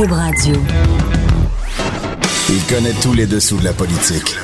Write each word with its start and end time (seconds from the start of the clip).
Cube 0.00 0.12
Radio. 0.12 0.54
Il 2.48 2.62
connaît 2.64 2.94
tous 3.02 3.12
les 3.12 3.26
dessous 3.26 3.58
de 3.58 3.64
la 3.64 3.74
politique. 3.74 4.34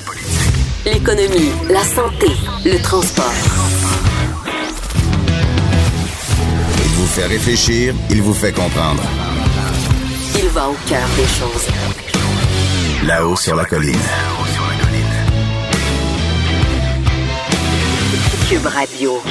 L'économie, 0.85 1.51
la 1.71 1.83
santé, 1.83 2.27
le 2.63 2.79
transport. 2.83 3.33
Il 6.85 6.91
vous 6.97 7.07
fait 7.07 7.25
réfléchir, 7.25 7.95
il 8.11 8.21
vous 8.21 8.35
fait 8.35 8.53
comprendre. 8.53 9.03
Il 10.39 10.49
va 10.51 10.69
au 10.69 10.77
cœur 10.87 11.09
des 11.17 11.23
choses. 11.23 11.69
Là-haut 13.07 13.37
sur 13.37 13.57
la 13.57 13.65
colline. 13.65 13.97
Cube 18.51 18.67
Radio. 18.67 19.23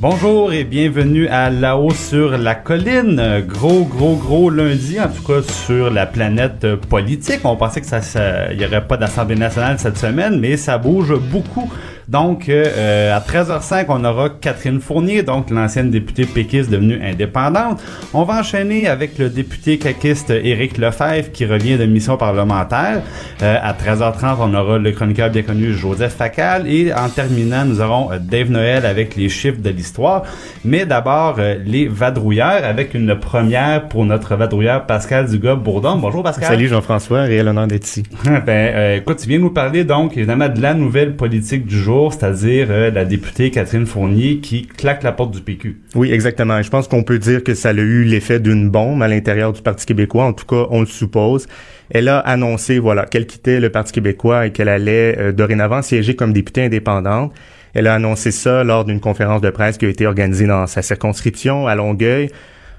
Bonjour 0.00 0.52
et 0.52 0.62
bienvenue 0.62 1.26
à 1.26 1.50
là-haut 1.50 1.90
sur 1.90 2.38
la 2.38 2.54
colline. 2.54 3.44
Gros, 3.48 3.82
gros, 3.82 4.14
gros 4.14 4.48
lundi, 4.48 5.00
en 5.00 5.08
tout 5.08 5.24
cas 5.24 5.42
sur 5.42 5.90
la 5.90 6.06
planète 6.06 6.76
politique. 6.76 7.40
On 7.42 7.56
pensait 7.56 7.80
que 7.80 7.86
ça, 7.88 8.00
ça 8.00 8.52
y 8.52 8.64
aurait 8.64 8.86
pas 8.86 8.96
d'Assemblée 8.96 9.34
nationale 9.34 9.76
cette 9.80 9.98
semaine, 9.98 10.38
mais 10.38 10.56
ça 10.56 10.78
bouge 10.78 11.18
beaucoup. 11.18 11.68
Donc, 12.08 12.48
euh, 12.48 13.14
à 13.14 13.20
13h05, 13.20 13.84
on 13.88 14.02
aura 14.02 14.30
Catherine 14.30 14.80
Fournier, 14.80 15.22
donc 15.22 15.50
l'ancienne 15.50 15.90
députée 15.90 16.24
péquiste 16.24 16.70
devenue 16.70 16.98
indépendante. 17.04 17.82
On 18.14 18.22
va 18.22 18.40
enchaîner 18.40 18.88
avec 18.88 19.18
le 19.18 19.28
député 19.28 19.76
caquiste 19.78 20.30
Éric 20.30 20.78
Lefebvre 20.78 21.30
qui 21.32 21.44
revient 21.44 21.76
de 21.76 21.84
mission 21.84 22.16
parlementaire. 22.16 23.02
Euh, 23.42 23.56
à 23.62 23.74
13h30, 23.74 24.36
on 24.40 24.54
aura 24.54 24.78
le 24.78 24.90
chroniqueur 24.92 25.28
bien 25.28 25.42
connu 25.42 25.74
Joseph 25.74 26.14
Facal. 26.14 26.66
Et 26.66 26.94
en 26.94 27.10
terminant, 27.10 27.66
nous 27.66 27.82
aurons 27.82 28.10
euh, 28.10 28.18
Dave 28.18 28.50
Noël 28.50 28.86
avec 28.86 29.14
les 29.14 29.28
chiffres 29.28 29.60
de 29.60 29.68
l'histoire. 29.68 30.22
Mais 30.64 30.86
d'abord, 30.86 31.36
euh, 31.38 31.56
les 31.62 31.88
vadrouilleurs 31.88 32.64
avec 32.64 32.94
une 32.94 33.16
première 33.16 33.86
pour 33.88 34.06
notre 34.06 34.34
vadrouilleur 34.34 34.86
Pascal 34.86 35.28
Dugas-Bourdon. 35.28 35.96
Bonjour 35.96 36.22
Pascal. 36.22 36.48
Salut 36.48 36.68
Jean-François, 36.68 37.22
réel 37.22 37.48
honneur 37.48 37.66
d'être 37.66 37.86
ici. 37.86 38.02
ben, 38.24 38.40
euh, 38.48 38.96
écoute, 38.96 39.18
tu 39.18 39.28
viens 39.28 39.38
nous 39.38 39.50
parler 39.50 39.84
donc 39.84 40.16
évidemment 40.16 40.48
de 40.48 40.62
la 40.62 40.72
nouvelle 40.72 41.14
politique 41.14 41.66
du 41.66 41.78
jour 41.78 41.97
c'est-à-dire 42.10 42.68
euh, 42.70 42.90
la 42.90 43.04
députée 43.04 43.50
Catherine 43.50 43.86
Fournier 43.86 44.38
qui 44.38 44.66
claque 44.66 45.02
la 45.02 45.12
porte 45.12 45.32
du 45.32 45.40
PQ. 45.40 45.80
Oui, 45.94 46.12
exactement. 46.12 46.60
Je 46.62 46.70
pense 46.70 46.88
qu'on 46.88 47.02
peut 47.02 47.18
dire 47.18 47.42
que 47.42 47.54
ça 47.54 47.70
a 47.70 47.72
eu 47.72 48.04
l'effet 48.04 48.40
d'une 48.40 48.70
bombe 48.70 49.02
à 49.02 49.08
l'intérieur 49.08 49.52
du 49.52 49.62
Parti 49.62 49.86
québécois. 49.86 50.24
En 50.24 50.32
tout 50.32 50.46
cas, 50.46 50.66
on 50.70 50.80
le 50.80 50.86
suppose. 50.86 51.46
Elle 51.90 52.08
a 52.08 52.18
annoncé, 52.18 52.78
voilà, 52.78 53.06
qu'elle 53.06 53.26
quittait 53.26 53.60
le 53.60 53.70
Parti 53.70 53.92
québécois 53.92 54.46
et 54.46 54.52
qu'elle 54.52 54.68
allait 54.68 55.16
euh, 55.18 55.32
dorénavant 55.32 55.82
siéger 55.82 56.14
comme 56.14 56.32
députée 56.32 56.64
indépendante. 56.64 57.32
Elle 57.74 57.86
a 57.86 57.94
annoncé 57.94 58.30
ça 58.30 58.64
lors 58.64 58.84
d'une 58.84 59.00
conférence 59.00 59.40
de 59.40 59.50
presse 59.50 59.78
qui 59.78 59.86
a 59.86 59.88
été 59.88 60.06
organisée 60.06 60.46
dans 60.46 60.66
sa 60.66 60.82
circonscription 60.82 61.66
à 61.66 61.74
Longueuil. 61.74 62.30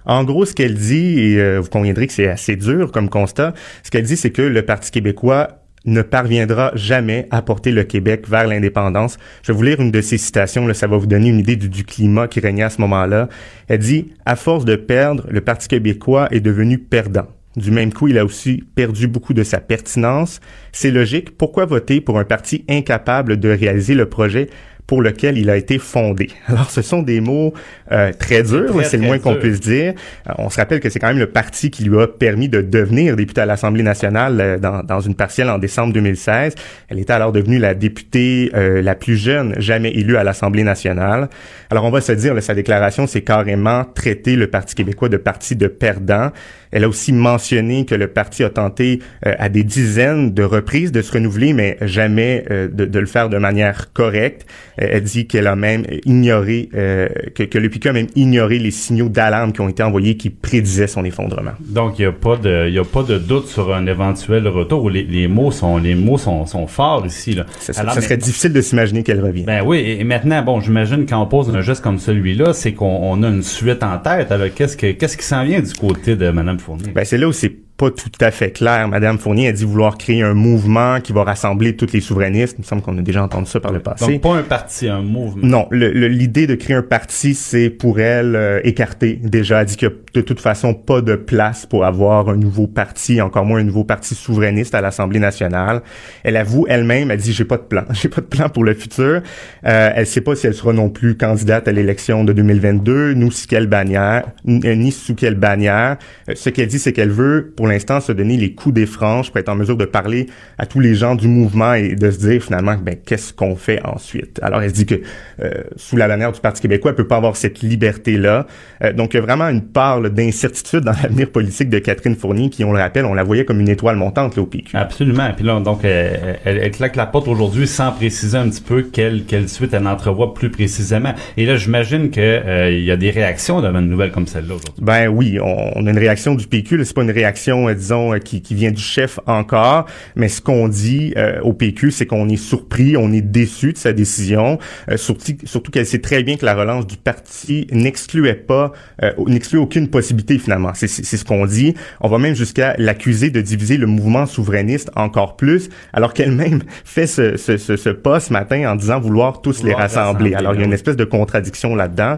En 0.06 0.24
gros, 0.24 0.46
ce 0.46 0.54
qu'elle 0.54 0.74
dit, 0.74 1.20
et 1.20 1.40
euh, 1.40 1.60
vous 1.60 1.70
conviendrez 1.70 2.08
que 2.08 2.14
c'est 2.14 2.28
assez 2.28 2.56
dur 2.56 2.92
comme 2.92 3.10
constat, 3.10 3.54
ce 3.84 3.92
qu'elle 3.92 4.04
dit, 4.04 4.18
c'est 4.18 4.32
que 4.32 4.42
le 4.42 4.62
Parti 4.64 4.92
québécois 4.92 5.59
ne 5.86 6.02
parviendra 6.02 6.72
jamais 6.76 7.28
à 7.32 7.42
porter 7.42 7.72
le 7.72 7.84
Québec 7.84 8.28
vers 8.28 8.48
l'indépendance. 8.48 9.18
Je 9.44 9.52
vais 9.52 9.58
vous 9.58 9.64
lire 9.64 9.80
une 9.80 9.92
de 9.92 10.02
ses 10.02 10.18
citations, 10.18 10.68
là, 10.68 10.74
ça 10.74 10.88
va 10.88 10.98
vous 10.98 11.08
donner 11.08 11.30
une 11.30 11.40
idée 11.40 11.56
du, 11.56 11.70
du 11.70 11.84
climat 11.84 12.28
qui 12.28 12.40
régnait 12.40 12.64
à 12.64 12.70
ce 12.70 12.82
moment-là. 12.82 13.30
Elle 13.68 13.80
dit, 13.80 14.14
à 14.26 14.36
force 14.36 14.66
de 14.66 14.76
perdre, 14.76 15.26
le 15.30 15.42
Parti 15.42 15.68
québécois 15.68 16.28
est 16.32 16.42
devenu 16.42 16.78
perdant. 16.78 17.28
Du 17.56 17.72
même 17.72 17.92
coup, 17.92 18.08
il 18.08 18.18
a 18.18 18.26
aussi 18.26 18.64
perdu 18.76 19.08
beaucoup 19.08 19.34
de 19.34 19.44
sa 19.44 19.60
pertinence. 19.60 20.40
C'est 20.72 20.92
logique. 20.92 21.36
Pourquoi 21.36 21.66
voter 21.66 22.00
pour 22.00 22.20
un 22.20 22.24
parti 22.24 22.64
incapable 22.70 23.38
de 23.38 23.50
réaliser 23.50 23.96
le 23.96 24.08
projet 24.08 24.50
pour 24.90 25.04
lequel 25.04 25.38
il 25.38 25.52
a 25.52 25.56
été 25.56 25.78
fondé. 25.78 26.30
Alors, 26.48 26.72
ce 26.72 26.82
sont 26.82 27.04
des 27.04 27.22
mots 27.22 27.54
euh, 27.92 28.12
très 28.12 28.42
durs, 28.42 28.74
c'est 28.84 28.98
le 28.98 29.04
moins 29.04 29.20
qu'on 29.20 29.36
puisse 29.36 29.60
dire. 29.60 29.94
Euh, 30.28 30.34
on 30.40 30.50
se 30.50 30.58
rappelle 30.58 30.80
que 30.80 30.90
c'est 30.90 30.98
quand 30.98 31.10
même 31.10 31.20
le 31.20 31.28
parti 31.28 31.70
qui 31.70 31.84
lui 31.84 32.02
a 32.02 32.08
permis 32.08 32.50
de 32.50 32.62
devenir 32.62 33.16
député 33.16 33.42
à 33.42 33.46
l'Assemblée 33.46 33.84
nationale 33.84 34.42
euh, 34.42 34.58
dans, 34.58 34.82
dans, 34.82 35.00
une 35.00 35.14
partielle 35.14 35.52
en 35.52 35.60
décembre 35.60 35.94
2016. 35.94 36.56
Elle 36.88 36.98
était 36.98 37.14
alors 37.14 37.32
devenue 37.32 37.60
la 37.60 37.76
députée 37.76 38.50
euh, 38.56 38.82
la 38.82 38.96
plus 38.96 39.16
jeune 39.16 39.54
jamais 39.60 39.92
élue 39.92 40.18
à 40.18 40.24
l'Assemblée 40.24 40.64
nationale. 40.64 41.30
Alors, 41.70 41.86
on 41.86 41.92
va 41.92 42.02
se 42.02 42.14
dire, 42.14 42.34
là, 42.34 42.42
sa 42.42 42.56
déclaration, 42.56 43.06
c'est 43.06 43.22
carrément 43.22 43.86
traiter 43.86 44.36
le 44.36 44.48
Parti 44.48 44.74
québécois 44.74 45.08
de 45.08 45.18
parti 45.18 45.56
de 45.56 45.68
perdant. 45.68 46.32
Elle 46.72 46.84
a 46.84 46.90
aussi 46.90 47.14
mentionné 47.14 47.86
que 47.86 47.96
le 47.96 48.08
parti 48.08 48.44
a 48.44 48.50
tenté 48.50 49.00
euh, 49.26 49.34
à 49.40 49.50
des 49.50 49.64
dizaines 49.64 50.34
de 50.34 50.44
reprises 50.44 50.92
de 50.92 51.02
se 51.02 51.12
renouveler, 51.12 51.54
mais 51.54 51.78
jamais 51.82 52.46
euh, 52.52 52.68
de, 52.68 52.86
de, 52.86 53.00
le 53.00 53.06
faire 53.06 53.30
de 53.30 53.38
manière 53.38 53.92
correcte. 53.94 54.46
Euh, 54.82 54.88
elle 54.92 55.04
dit 55.04 55.28
qu'elle 55.28 55.48
a 55.48 55.56
même 55.56 55.86
ignoré, 56.06 56.70
que, 56.72 57.44
que, 57.44 57.58
le 57.58 57.70
PQ 57.70 57.90
a 57.90 57.94
même 57.94 58.08
ignoré 58.16 58.60
les 58.60 58.72
signaux 58.72 59.10
d'alarme 59.10 59.52
qui 59.52 59.62
ont 59.62 59.70
été 59.70 59.84
envoyés 59.84 60.18
qui 60.18 60.30
prédisaient 60.30 60.88
son 60.88 61.06
effondrement. 61.06 61.52
Donc, 61.60 62.00
il 62.00 62.04
n'y 62.04 62.08
a 62.08 62.12
pas 62.12 62.38
de, 62.38 62.70
y 62.70 62.80
a 62.80 62.84
pas 62.84 63.04
de 63.04 63.18
doute 63.18 63.48
sur 63.48 63.74
un 63.74 63.86
éventuel 63.88 64.48
retour. 64.48 64.90
Les, 64.90 65.04
les 65.04 65.28
mots 65.28 65.52
sont, 65.52 65.78
les 65.78 65.96
mots 65.96 66.18
sont, 66.18 66.46
sont 66.46 66.68
forts 66.68 67.06
ici. 67.06 67.34
Là. 67.34 67.46
Ça, 67.60 67.82
Alors, 67.82 67.94
ça 67.94 68.02
serait 68.02 68.18
difficile 68.18 68.54
de 68.54 68.62
s'imaginer 68.62 69.04
qu'elle 69.04 69.24
revienne. 69.24 69.46
Ben 69.46 69.62
oui. 69.66 69.80
Et 70.00 70.04
maintenant, 70.04 70.42
bon, 70.42 70.60
j'imagine 70.62 71.06
quand 71.06 71.22
on 71.22 71.28
pose 71.28 71.54
un 71.56 71.62
geste 71.62 71.82
comme 71.82 72.00
celui-là, 72.00 72.54
c'est 72.54 72.74
qu'on 72.74 73.22
a 73.24 73.28
une 73.28 73.44
suite 73.44 73.84
en 73.84 73.98
tête. 73.98 74.32
Alors, 74.32 74.48
qu'est-ce 74.54 74.78
que, 74.78 74.92
qu'est-ce 74.92 75.18
qui 75.18 75.26
s'en 75.26 75.44
vient 75.44 75.62
du 75.62 75.74
côté 75.74 76.16
de 76.16 76.30
Mme 76.30 76.60
Fournier? 76.60 76.92
Ben, 76.94 77.06
c'est 77.06 77.18
là 77.18 77.28
où 77.28 77.32
c'est 77.32 77.54
pas 77.80 77.90
tout 77.92 78.12
à 78.20 78.30
fait 78.30 78.52
clair. 78.52 78.90
Madame 78.90 79.18
Fournier 79.18 79.48
a 79.48 79.52
dit 79.54 79.64
vouloir 79.64 79.98
créer 79.98 80.22
un 80.22 80.34
mouvement 80.34 81.00
qui 81.00 81.14
va 81.14 81.24
rassembler 81.24 81.78
tous 81.78 81.94
les 81.94 82.02
souverainistes. 82.02 82.58
Il 82.58 82.62
me 82.62 82.66
semble 82.66 82.82
qu'on 82.82 82.98
a 82.98 83.02
déjà 83.02 83.24
entendu 83.24 83.50
ça 83.50 83.62
par 83.62 83.72
le 83.72 83.80
passé. 83.80 84.06
Donc 84.06 84.22
pas 84.22 84.36
un 84.36 84.44
parti, 84.44 84.90
un 84.90 85.02
mouvement. 85.02 85.48
Non, 85.48 85.68
l'idée 85.72 86.46
de 86.46 86.56
créer 86.56 86.76
un 86.76 86.84
parti, 86.84 87.34
c'est 87.34 87.70
pour 87.70 88.02
elle 88.02 88.36
euh, 88.36 88.60
écarter. 88.66 89.18
Déjà, 89.24 89.62
elle 89.62 89.68
dit 89.68 89.86
a 89.86 89.90
de 90.14 90.22
toute 90.22 90.42
façon 90.42 90.74
pas 90.74 91.00
de 91.00 91.16
place 91.16 91.66
pour 91.66 91.86
avoir 91.86 92.28
un 92.28 92.36
nouveau 92.36 92.68
parti, 92.68 93.22
encore 93.22 93.46
moins 93.46 93.62
un 93.62 93.64
nouveau 93.64 93.86
parti 93.86 94.14
souverainiste 94.14 94.76
à 94.76 94.82
l'Assemblée 94.82 95.20
nationale. 95.20 95.82
Elle 96.24 96.36
avoue 96.36 96.66
elle-même, 96.68 97.12
elle 97.12 97.20
dit 97.20 97.32
j'ai 97.32 97.46
pas 97.46 97.58
de 97.58 97.64
plan, 97.64 97.86
j'ai 97.92 98.10
pas 98.10 98.20
de 98.20 98.26
plan 98.26 98.50
pour 98.50 98.66
le 98.66 98.74
futur. 98.74 99.22
Euh, 99.66 99.92
elle 99.96 100.06
sait 100.06 100.22
pas 100.22 100.36
si 100.36 100.48
elle 100.48 100.54
sera 100.54 100.74
non 100.74 100.90
plus 100.90 101.16
candidate 101.16 101.70
à 101.70 101.72
l'élection 101.72 102.26
de 102.26 102.34
2022, 102.34 103.14
nous 103.14 103.32
sous 103.32 103.48
quelle 103.48 103.68
bannière, 103.68 104.26
ni 104.44 104.92
sous 104.92 105.16
quelle 105.16 105.36
bannière. 105.36 105.96
Euh, 106.28 106.34
ce 106.36 106.50
qu'elle 106.50 106.68
dit, 106.68 106.80
c'est 106.80 106.92
qu'elle 106.92 107.12
veut 107.12 107.54
pour 107.56 107.69
l'instant 107.70 108.00
se 108.02 108.12
donner 108.12 108.38
les 108.38 108.54
coups 108.54 108.76
des 108.76 108.86
franches 108.86 109.32
pour 109.32 109.40
être 109.40 109.50
en 109.50 109.56
mesure 109.56 109.78
de 109.78 109.86
parler 109.86 110.28
à 110.58 110.66
tous 110.66 110.80
les 110.80 110.96
gens 110.96 111.16
du 111.16 111.28
mouvement 111.28 111.74
et 111.74 111.96
de 111.96 112.12
se 112.12 112.20
dire 112.20 112.42
finalement 112.42 112.76
ben 112.82 112.96
qu'est-ce 113.06 113.34
qu'on 113.34 113.56
fait 113.56 113.82
ensuite? 113.86 114.40
Alors 114.42 114.62
elle 114.62 114.70
se 114.70 114.76
dit 114.76 114.86
que 114.86 114.96
euh, 115.42 115.52
sous 115.76 115.96
la 115.96 116.08
bannière 116.08 116.32
du 116.32 116.40
Parti 116.40 116.62
québécois, 116.62 116.92
elle 116.92 116.96
peut 116.96 117.08
pas 117.08 117.18
avoir 117.18 117.36
cette 117.36 117.62
liberté 117.62 118.18
là. 118.18 118.48
Euh, 118.84 118.94
donc 118.94 119.14
il 119.14 119.18
y 119.18 119.20
a 119.20 119.24
vraiment 119.24 119.48
une 119.48 119.64
part 119.64 120.02
d'incertitude 120.02 120.82
dans 120.82 120.92
l'avenir 121.04 121.30
politique 121.30 121.70
de 121.70 121.80
Catherine 121.80 122.16
Fournier 122.16 122.50
qui 122.50 122.64
on 122.64 122.74
le 122.74 122.80
rappelle, 122.80 123.06
on 123.06 123.14
la 123.14 123.24
voyait 123.24 123.46
comme 123.46 123.60
une 123.60 123.70
étoile 123.70 123.96
montante 123.96 124.36
là, 124.36 124.42
au 124.42 124.46
PQ. 124.46 124.76
Absolument. 124.76 125.30
Puis 125.36 125.46
là 125.46 125.60
donc 125.60 125.84
elle, 125.84 126.40
elle, 126.46 126.58
elle 126.58 126.72
claque 126.72 126.96
la 126.96 127.06
porte 127.06 127.28
aujourd'hui 127.28 127.68
sans 127.68 127.92
préciser 127.92 128.38
un 128.38 128.50
petit 128.50 128.62
peu 128.62 128.84
quelle 128.84 129.24
quelle 129.26 129.48
suite 129.48 129.74
elle 129.74 129.88
entrevoit 129.88 130.34
plus 130.34 130.50
précisément. 130.50 131.14
Et 131.38 131.46
là 131.46 131.56
j'imagine 131.56 132.10
que 132.10 132.20
euh, 132.20 132.72
il 132.72 132.84
y 132.84 132.92
a 132.92 132.98
des 132.98 133.12
réactions 133.12 133.62
devant 133.62 133.80
une 133.80 133.90
nouvelle 133.90 134.12
comme 134.12 134.28
celle-là 134.28 134.56
aujourd'hui. 134.56 134.84
Ben 134.84 135.08
oui, 135.08 135.40
on, 135.40 135.72
on, 135.76 135.86
a 135.86 135.90
une 135.90 135.98
réaction 135.98 136.36
du 136.36 136.48
PQ, 136.48 136.84
c'est 136.86 136.96
pas 136.96 137.04
une 137.04 137.12
réaction 137.12 137.59
euh, 137.68 137.74
disons, 137.74 138.14
euh, 138.14 138.18
qui, 138.20 138.42
qui, 138.42 138.56
vient 138.56 138.72
du 138.72 138.82
chef 138.82 139.20
encore. 139.28 139.86
Mais 140.16 140.30
ce 140.30 140.42
qu'on 140.42 140.68
dit 140.68 141.14
euh, 141.18 141.40
au 141.42 141.54
PQ, 141.54 141.92
c'est 141.92 142.06
qu'on 142.06 142.30
est 142.30 142.38
surpris, 142.38 142.98
on 142.98 143.12
est 143.12 143.22
déçu 143.22 143.74
de 143.74 143.78
sa 143.78 143.94
décision. 143.94 144.60
Euh, 144.90 144.98
surtout 144.98 145.34
surtout 145.44 145.72
qu'elle 145.72 145.86
sait 145.86 146.00
très 146.00 146.24
bien 146.24 146.38
que 146.38 146.46
la 146.46 146.56
relance 146.56 146.88
du 146.88 146.98
parti 146.98 147.68
n'excluait 147.72 148.34
pas, 148.34 148.72
euh, 149.04 149.12
n'exclut 149.28 149.60
aucune 149.60 149.90
possibilité 149.90 150.38
finalement. 150.40 150.72
C'est 150.74 150.88
ce 150.88 151.26
qu'on 151.26 151.46
dit. 151.46 151.74
On 152.02 152.08
va 152.08 152.18
même 152.18 152.36
jusqu'à 152.36 152.76
l'accuser 152.78 153.30
de 153.30 153.42
diviser 153.42 153.78
le 153.78 153.88
mouvement 153.88 154.26
souverainiste 154.26 154.92
encore 154.96 155.36
plus, 155.36 155.70
alors 155.94 156.14
qu'elle-même 156.14 156.62
fait 156.86 157.08
ce, 157.08 157.38
ce, 157.38 157.58
ce, 157.58 157.76
ce, 157.76 157.90
pas 157.90 158.20
ce 158.20 158.34
matin 158.34 158.72
en 158.72 158.76
disant 158.76 159.00
vouloir 159.00 159.42
tous 159.42 159.60
vouloir 159.60 159.78
les 159.78 159.84
rassembler. 159.84 160.04
rassembler. 160.04 160.34
Alors 160.36 160.54
il 160.54 160.60
y 160.60 160.64
a 160.64 160.66
une 160.66 160.74
espèce 160.74 160.96
de 160.96 161.06
contradiction 161.06 161.76
là-dedans. 161.76 162.18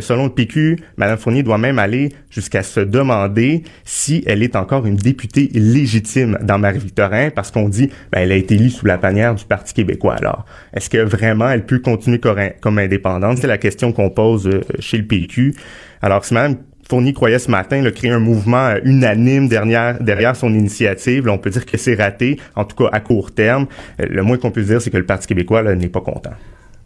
selon 0.00 0.24
le 0.24 0.30
PQ, 0.30 0.78
Mme 0.96 1.18
Fournier 1.18 1.42
doit 1.42 1.58
même 1.58 1.78
aller 1.78 2.10
jusqu'à 2.30 2.62
se 2.62 2.80
demander 2.80 3.62
si 3.84 4.22
elle 4.26 4.42
est 4.42 4.56
encore 4.56 4.73
une 4.82 4.96
députée 4.96 5.50
légitime 5.54 6.38
dans 6.42 6.58
Marie-Victorin 6.58 7.30
parce 7.30 7.50
qu'on 7.50 7.68
dit 7.68 7.90
ben, 8.10 8.20
elle 8.20 8.32
a 8.32 8.36
été 8.36 8.56
élue 8.56 8.70
sous 8.70 8.86
la 8.86 8.96
bannière 8.96 9.34
du 9.34 9.44
Parti 9.44 9.74
québécois. 9.74 10.14
Alors, 10.14 10.44
est-ce 10.72 10.90
que 10.90 10.98
vraiment 10.98 11.48
elle 11.50 11.64
peut 11.64 11.78
continuer 11.78 12.20
comme 12.60 12.78
indépendante? 12.78 13.38
C'est 13.38 13.46
la 13.46 13.58
question 13.58 13.92
qu'on 13.92 14.10
pose 14.10 14.46
euh, 14.48 14.60
chez 14.80 14.98
le 14.98 15.04
PQ. 15.06 15.54
Alors, 16.02 16.24
si 16.24 16.34
Mme 16.34 16.56
Fournier 16.88 17.12
croyait 17.14 17.38
ce 17.38 17.50
matin 17.50 17.80
le 17.80 17.90
créer 17.90 18.10
un 18.10 18.18
mouvement 18.18 18.66
euh, 18.66 18.78
unanime 18.84 19.48
derrière, 19.48 20.02
derrière 20.02 20.36
son 20.36 20.52
initiative. 20.52 21.28
On 21.28 21.38
peut 21.38 21.50
dire 21.50 21.64
que 21.64 21.76
c'est 21.78 21.94
raté, 21.94 22.38
en 22.56 22.64
tout 22.64 22.76
cas 22.76 22.90
à 22.92 23.00
court 23.00 23.32
terme. 23.32 23.66
Euh, 24.00 24.06
le 24.08 24.22
moins 24.22 24.36
qu'on 24.36 24.50
puisse 24.50 24.66
dire, 24.66 24.82
c'est 24.82 24.90
que 24.90 24.98
le 24.98 25.06
Parti 25.06 25.26
québécois 25.26 25.62
n'est 25.74 25.88
pas 25.88 26.00
content. 26.00 26.32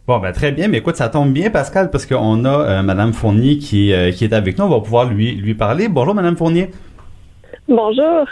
Bon, 0.07 0.19
ben 0.19 0.31
très 0.31 0.51
bien. 0.51 0.67
Mais 0.67 0.77
écoute, 0.77 0.95
ça 0.95 1.09
tombe 1.09 1.31
bien, 1.31 1.49
Pascal, 1.49 1.91
parce 1.91 2.05
qu'on 2.05 2.45
a 2.45 2.49
euh, 2.49 2.81
Madame 2.81 3.13
Fournier 3.13 3.57
qui, 3.57 3.93
qui 4.15 4.23
est 4.23 4.33
avec 4.33 4.57
nous. 4.57 4.65
On 4.65 4.69
va 4.69 4.79
pouvoir 4.79 5.11
lui, 5.11 5.35
lui 5.35 5.53
parler. 5.53 5.87
Bonjour, 5.87 6.15
Madame 6.15 6.35
Fournier. 6.35 6.71
Bonjour. 7.69 8.25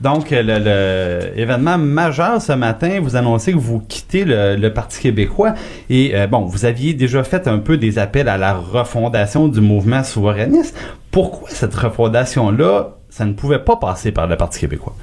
Donc, 0.00 0.30
le, 0.30 0.42
le, 0.42 1.38
événement 1.38 1.78
majeur 1.78 2.40
ce 2.40 2.52
matin, 2.52 2.98
vous 3.00 3.16
annoncez 3.16 3.52
que 3.52 3.58
vous 3.58 3.80
quittez 3.80 4.24
le, 4.24 4.56
le 4.56 4.72
Parti 4.72 5.00
québécois. 5.00 5.54
Et 5.90 6.12
euh, 6.14 6.26
bon, 6.26 6.40
vous 6.40 6.64
aviez 6.64 6.94
déjà 6.94 7.22
fait 7.22 7.46
un 7.46 7.58
peu 7.58 7.76
des 7.76 7.98
appels 7.98 8.28
à 8.28 8.38
la 8.38 8.54
refondation 8.54 9.46
du 9.46 9.60
mouvement 9.60 10.02
souverainiste. 10.02 10.76
Pourquoi 11.12 11.50
cette 11.50 11.74
refondation-là, 11.74 12.96
ça 13.08 13.24
ne 13.26 13.34
pouvait 13.34 13.58
pas 13.58 13.76
passer 13.76 14.10
par 14.10 14.26
le 14.26 14.36
Parti 14.36 14.60
québécois? 14.60 14.94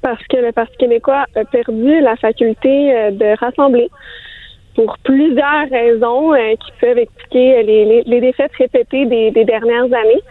Parce 0.00 0.22
que 0.26 0.36
le 0.36 0.52
Parti 0.52 0.76
québécois 0.78 1.26
a 1.36 1.44
perdu 1.44 2.00
la 2.00 2.16
faculté 2.16 2.94
euh, 2.94 3.10
de 3.10 3.38
rassembler 3.38 3.88
pour 4.74 4.96
plusieurs 5.04 5.68
raisons 5.70 6.34
euh, 6.34 6.54
qui 6.64 6.72
peuvent 6.80 6.98
expliquer 6.98 7.62
les, 7.62 8.20
défaites 8.20 8.52
répétées 8.58 9.06
des, 9.06 9.44
dernières 9.44 9.84
années. 9.84 10.22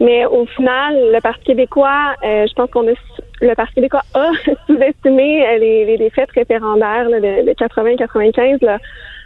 Mais 0.00 0.26
au 0.26 0.44
final, 0.46 1.12
le 1.12 1.20
Parti 1.20 1.44
québécois, 1.44 2.14
euh, 2.24 2.46
je 2.48 2.54
pense 2.54 2.70
qu'on 2.70 2.88
a 2.88 2.94
le 3.40 3.54
Parti 3.54 3.74
québécois 3.74 4.02
a 4.14 4.30
sous-estimé 4.66 5.58
les, 5.58 5.96
défaites 5.98 6.30
référendaires 6.32 7.08
de, 7.08 7.52
80-95, 7.52 8.58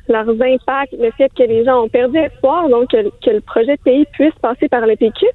leurs 0.09 0.29
impacts, 0.29 0.95
le 0.99 1.11
fait 1.13 1.31
que 1.37 1.43
les 1.43 1.65
gens 1.65 1.85
ont 1.85 1.89
perdu 1.89 2.19
espoir, 2.19 2.69
donc 2.69 2.91
que, 2.91 3.31
le 3.31 3.41
projet 3.41 3.77
de 3.77 3.83
pays 3.83 4.07
puisse 4.13 4.35
passer 4.41 4.69
par 4.69 4.87
le 4.87 4.97
PQ. 4.97 5.27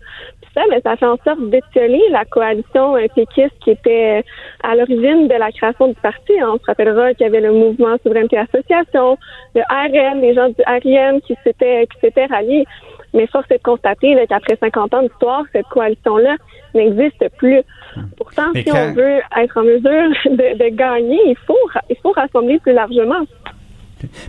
ça, 0.53 0.61
mais 0.69 0.81
ça 0.81 0.95
fait 0.95 1.05
en 1.05 1.17
sorte 1.23 1.49
d'étioler 1.49 2.01
la 2.11 2.25
coalition 2.25 2.95
euh, 2.95 3.07
péquiste 3.15 3.53
qui 3.63 3.71
était 3.71 4.19
euh, 4.19 4.67
à 4.67 4.75
l'origine 4.75 5.27
de 5.27 5.35
la 5.35 5.51
création 5.51 5.87
du 5.89 5.95
parti. 5.95 6.33
On 6.41 6.57
se 6.57 6.65
rappellera 6.65 7.13
qu'il 7.13 7.25
y 7.25 7.29
avait 7.29 7.41
le 7.41 7.53
mouvement 7.53 7.95
Souveraineté 8.03 8.37
Association, 8.37 9.17
le 9.55 9.61
RN, 9.61 10.21
les 10.21 10.33
gens 10.33 10.49
du 10.49 10.63
RN 10.65 11.21
qui 11.21 11.35
s'étaient 11.43 11.87
qui 11.87 11.99
s'étaient 11.99 12.25
ralliés. 12.25 12.65
Mais 13.13 13.27
force 13.27 13.45
est 13.51 13.57
de 13.57 13.63
constater 13.63 14.15
qu'après 14.27 14.55
50 14.55 14.93
ans 14.93 15.01
d'histoire, 15.03 15.43
cette 15.51 15.67
coalition-là 15.67 16.35
n'existe 16.73 17.29
plus. 17.37 17.61
Pourtant, 18.17 18.51
si 18.55 18.65
on 18.71 18.93
veut 18.93 19.19
être 19.37 19.57
en 19.57 19.63
mesure 19.63 20.09
de, 20.25 20.57
de 20.57 20.75
gagner, 20.75 21.19
il 21.27 21.37
faut, 21.45 21.69
il 21.89 21.95
faut 22.01 22.11
rassembler 22.11 22.59
plus 22.59 22.73
largement. 22.73 23.21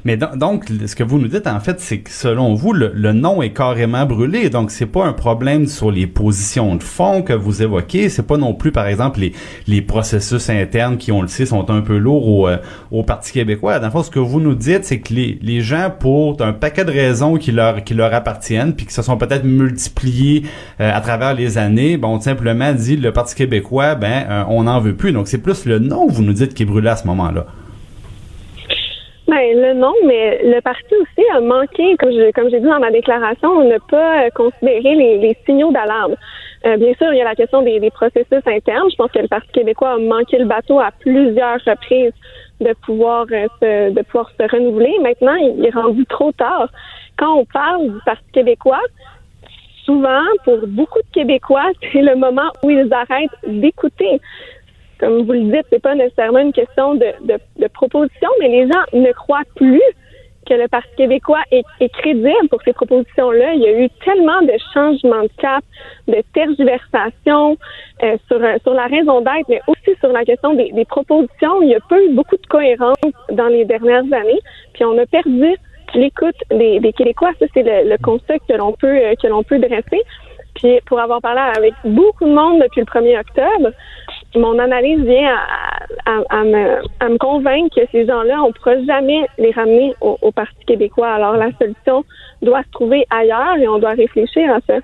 Mais 0.05 0.17
donc, 0.17 0.65
ce 0.87 0.95
que 0.95 1.03
vous 1.03 1.19
nous 1.19 1.29
dites, 1.29 1.47
en 1.47 1.61
fait, 1.61 1.81
c'est 1.81 1.99
que 1.99 2.11
selon 2.11 2.55
vous, 2.55 2.73
le, 2.73 3.13
nom 3.13 3.43
est 3.43 3.51
carrément 3.51 4.07
brûlé. 4.07 4.51
Donc, 4.51 4.71
c'est 4.71 4.87
pas 4.87 5.05
un 5.05 5.13
problème 5.13 5.67
sur 5.67 5.91
les 5.91 6.07
positions 6.07 6.75
de 6.75 6.83
fond 6.83 7.23
que 7.23 7.33
vous 7.33 7.63
évoquez. 7.63 8.09
C'est 8.09 8.27
pas 8.27 8.37
non 8.37 8.55
plus, 8.55 8.73
par 8.73 8.87
exemple, 8.87 9.21
les, 9.67 9.83
processus 9.83 10.49
internes 10.51 10.97
qui, 10.97 11.13
on 11.13 11.23
le 11.23 11.29
sait, 11.29 11.47
sont 11.47 11.71
un 11.71 11.81
peu 11.81 11.99
lourds 11.99 12.27
au, 12.27 12.49
euh, 12.49 12.57
au 12.91 13.03
Parti 13.03 13.33
québécois. 13.33 13.79
Dans 13.79 13.87
le 13.87 13.93
fond, 13.93 14.03
ce 14.03 14.11
que 14.11 14.19
vous 14.19 14.41
nous 14.41 14.55
dites, 14.55 14.85
c'est 14.85 15.01
que 15.01 15.13
les, 15.13 15.61
gens, 15.61 15.91
pour 15.97 16.41
un 16.41 16.53
paquet 16.53 16.85
de 16.85 16.91
raisons 16.91 17.37
qui 17.37 17.53
leur, 17.53 17.85
qui 17.85 17.95
leur 17.95 18.13
appartiennent, 18.15 18.75
puis 18.75 18.87
qui 18.87 18.95
se 18.95 19.03
sont 19.03 19.17
peut-être 19.17 19.45
multipliées 19.45 20.45
euh, 20.81 20.91
à 20.93 21.01
travers 21.01 21.35
les 21.35 21.59
années, 21.59 21.97
bon, 21.97 22.21
simplement 22.21 22.73
dit 22.73 22.97
le 22.97 23.13
Parti 23.13 23.35
québécois, 23.35 23.95
ben, 23.95 24.25
euh, 24.29 24.45
on 24.49 24.65
n'en 24.65 24.81
veut 24.81 24.95
plus. 24.95 25.13
Donc, 25.13 25.29
c'est 25.29 25.39
plus 25.39 25.65
le 25.67 25.79
nom, 25.79 26.09
vous 26.09 26.23
nous 26.23 26.33
dites, 26.33 26.55
qui 26.55 26.63
est 26.63 26.67
brûlé 26.67 26.89
à 26.89 26.97
ce 26.97 27.07
moment-là. 27.07 27.47
Ben, 29.35 29.61
le 29.61 29.75
nom, 29.75 29.93
mais 30.07 30.43
le 30.45 30.61
parti 30.61 30.95
aussi 30.95 31.29
a 31.35 31.41
manqué, 31.41 31.97
comme 31.99 32.13
comme 32.37 32.51
j'ai 32.51 32.61
dit 32.61 32.67
dans 32.67 32.79
ma 32.79 32.93
déclaration, 32.93 33.65
ne 33.65 33.79
pas 33.79 34.31
considérer 34.31 34.95
les, 34.95 35.19
les 35.19 35.37
signaux 35.45 35.73
d'alarme. 35.73 36.15
Euh, 36.67 36.77
bien 36.77 36.95
sûr, 36.95 37.13
il 37.13 37.19
y 37.19 37.21
a 37.21 37.25
la 37.25 37.35
question 37.35 37.63
des, 37.63 37.81
des, 37.81 37.91
processus 37.91 38.47
internes. 38.47 38.89
Je 38.93 38.95
pense 38.95 39.11
que 39.11 39.19
le 39.19 39.27
Parti 39.27 39.49
québécois 39.51 39.95
a 39.95 39.99
manqué 39.99 40.39
le 40.39 40.45
bateau 40.45 40.79
à 40.79 40.93
plusieurs 41.01 41.59
reprises 41.67 42.13
de 42.61 42.73
pouvoir 42.87 43.27
euh, 43.33 43.49
se, 43.61 43.91
de 43.93 44.03
pouvoir 44.03 44.31
se 44.39 44.47
renouveler. 44.49 44.95
Maintenant, 45.03 45.35
il 45.35 45.67
est 45.67 45.75
rendu 45.75 46.07
trop 46.07 46.31
tard. 46.31 46.69
Quand 47.19 47.35
on 47.35 47.45
parle 47.45 47.89
du 47.89 47.99
Parti 48.07 48.31
québécois, 48.33 48.83
souvent, 49.85 50.23
pour 50.45 50.65
beaucoup 50.69 51.01
de 51.01 51.13
Québécois, 51.13 51.73
c'est 51.93 52.03
le 52.03 52.15
moment 52.15 52.51
où 52.63 52.71
ils 52.71 52.89
arrêtent 52.93 53.31
d'écouter 53.45 54.21
comme 54.99 55.23
vous 55.23 55.33
le 55.33 55.53
dites, 55.53 55.67
c'est 55.71 55.83
pas 55.83 55.95
nécessairement 55.95 56.41
une 56.41 56.53
question 56.53 56.95
de, 56.95 57.13
de, 57.23 57.67
proposition, 57.69 58.29
mais 58.41 58.49
les 58.49 58.63
gens 58.67 58.83
ne 58.93 59.13
croient 59.13 59.43
plus 59.57 59.83
que 60.47 60.55
le 60.55 60.69
Parti 60.69 60.89
québécois 60.97 61.43
est, 61.51 61.65
crédible 61.95 62.49
pour 62.51 62.61
ces 62.63 62.75
propositions-là. 62.75 63.55
Il 63.55 63.63
y 63.63 63.67
a 63.67 63.81
eu 63.81 63.89
tellement 64.05 64.43
de 64.43 64.53
changements 64.75 65.23
de 65.23 65.31
cap, 65.39 65.65
de 66.07 66.23
tergiversations 66.35 67.57
euh, 68.03 68.17
sur, 68.29 68.41
sur 68.63 68.75
la 68.75 68.87
raison 68.87 69.21
d'être, 69.21 69.49
mais 69.49 69.61
aussi 69.67 69.97
sur 70.01 70.13
la 70.13 70.25
question 70.25 70.55
des, 70.55 70.85
propositions. 70.85 71.63
Il 71.63 71.71
y 71.71 71.75
a 71.75 71.81
pas 71.89 72.01
eu 72.03 72.11
beaucoup 72.11 72.37
de 72.37 72.47
cohérence 72.47 72.97
dans 73.33 73.49
les 73.49 73.65
dernières 73.65 74.05
années, 74.05 74.41
puis 74.75 74.85
on 74.85 74.99
a 74.99 75.07
perdu 75.07 75.55
l'écoute 75.95 76.37
des, 76.51 76.81
des 76.81 76.93
Québécois. 76.93 77.33
Ça, 77.39 77.47
c'est 77.55 77.63
le, 77.63 77.89
le 77.89 77.97
que 77.97 78.53
l'on 78.53 78.73
peut 78.73 78.99
que 79.21 79.27
l'on 79.27 79.43
peut 79.43 79.59
dresser. 79.59 80.03
Puis 80.55 80.81
pour 80.87 81.01
avoir 81.01 81.21
parlé 81.21 81.41
avec 81.57 81.75
beaucoup 81.85 82.25
de 82.25 82.33
monde 82.33 82.63
depuis 82.63 82.81
le 82.81 82.87
1er 82.87 83.21
octobre, 83.21 83.71
mon 84.37 84.59
analyse 84.59 85.01
vient 85.01 85.37
à, 86.07 86.45
me, 86.45 87.19
convaincre 87.19 87.75
que 87.77 87.87
ces 87.93 88.07
gens-là, 88.07 88.43
on 88.43 88.49
ne 88.49 88.53
pourra 88.53 88.83
jamais 88.85 89.27
les 89.39 89.53
ramener 89.53 89.95
au 90.01 90.31
Parti 90.33 90.65
québécois. 90.67 91.13
Alors 91.13 91.37
la 91.37 91.51
solution 91.59 92.05
doit 92.43 92.63
se 92.63 92.71
trouver 92.71 93.07
ailleurs 93.11 93.57
et 93.57 93.69
on 93.69 93.79
doit 93.79 93.93
réfléchir 93.93 94.53
à 94.53 94.61
ça. 94.67 94.81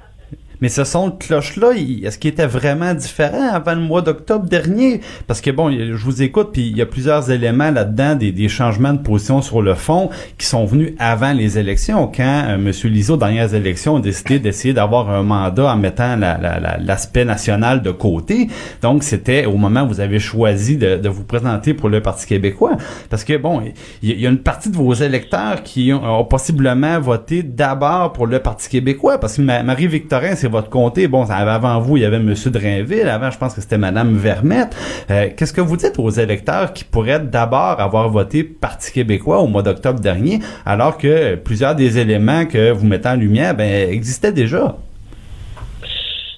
Mais 0.60 0.68
ce 0.68 0.84
son 0.84 1.08
de 1.08 1.14
cloche-là, 1.16 1.72
est-ce 2.04 2.18
qu'il 2.18 2.30
était 2.30 2.46
vraiment 2.46 2.94
différent 2.94 3.50
avant 3.52 3.74
le 3.74 3.80
mois 3.80 4.02
d'octobre 4.02 4.46
dernier? 4.46 5.00
Parce 5.26 5.40
que 5.40 5.50
bon, 5.50 5.70
je 5.70 6.04
vous 6.04 6.22
écoute, 6.22 6.50
puis 6.52 6.68
il 6.68 6.76
y 6.76 6.82
a 6.82 6.86
plusieurs 6.86 7.30
éléments 7.30 7.70
là-dedans, 7.70 8.14
des, 8.14 8.32
des, 8.32 8.48
changements 8.48 8.92
de 8.92 8.98
position 8.98 9.42
sur 9.42 9.62
le 9.62 9.74
fond 9.74 10.10
qui 10.36 10.46
sont 10.46 10.64
venus 10.64 10.92
avant 10.98 11.32
les 11.32 11.58
élections, 11.58 12.06
quand 12.06 12.44
euh, 12.48 12.54
M. 12.54 12.72
Liseau, 12.84 13.16
dernières 13.16 13.54
élections, 13.54 13.96
a 13.96 14.00
décidé 14.00 14.38
d'essayer 14.38 14.74
d'avoir 14.74 15.10
un 15.10 15.22
mandat 15.22 15.72
en 15.72 15.76
mettant 15.76 16.16
l'aspect 16.16 17.24
national 17.24 17.82
de 17.82 17.90
côté. 17.90 18.48
Donc, 18.82 19.02
c'était 19.02 19.46
au 19.46 19.56
moment 19.56 19.82
où 19.82 19.88
vous 19.88 20.00
avez 20.00 20.18
choisi 20.18 20.76
de, 20.76 20.96
de, 20.96 21.08
vous 21.08 21.24
présenter 21.24 21.74
pour 21.74 21.88
le 21.88 22.00
Parti 22.00 22.26
québécois. 22.26 22.76
Parce 23.08 23.24
que 23.24 23.36
bon, 23.36 23.62
il 24.02 24.20
y, 24.20 24.26
a 24.26 24.30
une 24.30 24.38
partie 24.38 24.70
de 24.70 24.76
vos 24.76 24.94
électeurs 24.94 25.62
qui 25.62 25.92
ont, 25.92 26.24
possiblement 26.24 27.00
voté 27.00 27.42
d'abord 27.42 28.12
pour 28.12 28.26
le 28.26 28.40
Parti 28.40 28.68
québécois, 28.68 29.18
parce 29.18 29.36
que 29.36 29.42
Marie-Victorin, 29.42 30.34
c'est 30.36 30.49
votre 30.50 30.68
comté. 30.68 31.08
Bon, 31.08 31.24
avant 31.30 31.80
vous, 31.80 31.96
il 31.96 32.02
y 32.02 32.06
avait 32.06 32.16
M. 32.16 32.34
Drainville. 32.46 33.08
Avant, 33.08 33.30
je 33.30 33.38
pense 33.38 33.54
que 33.54 33.60
c'était 33.60 33.78
Mme 33.78 34.16
Vermette. 34.16 34.76
Euh, 35.10 35.28
qu'est-ce 35.36 35.52
que 35.52 35.60
vous 35.60 35.76
dites 35.76 35.98
aux 35.98 36.10
électeurs 36.10 36.72
qui 36.72 36.84
pourraient 36.84 37.20
d'abord 37.20 37.80
avoir 37.80 38.08
voté 38.08 38.44
Parti 38.44 38.92
québécois 38.92 39.40
au 39.40 39.46
mois 39.46 39.62
d'octobre 39.62 40.00
dernier, 40.00 40.40
alors 40.66 40.98
que 40.98 41.34
plusieurs 41.36 41.74
des 41.74 41.98
éléments 41.98 42.44
que 42.46 42.70
vous 42.70 42.86
mettez 42.86 43.08
en 43.08 43.16
lumière 43.16 43.54
ben, 43.54 43.90
existaient 43.90 44.32
déjà? 44.32 44.76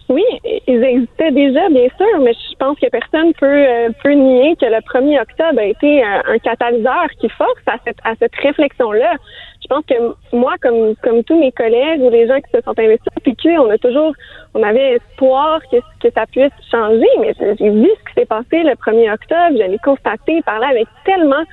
Oui, 0.08 0.24
ils 0.66 0.84
existaient 0.84 1.30
déjà, 1.30 1.68
bien 1.70 1.88
sûr, 1.96 2.20
mais 2.22 2.32
je 2.34 2.56
pense 2.58 2.78
que 2.78 2.88
personne 2.90 3.32
peut, 3.40 3.46
euh, 3.46 3.88
peut 4.02 4.12
nier 4.12 4.54
que 4.60 4.66
le 4.66 4.78
1er 4.78 5.22
octobre 5.22 5.58
a 5.58 5.64
été 5.64 6.02
un, 6.02 6.22
un 6.28 6.38
catalyseur 6.38 7.06
qui 7.18 7.28
force 7.30 7.62
à 7.66 7.76
cette, 7.84 7.98
à 8.04 8.12
cette 8.18 8.34
réflexion-là 8.36 9.14
je 9.62 9.68
pense 9.68 9.84
que 9.86 9.94
moi, 10.36 10.54
comme, 10.60 10.94
comme 11.02 11.22
tous 11.22 11.38
mes 11.38 11.52
collègues 11.52 12.00
ou 12.00 12.10
les 12.10 12.26
gens 12.26 12.40
qui 12.40 12.50
se 12.50 12.60
sont 12.62 12.78
investis 12.78 13.12
au 13.16 13.20
PQ, 13.20 13.58
on 13.58 13.70
a 13.70 13.78
toujours, 13.78 14.12
on 14.54 14.62
avait 14.62 14.94
espoir 14.96 15.60
que, 15.70 15.76
que 16.00 16.12
ça 16.12 16.26
puisse 16.26 16.52
changer, 16.70 17.06
mais 17.20 17.32
j'ai 17.38 17.70
vu 17.70 17.88
ce 17.88 18.08
qui 18.08 18.14
s'est 18.16 18.26
passé 18.26 18.62
le 18.62 18.72
1er 18.72 19.12
octobre, 19.14 19.52
je 19.52 19.70
l'ai 19.70 19.78
constaté, 19.78 20.42
parler 20.42 20.66
avec 20.66 20.88
tellement 21.04 21.44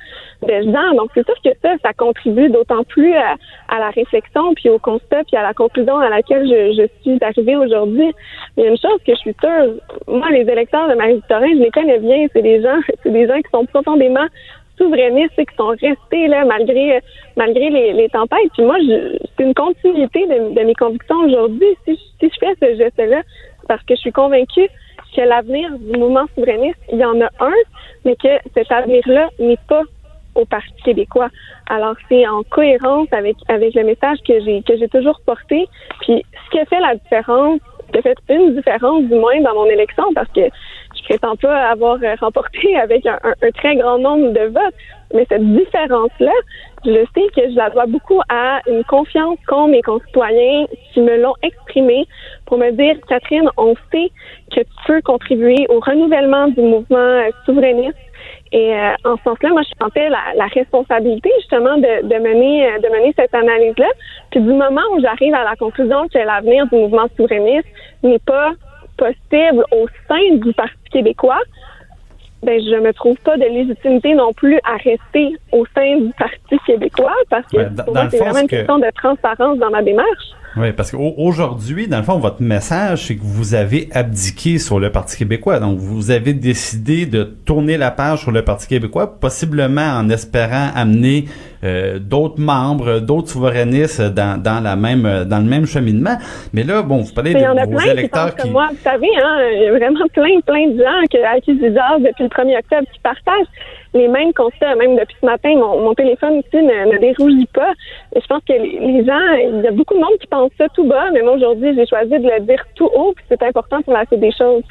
de 0.42 0.62
gens. 0.72 0.94
Donc, 0.96 1.10
c'est 1.14 1.24
sûr 1.24 1.36
que 1.44 1.50
ça, 1.62 1.74
ça 1.82 1.92
contribue 1.92 2.48
d'autant 2.48 2.82
plus 2.84 3.14
à, 3.14 3.36
la 3.78 3.90
réflexion, 3.90 4.54
puis 4.54 4.70
au 4.70 4.78
constat, 4.78 5.22
puis 5.24 5.36
à 5.36 5.42
la 5.42 5.54
conclusion 5.54 5.98
à 5.98 6.08
laquelle 6.08 6.46
je, 6.46 6.82
je 6.82 6.88
suis 7.02 7.18
arrivée 7.22 7.56
aujourd'hui. 7.56 8.12
Mais 8.56 8.66
une 8.66 8.78
chose 8.78 9.00
que 9.06 9.12
je 9.14 9.20
suis 9.20 9.36
sûre, 9.40 9.74
moi, 10.08 10.30
les 10.30 10.48
électeurs 10.50 10.88
de 10.88 10.94
Marie-Victorin, 10.94 11.48
je 11.54 11.62
les 11.62 11.70
connais 11.70 11.98
bien. 11.98 12.26
C'est 12.32 12.42
des 12.42 12.60
gens, 12.62 12.78
c'est 13.02 13.12
des 13.12 13.26
gens 13.28 13.36
qui 13.36 13.50
sont 13.52 13.66
profondément 13.66 14.26
souverainistes 14.80 15.36
qui 15.36 15.56
sont 15.56 15.68
restés 15.68 16.28
là 16.28 16.44
malgré 16.44 17.00
malgré 17.36 17.70
les, 17.70 18.08
tempêtes. 18.08 18.50
Puis 18.54 18.64
moi, 18.64 18.76
c'est 19.36 19.44
une 19.44 19.54
continuité 19.54 20.26
de, 20.26 20.62
mes 20.62 20.74
convictions 20.74 21.20
aujourd'hui. 21.24 21.76
Si, 21.84 21.98
je 22.20 22.28
fais 22.38 22.54
ce 22.60 22.76
geste-là, 22.76 23.22
parce 23.68 23.82
que 23.84 23.94
je 23.94 24.00
suis 24.00 24.12
convaincue 24.12 24.68
que 25.14 25.20
l'avenir 25.22 25.70
du 25.78 25.98
mouvement 25.98 26.26
souverainiste, 26.34 26.78
il 26.92 26.98
y 26.98 27.04
en 27.04 27.20
a 27.20 27.28
un, 27.40 27.60
mais 28.04 28.16
que 28.16 28.28
cet 28.54 28.70
avenir-là 28.70 29.28
n'est 29.38 29.58
pas 29.68 29.82
au 30.34 30.44
Parti 30.44 30.82
québécois. 30.84 31.28
Alors 31.68 31.96
c'est 32.08 32.26
en 32.26 32.42
cohérence 32.44 33.08
avec 33.12 33.36
avec 33.48 33.74
le 33.74 33.84
message 33.84 34.18
que 34.26 34.40
j'ai 34.40 34.62
que 34.62 34.76
j'ai 34.76 34.88
toujours 34.88 35.20
porté. 35.26 35.66
Puis 36.02 36.24
ce 36.44 36.50
qui 36.50 36.60
a 36.60 36.64
fait 36.66 36.80
la 36.80 36.94
différence, 36.94 37.60
qui 37.92 37.98
a 37.98 38.02
fait 38.02 38.16
une 38.28 38.54
différence 38.54 39.02
du 39.04 39.14
moins 39.14 39.40
dans 39.40 39.54
mon 39.54 39.66
élection, 39.66 40.04
parce 40.14 40.30
que 40.32 40.48
je 41.00 41.04
prétends 41.04 41.36
pas 41.36 41.70
avoir 41.70 41.98
euh, 42.02 42.14
remporté 42.20 42.76
avec 42.76 43.06
un, 43.06 43.18
très 43.54 43.76
grand 43.76 43.98
nombre 43.98 44.30
de 44.30 44.46
votes, 44.46 44.74
mais 45.14 45.26
cette 45.28 45.44
différence-là, 45.44 46.32
je 46.84 47.04
sais 47.14 47.26
que 47.34 47.50
je 47.50 47.56
la 47.56 47.70
dois 47.70 47.86
beaucoup 47.86 48.20
à 48.28 48.60
une 48.68 48.84
confiance 48.84 49.38
qu'ont 49.46 49.68
mes 49.68 49.82
concitoyens 49.82 50.66
qui 50.92 51.00
me 51.00 51.20
l'ont 51.20 51.34
exprimée 51.42 52.06
pour 52.46 52.58
me 52.58 52.70
dire, 52.70 52.96
Catherine, 53.08 53.48
on 53.56 53.74
sait 53.92 54.10
que 54.54 54.60
tu 54.60 54.66
peux 54.86 55.00
contribuer 55.02 55.66
au 55.68 55.80
renouvellement 55.80 56.48
du 56.48 56.60
mouvement 56.60 56.98
euh, 56.98 57.30
souverainiste. 57.44 57.98
Et 58.52 58.74
euh, 58.74 58.92
en 59.04 59.16
ce 59.16 59.22
sens-là, 59.22 59.50
moi, 59.50 59.62
je 59.62 59.72
sentais 59.80 60.08
la, 60.08 60.46
responsabilité 60.46 61.30
justement 61.38 61.76
de, 61.76 62.06
de, 62.06 62.18
mener 62.18 62.66
de 62.82 62.88
mener 62.88 63.14
cette 63.16 63.34
analyse-là. 63.34 63.86
Puis 64.30 64.40
du 64.40 64.52
moment 64.52 64.82
où 64.92 65.00
j'arrive 65.00 65.34
à 65.34 65.44
la 65.44 65.56
conclusion 65.56 66.08
que 66.08 66.18
l'avenir 66.18 66.66
du 66.66 66.76
mouvement 66.76 67.06
souverainiste 67.16 67.68
n'est 68.02 68.18
pas 68.18 68.52
possible 69.00 69.64
au 69.72 69.86
sein 70.08 70.36
du 70.36 70.52
Parti 70.52 70.90
québécois, 70.92 71.40
ben 72.42 72.60
je 72.60 72.76
me 72.76 72.92
trouve 72.92 73.16
pas 73.18 73.36
de 73.36 73.44
légitimité 73.44 74.14
non 74.14 74.32
plus 74.32 74.58
à 74.64 74.76
rester 74.76 75.36
au 75.52 75.64
sein 75.74 75.98
du 75.98 76.12
Parti 76.18 76.58
québécois 76.66 77.16
parce 77.28 77.46
que 77.46 77.58
c'est 78.10 78.18
vraiment 78.18 78.40
une 78.40 78.48
question 78.48 78.78
de 78.78 78.90
transparence 78.94 79.58
dans 79.58 79.70
ma 79.70 79.82
démarche. 79.82 80.28
Oui, 80.56 80.72
parce 80.72 80.90
qu'aujourd'hui, 80.90 81.86
dans 81.86 81.98
le 81.98 82.02
fond, 82.02 82.18
votre 82.18 82.42
message, 82.42 83.06
c'est 83.06 83.16
que 83.16 83.22
vous 83.22 83.54
avez 83.54 83.88
abdiqué 83.92 84.58
sur 84.58 84.80
le 84.80 84.90
Parti 84.90 85.16
québécois. 85.16 85.60
Donc, 85.60 85.78
vous 85.78 86.10
avez 86.10 86.34
décidé 86.34 87.06
de 87.06 87.22
tourner 87.22 87.76
la 87.76 87.92
page 87.92 88.22
sur 88.22 88.32
le 88.32 88.42
Parti 88.42 88.66
québécois, 88.66 89.20
possiblement 89.20 89.96
en 89.96 90.08
espérant 90.10 90.70
amener 90.74 91.26
euh, 91.62 92.00
d'autres 92.00 92.40
membres, 92.40 92.98
d'autres 92.98 93.28
souverainistes 93.28 94.00
dans, 94.00 94.42
dans 94.42 94.60
la 94.60 94.74
même 94.74 95.24
dans 95.24 95.38
le 95.38 95.48
même 95.48 95.66
cheminement. 95.66 96.16
Mais 96.52 96.64
là, 96.64 96.82
bon, 96.82 97.02
vous 97.02 97.12
parlez 97.12 97.34
de 97.34 97.70
vos 97.70 97.80
électeurs 97.80 98.34
qui, 98.34 98.50
moi, 98.50 98.68
vous 98.70 98.78
savez, 98.82 99.08
hein, 99.22 99.38
il 99.52 99.62
y 99.62 99.66
a 99.66 99.72
vraiment 99.72 100.06
plein, 100.12 100.40
plein 100.44 100.66
de 100.68 100.78
gens 100.78 101.02
que, 101.12 101.24
à 101.24 101.40
qui 101.40 101.52
je 101.52 101.66
depuis 101.66 102.24
le 102.24 102.28
1er 102.28 102.58
octobre 102.58 102.86
qui 102.92 102.98
partagent 103.00 103.46
les 103.94 104.08
mêmes 104.08 104.32
constats. 104.32 104.74
Même 104.76 104.96
depuis 104.96 105.16
ce 105.20 105.26
matin, 105.26 105.54
mon, 105.56 105.94
téléphone 105.94 106.38
ici 106.38 106.56
ne, 106.56 106.98
dérougit 106.98 107.48
pas. 107.52 107.72
Je 108.14 108.26
pense 108.26 108.42
que 108.46 108.52
les, 108.52 109.04
gens, 109.04 109.32
il 109.38 109.62
y 109.62 109.66
a 109.66 109.72
beaucoup 109.72 109.94
de 109.94 110.00
monde 110.00 110.18
qui 110.20 110.26
pense 110.26 110.50
ça 110.58 110.68
tout 110.74 110.84
bas, 110.84 111.10
mais 111.12 111.22
moi 111.22 111.34
aujourd'hui, 111.34 111.74
j'ai 111.74 111.86
choisi 111.86 112.10
de 112.10 112.28
le 112.28 112.40
dire 112.40 112.64
tout 112.74 112.90
haut, 112.94 113.12
puis 113.14 113.24
c'est 113.28 113.42
important 113.42 113.82
pour 113.82 113.92
la 113.92 114.04
des 114.10 114.32
choses. 114.32 114.62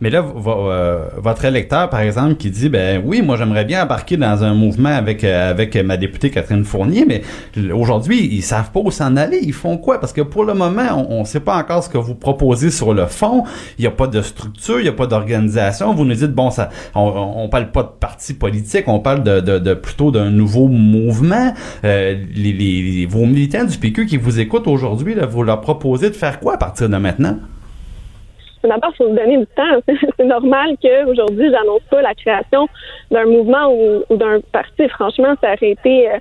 Mais 0.00 0.10
là, 0.10 0.24
euh, 0.46 1.08
votre 1.18 1.44
électeur, 1.44 1.88
par 1.90 2.00
exemple, 2.00 2.34
qui 2.34 2.50
dit, 2.50 2.68
ben 2.68 3.02
oui, 3.04 3.22
moi 3.22 3.36
j'aimerais 3.36 3.64
bien 3.64 3.84
embarquer 3.84 4.16
dans 4.16 4.42
un 4.42 4.54
mouvement 4.54 4.88
avec 4.88 5.24
euh, 5.24 5.50
avec 5.50 5.76
ma 5.76 5.96
députée 5.96 6.30
Catherine 6.30 6.64
Fournier, 6.64 7.04
mais 7.06 7.22
aujourd'hui, 7.72 8.28
ils 8.32 8.42
savent 8.42 8.70
pas 8.70 8.80
où 8.80 8.90
s'en 8.90 9.16
aller. 9.16 9.40
Ils 9.42 9.52
font 9.52 9.76
quoi? 9.78 10.00
Parce 10.00 10.12
que 10.12 10.22
pour 10.22 10.44
le 10.44 10.54
moment, 10.54 11.06
on 11.08 11.20
ne 11.20 11.24
sait 11.24 11.40
pas 11.40 11.56
encore 11.56 11.84
ce 11.84 11.88
que 11.88 11.98
vous 11.98 12.14
proposez 12.14 12.70
sur 12.70 12.94
le 12.94 13.06
fond. 13.06 13.44
Il 13.78 13.82
n'y 13.82 13.86
a 13.86 13.92
pas 13.92 14.06
de 14.06 14.22
structure, 14.22 14.80
il 14.80 14.84
n'y 14.84 14.88
a 14.88 14.92
pas 14.92 15.06
d'organisation. 15.06 15.94
Vous 15.94 16.04
nous 16.04 16.14
dites, 16.14 16.32
bon, 16.32 16.50
ça, 16.50 16.70
on, 16.94 17.32
on 17.36 17.48
parle 17.48 17.70
pas 17.70 17.82
de 17.82 17.90
parti 18.00 18.34
politique, 18.34 18.84
on 18.88 19.00
parle 19.00 19.22
de, 19.22 19.40
de, 19.40 19.74
plutôt 19.74 20.10
d'un 20.10 20.30
nouveau 20.30 20.68
mouvement. 20.68 21.54
Euh, 21.84 22.16
les, 22.34 22.52
les, 22.52 23.06
vos 23.06 23.26
militants 23.26 23.64
du 23.64 23.76
PQ 23.78 24.06
qui 24.06 24.16
vous 24.16 24.40
écoutent 24.40 24.68
aujourd'hui, 24.68 25.14
vous 25.30 25.42
leur 25.42 25.60
proposez 25.60 26.10
de 26.10 26.14
faire 26.14 26.40
quoi 26.40 26.54
à 26.54 26.58
partir 26.58 26.88
de 26.88 26.96
maintenant? 26.96 27.38
D'abord, 28.62 28.94
faut 28.96 29.08
se 29.08 29.14
donner 29.14 29.38
du 29.38 29.46
temps. 29.46 29.80
C'est 30.16 30.24
normal 30.24 30.76
qu'aujourd'hui, 30.82 31.50
j'annonce 31.50 31.82
pas 31.90 32.02
la 32.02 32.14
création 32.14 32.68
d'un 33.10 33.26
mouvement 33.26 33.72
ou, 33.72 34.16
d'un 34.16 34.40
parti. 34.52 34.88
Franchement, 34.88 35.34
ça 35.40 35.54
aurait 35.54 35.70
été 35.70 36.10
euh, 36.10 36.18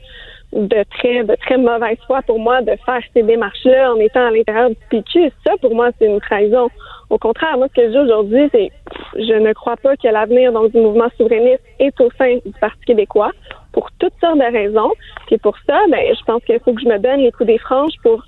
de 0.54 0.84
très 0.98 1.24
de 1.24 1.36
très 1.36 1.58
mauvaise 1.58 1.98
foi 2.08 2.22
pour 2.24 2.40
moi 2.40 2.62
de 2.62 2.74
faire 2.86 3.02
ces 3.14 3.24
démarches-là 3.24 3.94
en 3.94 4.00
étant 4.00 4.28
à 4.28 4.32
l'intérieur 4.32 4.70
du 4.70 4.78
PQ. 4.90 5.32
Ça, 5.46 5.54
pour 5.62 5.74
moi, 5.76 5.90
c'est 5.98 6.08
une 6.08 6.20
trahison. 6.20 6.70
Au 7.10 7.18
contraire, 7.18 7.58
moi, 7.58 7.68
ce 7.70 7.82
que 7.82 7.88
je 7.88 7.92
dis 7.92 7.98
aujourd'hui, 7.98 8.50
c'est 8.52 8.70
je 9.16 9.34
ne 9.34 9.54
crois 9.54 9.78
pas 9.78 9.96
que 9.96 10.08
l'avenir 10.08 10.52
donc, 10.52 10.72
du 10.72 10.80
mouvement 10.80 11.08
souverainiste 11.18 11.64
est 11.80 12.00
au 12.02 12.10
sein 12.18 12.38
du 12.46 12.52
Parti 12.60 12.84
québécois 12.86 13.32
pour 13.72 13.90
toutes 14.00 14.14
sortes 14.20 14.38
de 14.38 14.52
raisons. 14.52 14.92
Et 15.30 15.38
pour 15.38 15.56
ça, 15.68 15.80
ben, 15.90 16.00
je 16.14 16.24
pense 16.26 16.44
qu'il 16.44 16.60
faut 16.60 16.74
que 16.74 16.82
je 16.82 16.88
me 16.88 17.00
donne 17.00 17.22
les 17.22 17.32
coups 17.32 17.48
des 17.48 17.58
franges 17.58 17.94
pour 18.04 18.24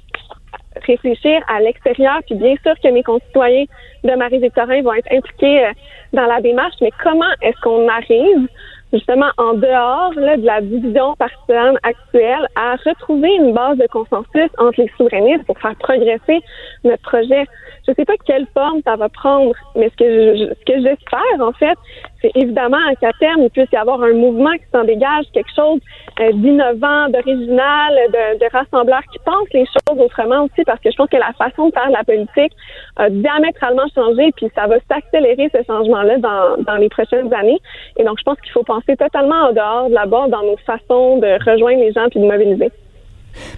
réfléchir 0.86 1.42
à 1.48 1.60
l'extérieur, 1.60 2.20
puis 2.26 2.36
bien 2.36 2.56
sûr 2.64 2.74
que 2.82 2.90
mes 2.90 3.04
concitoyens 3.04 3.66
de 4.04 4.16
Marie-Victorin 4.16 4.82
vont 4.82 4.94
être 4.94 5.12
impliqués 5.12 5.66
euh, 5.66 5.72
dans 6.14 6.26
la 6.26 6.42
démarche, 6.42 6.76
mais 6.82 6.92
comment 7.02 7.32
est-ce 7.42 7.60
qu'on 7.62 7.88
arrive 7.88 8.48
justement 8.92 9.30
en 9.38 9.56
dehors 9.56 10.12
de 10.16 10.46
la 10.46 10.62
division 10.62 11.16
partisane 11.16 11.78
actuelle 11.82 12.48
à 12.56 12.76
retrouver 12.86 13.34
une 13.36 13.54
base 13.54 13.78
de 13.78 13.88
consensus 13.88 14.50
entre 14.60 14.82
les 14.82 14.92
souverainistes 14.98 15.46
pour 15.46 15.58
faire 15.60 15.76
progresser 15.78 16.42
notre 16.84 17.02
projet? 17.02 17.46
Je 17.86 17.92
ne 17.92 17.96
sais 17.96 18.06
pas 18.06 18.14
quelle 18.26 18.48
forme 18.54 18.82
ça 18.86 18.96
va 18.96 19.10
prendre, 19.10 19.54
mais 19.76 19.90
ce 19.90 19.96
que 19.96 20.38
je, 20.38 20.54
ce 20.54 20.66
que 20.66 20.82
j'espère 20.82 21.42
en 21.42 21.52
fait, 21.54 21.78
c'est 22.24 22.32
évidemment 22.36 22.78
qu'à 23.02 23.12
terme 23.20 23.42
il 23.44 23.50
puisse 23.50 23.72
y 23.72 23.76
avoir 23.76 24.02
un 24.02 24.14
mouvement 24.14 24.54
qui 24.54 24.64
s'en 24.72 24.86
dégage, 24.86 25.26
quelque 25.34 25.54
chose 25.54 25.80
euh, 26.22 26.32
d'innovant, 26.34 27.10
d'original, 27.10 27.94
de, 28.08 28.40
de 28.40 28.52
rassembleur 28.52 29.02
qui 29.12 29.20
pense 29.26 29.48
les 29.54 29.66
choses 29.66 30.00
autrement 30.00 30.46
aussi, 30.46 30.64
parce 30.66 30.80
que 30.80 30.90
je 30.90 30.96
pense 30.96 31.10
que 31.10 31.18
la 31.18 31.34
façon 31.34 31.68
de 31.68 31.74
faire 31.74 31.90
la 31.90 32.04
politique 32.04 32.54
a 32.96 33.10
diamétralement 33.10 33.88
changé, 33.94 34.32
puis 34.38 34.50
ça 34.56 34.68
va 34.68 34.78
s'accélérer 34.90 35.50
ce 35.54 35.64
changement-là 35.64 36.18
dans, 36.20 36.64
dans 36.64 36.76
les 36.76 36.90
prochaines 36.90 37.34
années. 37.34 37.60
Et 37.98 38.04
donc 38.04 38.18
je 38.20 38.24
pense 38.24 38.40
qu'il 38.42 38.52
faut 38.52 38.64
penser 38.64 38.96
totalement 38.96 39.50
en 39.50 39.54
dehors 39.54 39.90
de 39.90 39.94
la 39.94 40.06
base 40.06 40.30
dans 40.30 40.44
nos 40.44 40.58
façons 40.58 41.18
de 41.18 41.52
rejoindre 41.52 41.82
les 41.82 41.92
gens 41.92 42.08
puis 42.10 42.22
de 42.22 42.26
mobiliser. 42.26 42.72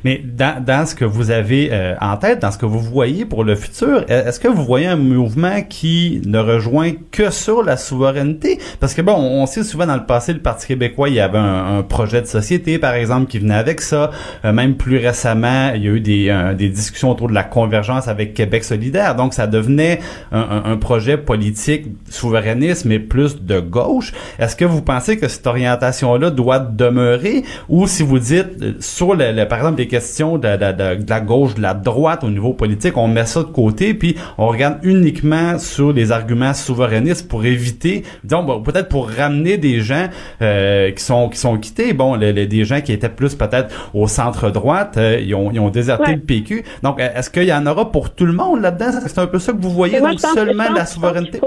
Mais 0.03 0.21
dans, 0.23 0.63
dans 0.63 0.85
ce 0.85 0.95
que 0.95 1.05
vous 1.05 1.31
avez 1.31 1.69
euh, 1.71 1.95
en 2.01 2.17
tête, 2.17 2.39
dans 2.39 2.51
ce 2.51 2.57
que 2.57 2.65
vous 2.65 2.79
voyez 2.79 3.25
pour 3.25 3.43
le 3.43 3.55
futur, 3.55 4.05
e-, 4.09 4.11
est-ce 4.11 4.39
que 4.39 4.47
vous 4.47 4.63
voyez 4.63 4.87
un 4.87 4.95
mouvement 4.95 5.61
qui 5.67 6.21
ne 6.25 6.39
rejoint 6.39 6.91
que 7.11 7.29
sur 7.31 7.63
la 7.63 7.77
souveraineté? 7.77 8.59
Parce 8.79 8.93
que 8.93 9.01
bon, 9.01 9.13
on 9.13 9.45
sait 9.45 9.63
souvent 9.63 9.85
dans 9.85 9.95
le 9.95 10.05
passé, 10.05 10.33
le 10.33 10.39
Parti 10.39 10.67
québécois, 10.67 11.09
il 11.09 11.15
y 11.15 11.19
avait 11.19 11.37
un, 11.37 11.83
projet 11.83 12.21
de 12.21 12.27
société, 12.27 12.79
par 12.79 12.93
exemple, 12.93 13.27
qui 13.27 13.39
venait 13.39 13.55
avec 13.55 13.81
ça. 13.81 14.11
Euh, 14.43 14.51
même 14.51 14.75
plus 14.75 14.97
récemment, 14.97 15.71
il 15.75 15.83
y 15.83 15.87
a 15.87 15.91
eu 15.91 15.99
des, 15.99 16.29
euh, 16.29 16.53
des 16.53 16.69
discussions 16.69 17.11
autour 17.11 17.29
de 17.29 17.33
la 17.33 17.43
convergence 17.43 18.07
avec 18.07 18.33
Québec 18.33 18.63
solidaire. 18.63 19.15
Donc, 19.15 19.33
ça 19.33 19.47
devenait 19.47 19.99
un, 20.31 20.63
un 20.65 20.77
projet 20.77 21.17
politique 21.17 21.85
souverainiste, 22.09 22.85
mais 22.85 22.99
plus 22.99 23.41
de 23.41 23.59
gauche. 23.59 24.13
Est-ce 24.39 24.55
que 24.55 24.65
vous 24.65 24.81
pensez 24.81 25.17
que 25.17 25.27
cette 25.27 25.45
orientation-là 25.47 26.31
doit 26.31 26.59
demeurer? 26.59 27.43
Ou 27.69 27.87
si 27.87 28.03
vous 28.03 28.19
dites, 28.19 28.81
sur 28.81 29.15
le, 29.15 29.31
le 29.31 29.47
par 29.47 29.64
exemple, 29.65 29.77
des 29.77 29.87
questions 29.87 30.37
de, 30.37 30.47
la 30.47 31.19
gauche, 31.19 31.55
de 31.55 31.61
la 31.61 31.73
droite 31.73 32.23
au 32.23 32.29
niveau 32.29 32.53
politique, 32.53 32.97
on 32.97 33.07
met 33.07 33.25
ça 33.25 33.41
de 33.41 33.45
côté, 33.45 33.93
puis 33.93 34.15
on 34.37 34.47
regarde 34.47 34.79
uniquement 34.83 35.57
sur 35.57 35.93
les 35.93 36.11
arguments 36.11 36.53
souverainistes 36.53 37.27
pour 37.27 37.45
éviter, 37.45 38.03
disons, 38.23 38.61
peut-être 38.61 38.89
pour 38.89 39.09
ramener 39.09 39.57
des 39.57 39.81
gens 39.81 40.07
euh, 40.41 40.91
qui 40.91 41.03
sont 41.03 41.29
qui 41.29 41.37
sont 41.37 41.57
quittés, 41.57 41.93
bon, 41.93 42.15
les, 42.15 42.47
des 42.47 42.65
gens 42.65 42.81
qui 42.81 42.93
étaient 42.93 43.09
plus 43.09 43.35
peut-être 43.35 43.89
au 43.93 44.07
centre 44.07 44.49
droite, 44.49 44.97
euh, 44.97 45.19
ils, 45.19 45.35
ont, 45.35 45.51
ils 45.51 45.59
ont 45.59 45.69
déserté 45.69 46.13
le 46.13 46.21
PQ. 46.21 46.63
Donc, 46.83 46.99
est-ce 46.99 47.29
qu'il 47.29 47.43
y 47.43 47.53
en 47.53 47.65
aura 47.65 47.91
pour 47.91 48.13
tout 48.13 48.25
le 48.25 48.33
monde 48.33 48.61
là-dedden 48.61 49.01
C'est 49.05 49.19
un 49.19 49.27
peu 49.27 49.39
ça 49.39 49.51
que 49.53 49.61
vous 49.61 49.71
voyez, 49.71 49.99
donc 49.99 50.19
seulement 50.19 50.71
la 50.73 50.85
souveraineté? 50.85 51.39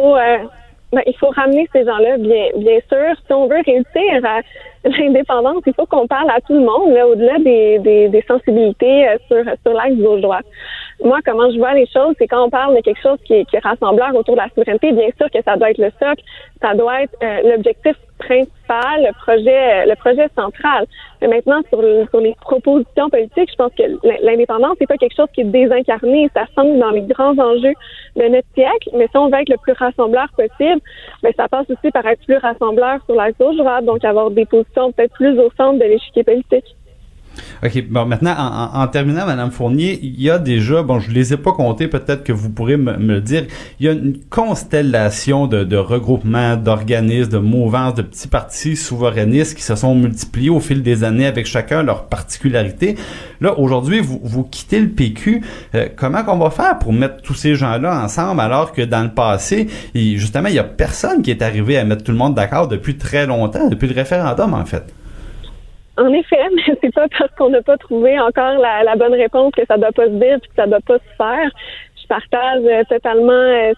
Ben, 0.91 1.03
il 1.07 1.15
faut 1.19 1.29
ramener 1.29 1.69
ces 1.73 1.85
gens-là, 1.85 2.17
bien, 2.17 2.47
bien 2.57 2.79
sûr. 2.89 3.15
Si 3.27 3.33
on 3.33 3.47
veut 3.47 3.61
réussir 3.67 4.25
à 4.25 4.41
l'indépendance, 4.89 5.63
il 5.67 5.75
faut 5.75 5.85
qu'on 5.85 6.07
parle 6.07 6.31
à 6.31 6.41
tout 6.41 6.55
le 6.55 6.61
monde, 6.61 6.97
au-delà 7.11 7.39
des, 7.39 7.79
des, 7.81 8.09
des, 8.09 8.25
sensibilités 8.27 9.09
euh, 9.09 9.19
sur, 9.29 9.45
sur 9.63 9.75
l'axe 9.75 9.97
gauche-droite. 9.97 10.47
Moi, 11.05 11.19
comment 11.25 11.51
je 11.51 11.59
vois 11.59 11.75
les 11.75 11.87
choses, 11.87 12.15
c'est 12.19 12.27
quand 12.27 12.45
on 12.45 12.51
parle 12.51 12.77
de 12.77 12.81
quelque 12.81 13.01
chose 13.01 13.19
qui 13.25 13.35
est, 13.35 13.47
rassembleur 13.63 14.15
autour 14.15 14.35
de 14.35 14.41
la 14.41 14.49
souveraineté, 14.49 14.93
bien 14.93 15.11
sûr 15.17 15.31
que 15.31 15.39
ça 15.45 15.57
doit 15.57 15.71
être 15.71 15.79
le 15.79 15.91
socle, 16.01 16.23
ça 16.61 16.75
doit 16.75 17.03
être 17.03 17.15
euh, 17.23 17.51
l'objectif 17.51 17.97
principal, 18.19 19.07
le 19.07 19.13
projet, 19.15 19.87
le 19.87 19.95
projet 19.95 20.29
central. 20.35 20.87
Mais 21.21 21.29
maintenant, 21.29 21.61
sur, 21.69 21.81
les 21.81 22.35
propositions 22.41 23.09
politiques, 23.11 23.51
je 23.51 23.57
pense 23.57 23.73
que 23.77 23.85
l'indépendance, 24.25 24.77
c'est 24.79 24.89
pas 24.89 24.97
quelque 24.97 25.15
chose 25.15 25.29
qui 25.35 25.43
est 25.43 25.45
désincarné. 25.45 26.29
Ça 26.35 26.47
semble 26.55 26.79
dans 26.79 26.91
les 26.91 27.03
grands 27.03 27.39
enjeux 27.39 27.75
de 28.17 28.29
notre 28.29 28.49
siècle. 28.55 28.91
Mais 28.95 29.07
si 29.07 29.17
on 29.17 29.29
veut 29.29 29.41
être 29.41 29.49
le 29.49 29.57
plus 29.59 29.73
rassembleur 29.73 30.29
possible, 30.37 30.81
ben, 31.23 31.33
ça 31.37 31.49
passe 31.49 31.69
aussi 31.71 31.91
par 31.93 32.07
être 32.07 32.25
plus 32.25 32.39
rassembleur 32.39 32.99
sur 33.07 33.15
la 33.15 33.33
gauche 33.33 33.57
droite, 33.57 33.85
donc 33.85 34.05
avoir 34.05 34.31
des 34.31 34.47
positions 34.47 34.93
peut-être 34.93 35.15
plus 35.15 35.39
au 35.39 35.51
centre 35.57 35.79
de 35.79 35.85
l'échiquier 35.85 36.25
politique. 36.25 36.77
OK. 37.65 37.85
Bon, 37.89 38.07
maintenant, 38.07 38.35
en, 38.75 38.87
terminant, 38.89 39.27
Madame 39.27 39.51
Fournier, 39.51 39.99
il 40.03 40.21
y 40.21 40.31
a 40.31 40.39
déjà, 40.39 40.83
bon, 40.83 40.99
je 40.99 41.11
les 41.11 41.33
ai 41.33 41.37
pas 41.37 41.53
comptés, 41.53 41.89
peut-être 41.89 42.25
que 42.25 42.33
vous 42.33 42.51
pourrez 42.51 42.77
me, 42.77 42.97
le 42.97 43.21
dire, 43.21 43.45
il 43.81 43.87
y 43.87 43.89
a 43.89 43.93
une 43.93 44.19
constellation 44.31 45.47
de, 45.47 45.65
de 45.65 45.77
regroupements, 45.77 46.57
d'organismes, 46.57 47.31
de 47.31 47.39
mouvances, 47.39 47.95
de 47.95 48.03
petits 48.03 48.29
partis 48.29 48.77
souverainistes 48.77 49.57
qui 49.57 49.63
se 49.63 49.75
sont 49.75 49.95
multipliés 49.95 50.51
au 50.51 50.61
fil 50.61 50.83
des 50.83 51.05
années 51.05 51.27
avec 51.27 51.47
chacun 51.47 51.83
leur 51.83 52.07
particularité. 52.07 52.97
Là, 53.41 53.59
aujourd'hui, 53.59 54.01
vous, 54.01 54.21
vous 54.23 54.45
quittez 54.45 54.81
le 54.81 54.89
PQ. 54.89 55.43
Euh, 55.75 55.89
comment 55.97 56.25
qu'on 56.25 56.39
va 56.39 56.51
faire 56.51 56.79
pour 56.79 56.93
mettre 56.93 57.23
tous 57.23 57.35
ces 57.35 57.55
gens-là 57.55 58.03
ensemble 58.03 58.41
alors 58.41 58.73
que 58.73 58.83
dans 58.83 59.03
le 59.03 59.11
passé, 59.11 59.69
justement, 59.95 60.49
il 60.49 60.55
y 60.55 60.59
a 60.59 60.65
personne 60.65 61.23
qui 61.23 61.31
est 61.31 61.43
arrivé 61.43 61.79
à 61.79 61.85
mettre 61.85 62.05
tout 62.05 62.13
le 62.13 62.19
monde 62.19 62.35
d'accord 62.35 62.69
depuis 62.69 62.97
très 62.97 63.27
longtemps, 63.27 63.69
depuis 63.69 63.89
le 63.89 63.95
référendum, 63.95 64.55
en 64.55 64.65
fait? 64.65 64.85
En 65.99 66.13
effet, 66.13 66.49
mais 66.55 66.77
c'est 66.81 66.95
pas 66.95 67.09
parce 67.19 67.35
qu'on 67.37 67.51
n'a 67.51 67.63
pas 67.63 67.77
trouvé 67.77 68.19
encore 68.19 68.59
la, 68.59 68.97
bonne 68.97 69.15
réponse 69.15 69.53
que 69.57 69.67
ça 69.67 69.77
doit 69.77 69.93
pas 69.93 70.07
se 70.07 70.11
dire 70.11 70.37
et 70.37 70.41
que 70.41 70.55
ça 70.57 70.67
doit 70.67 70.81
pas 70.81 70.99
se 70.99 71.17
faire. 71.17 71.51
Je 72.01 72.07
partage 72.07 72.63
euh, 72.65 72.85
totalement 72.89 73.33
euh, 73.33 73.73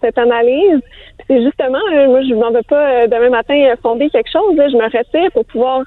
cette 0.00 0.18
analyse. 0.18 0.80
C'est 1.26 1.42
justement, 1.42 1.78
euh, 1.92 2.08
moi, 2.08 2.22
je 2.22 2.34
m'en 2.34 2.50
veux 2.50 2.62
pas 2.62 3.06
demain 3.06 3.30
matin 3.30 3.74
fonder 3.82 4.08
quelque 4.10 4.30
chose. 4.32 4.56
je 4.56 4.76
me 4.76 4.84
retire 4.84 5.30
pour 5.32 5.44
pouvoir 5.44 5.82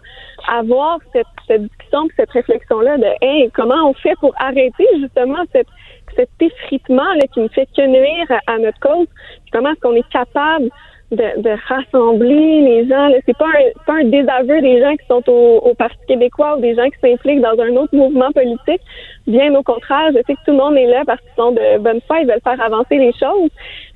avoir 0.47 0.99
cette, 1.13 1.25
cette 1.47 1.63
discussion, 1.63 2.07
cette 2.15 2.31
réflexion-là 2.31 2.97
de 2.97 3.07
hey, 3.21 3.49
comment 3.51 3.89
on 3.89 3.93
fait 3.93 4.15
pour 4.19 4.33
arrêter 4.39 4.87
justement 4.99 5.43
cette, 5.51 5.67
cet 6.15 6.29
effritement 6.39 7.13
là, 7.15 7.25
qui 7.33 7.39
ne 7.41 7.47
fait 7.47 7.67
que 7.75 7.85
nuire 7.85 8.39
à, 8.47 8.57
notre 8.59 8.79
cause? 8.79 9.07
comment 9.51 9.71
est-ce 9.71 9.79
qu'on 9.79 9.95
est 9.95 10.09
capable 10.09 10.69
de, 11.11 11.41
de 11.41 11.55
rassembler 11.67 12.61
les 12.61 12.87
gens. 12.87 13.09
C'est 13.25 13.37
pas 13.37 13.45
un, 13.45 13.85
pas 13.85 13.93
un 13.99 14.05
désaveu 14.05 14.61
des 14.61 14.79
gens 14.79 14.95
qui 14.95 15.05
sont 15.07 15.23
au, 15.29 15.59
au 15.59 15.73
Parti 15.73 15.97
québécois 16.07 16.57
ou 16.57 16.61
des 16.61 16.75
gens 16.75 16.85
qui 16.85 16.99
s'impliquent 17.01 17.41
dans 17.41 17.59
un 17.59 17.75
autre 17.75 17.95
mouvement 17.95 18.31
politique. 18.31 18.81
Bien 19.27 19.53
au 19.53 19.63
contraire, 19.63 20.09
je 20.11 20.19
sais 20.25 20.33
que 20.33 20.43
tout 20.45 20.51
le 20.51 20.57
monde 20.57 20.77
est 20.77 20.87
là 20.87 21.03
parce 21.05 21.19
qu'ils 21.21 21.35
sont 21.35 21.51
de 21.51 21.77
bonne 21.79 22.01
foi, 22.07 22.19
ils 22.21 22.27
veulent 22.27 22.41
faire 22.43 22.61
avancer 22.61 22.97
les 22.97 23.13
choses. 23.13 23.49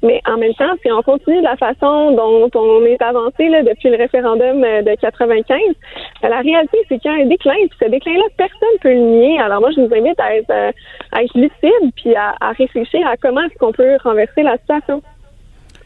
Mais 0.04 0.22
en 0.28 0.38
même 0.38 0.54
temps, 0.54 0.74
si 0.84 0.92
on 0.92 1.02
continue 1.02 1.40
de 1.40 1.44
la 1.44 1.56
façon 1.56 2.12
dont 2.12 2.50
on 2.54 2.86
est 2.86 3.02
avancé 3.02 3.50
là, 3.50 3.64
depuis 3.64 3.90
le 3.90 3.98
référendum 3.98 4.64
euh, 4.64 4.82
de 4.82 4.96
95, 4.96 5.60
ben, 6.22 6.30
la 6.30 6.42
réalité, 6.42 6.78
c'est 6.90 7.00
qu'il 7.00 7.12
y 7.12 7.16
a 7.16 7.24
un 7.24 7.26
déclin. 7.26 7.56
Puis 7.70 7.78
ce 7.82 7.90
déclin-là, 7.90 8.26
personne 8.38 8.70
ne 8.76 8.80
peut 8.80 8.94
le 8.94 9.00
nier. 9.00 9.40
Alors 9.40 9.62
moi, 9.62 9.72
je 9.72 9.82
vous 9.82 9.94
invite 9.94 10.20
à 10.20 10.36
être, 10.36 10.52
euh, 10.52 10.72
à 11.12 11.24
être 11.24 11.36
lucide 11.36 11.92
puis 11.96 12.14
à, 12.16 12.36
à 12.42 12.52
réfléchir 12.52 13.08
à 13.08 13.16
comment 13.18 13.42
est-ce 13.42 13.58
qu'on 13.58 13.72
peut 13.72 13.98
renverser 14.04 14.44
la 14.44 14.58
situation. 14.58 15.02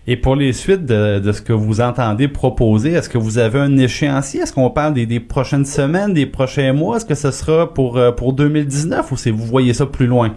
Et 0.07 0.15
pour 0.15 0.35
les 0.35 0.53
suites 0.53 0.85
de, 0.85 1.31
ce 1.31 1.41
que 1.41 1.53
vous 1.53 1.81
entendez 1.81 2.27
proposer, 2.27 2.91
est-ce 2.93 3.09
que 3.09 3.17
vous 3.17 3.37
avez 3.37 3.59
un 3.59 3.77
échéancier? 3.77 4.41
Est-ce 4.41 4.53
qu'on 4.53 4.69
parle 4.69 4.93
des, 4.93 5.19
prochaines 5.19 5.65
semaines, 5.65 6.13
des 6.13 6.25
prochains 6.25 6.73
mois? 6.73 6.97
Est-ce 6.97 7.05
que 7.05 7.15
ce 7.15 7.31
sera 7.31 7.73
pour, 7.73 7.97
euh, 7.97 8.11
pour 8.11 8.33
2019 8.33 9.11
ou 9.11 9.17
c'est 9.17 9.31
vous 9.31 9.45
voyez 9.45 9.73
ça 9.73 9.85
plus 9.85 10.07
loin? 10.07 10.33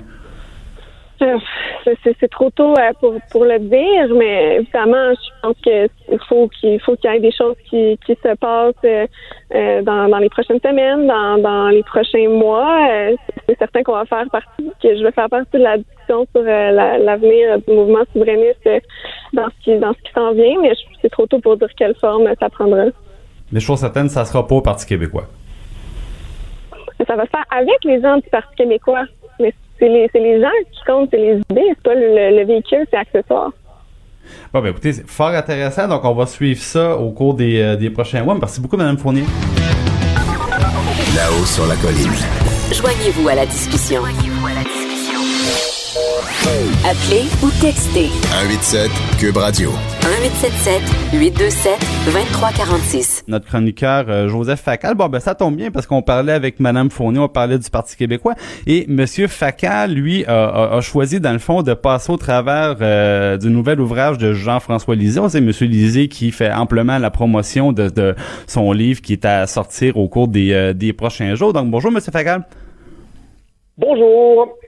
C'est 2.05 2.31
trop 2.31 2.50
tôt 2.50 2.75
euh, 2.76 2.93
pour, 3.00 3.14
pour 3.31 3.45
le 3.45 3.59
dire, 3.59 4.14
mais 4.17 4.57
évidemment, 4.57 5.12
je 5.12 5.31
pense 5.43 5.57
qu'il 5.62 6.19
faut 6.29 6.49
qu'il 6.49 6.81
faut 6.81 6.97
qu'il 6.97 7.11
y 7.11 7.17
ait 7.17 7.21
des 7.21 7.33
choses 7.33 7.57
qui, 7.69 7.99
qui 8.05 8.14
se 8.14 8.35
passent 8.37 8.75
euh, 8.85 9.07
euh, 9.55 9.83
dans, 9.83 10.09
dans 10.09 10.19
les 10.19 10.29
prochaines 10.29 10.61
semaines, 10.61 11.07
dans, 11.07 11.38
dans 11.38 11.69
les 11.69 11.83
prochains 11.83 12.29
mois. 12.29 12.88
c'est 13.49 13.59
certain 13.59 13.83
qu'on 13.83 13.95
va 13.95 14.05
faire 14.05 14.26
partie, 14.31 14.71
que 14.83 14.97
je 14.97 15.02
vais 15.02 15.12
faire 15.12 15.29
partie 15.29 15.59
de 15.59 15.62
la 15.62 15.79
discussion 15.79 16.26
sur 16.35 16.43
l'avenir 16.43 17.59
du 17.67 17.75
mouvement 17.75 18.05
souverainiste 18.12 18.69
dans 19.33 19.49
ce 19.49 19.64
qui 19.64 19.79
dans 19.79 19.93
ce 19.93 20.02
qui 20.02 20.12
s'en 20.14 20.33
vient, 20.33 20.61
mais 20.61 20.73
c'est 21.00 21.11
trop 21.11 21.26
tôt 21.26 21.41
pour 21.41 21.57
dire 21.57 21.69
quelle 21.76 21.95
forme 21.97 22.29
ça 22.38 22.50
prendra. 22.50 22.85
Mais 23.50 23.61
chose 23.61 23.79
certaine, 23.81 24.09
ça 24.09 24.25
sera 24.25 24.47
pas 24.47 24.55
au 24.55 24.62
Parti 24.62 24.87
québécois. 24.87 25.26
Ça 27.07 27.17
va 27.17 27.25
se 27.25 27.31
faire 27.31 27.45
avec 27.50 27.85
les 27.85 28.00
gens 28.00 28.17
du 28.17 28.29
Parti 28.31 28.55
québécois. 28.57 29.05
C'est 29.83 29.89
les, 29.89 30.09
les, 30.15 30.41
gens 30.41 30.47
qui 30.71 30.81
comptent, 30.87 31.09
c'est 31.11 31.19
les 31.19 31.41
idées, 31.51 31.67
c'est 31.71 31.83
pas 31.83 31.95
le, 31.97 32.39
le 32.39 32.47
véhicule, 32.47 32.87
c'est 32.89 32.97
accessoire. 32.97 33.51
Bon, 34.53 34.61
ben 34.61 34.69
écoutez, 34.71 34.93
c'est 34.93 35.11
fort 35.11 35.31
intéressant. 35.31 35.89
Donc, 35.89 36.05
on 36.05 36.15
va 36.15 36.27
suivre 36.27 36.61
ça 36.61 36.97
au 36.97 37.11
cours 37.11 37.35
des, 37.35 37.61
euh, 37.61 37.75
des 37.75 37.91
prochains 37.91 38.23
mois. 38.23 38.37
Merci 38.39 38.61
beaucoup, 38.61 38.77
Mme 38.77 38.97
Fournier. 38.97 39.25
Là-haut 41.17 41.45
sur 41.45 41.67
la 41.67 41.75
colline. 41.75 42.12
Joignez-vous 42.73 43.29
à 43.29 43.35
la 43.35 43.45
discussion. 43.45 44.03
Joignez-vous 44.03 44.47
à 44.47 44.51
la 44.51 44.61
discussion. 44.61 44.82
Appelez 46.45 47.23
ou 47.41 47.51
textez. 47.61 48.09
187 48.33 48.91
Cube 49.17 49.37
Radio. 49.37 49.71
1877 49.71 50.83
827 51.13 51.79
2346. 52.07 53.25
Notre 53.29 53.47
chroniqueur 53.47 54.07
euh, 54.09 54.29
Joseph 54.29 54.61
Facal. 54.61 54.97
Bon 54.97 55.09
ben 55.09 55.21
ça 55.21 55.37
tombe 55.37 55.55
bien 55.55 55.71
parce 55.71 55.87
qu'on 55.87 56.03
parlait 56.03 56.33
avec 56.33 56.59
Madame 56.59 56.91
Fournier, 56.91 57.21
on 57.21 57.29
parlait 57.29 57.61
du 57.61 57.71
Parti 57.71 57.97
québécois 57.97 58.35
et 58.67 58.87
Monsieur 58.89 59.29
Facal, 59.29 59.93
lui, 59.93 60.25
a, 60.25 60.75
a, 60.75 60.81
choisi 60.81 61.21
dans 61.21 61.33
le 61.33 61.39
fond 61.39 61.63
de 61.63 61.75
passer 61.75 62.11
au 62.11 62.17
travers 62.17 62.77
euh, 62.81 63.37
du 63.37 63.49
nouvel 63.49 63.81
ouvrage 63.81 64.19
de 64.19 64.33
Jean-François 64.33 64.97
Lisée. 64.97 65.21
C'est 65.29 65.41
Monsieur 65.41 65.69
Lisée 65.69 66.09
qui 66.09 66.33
fait 66.33 66.53
amplement 66.53 66.99
la 66.99 67.11
promotion 67.11 67.71
de, 67.73 67.89
de, 67.89 68.17
son 68.49 68.73
livre 68.73 69.01
qui 69.01 69.13
est 69.13 69.25
à 69.25 69.47
sortir 69.47 69.97
au 69.97 70.09
cours 70.09 70.27
des, 70.27 70.53
euh, 70.53 70.73
des 70.73 70.93
prochains 70.93 71.37
jours. 71.37 71.53
Donc 71.53 71.71
bonjour 71.71 71.93
Monsieur 71.93 72.11
Facal. 72.11 72.43
Bonjour. 73.79 74.59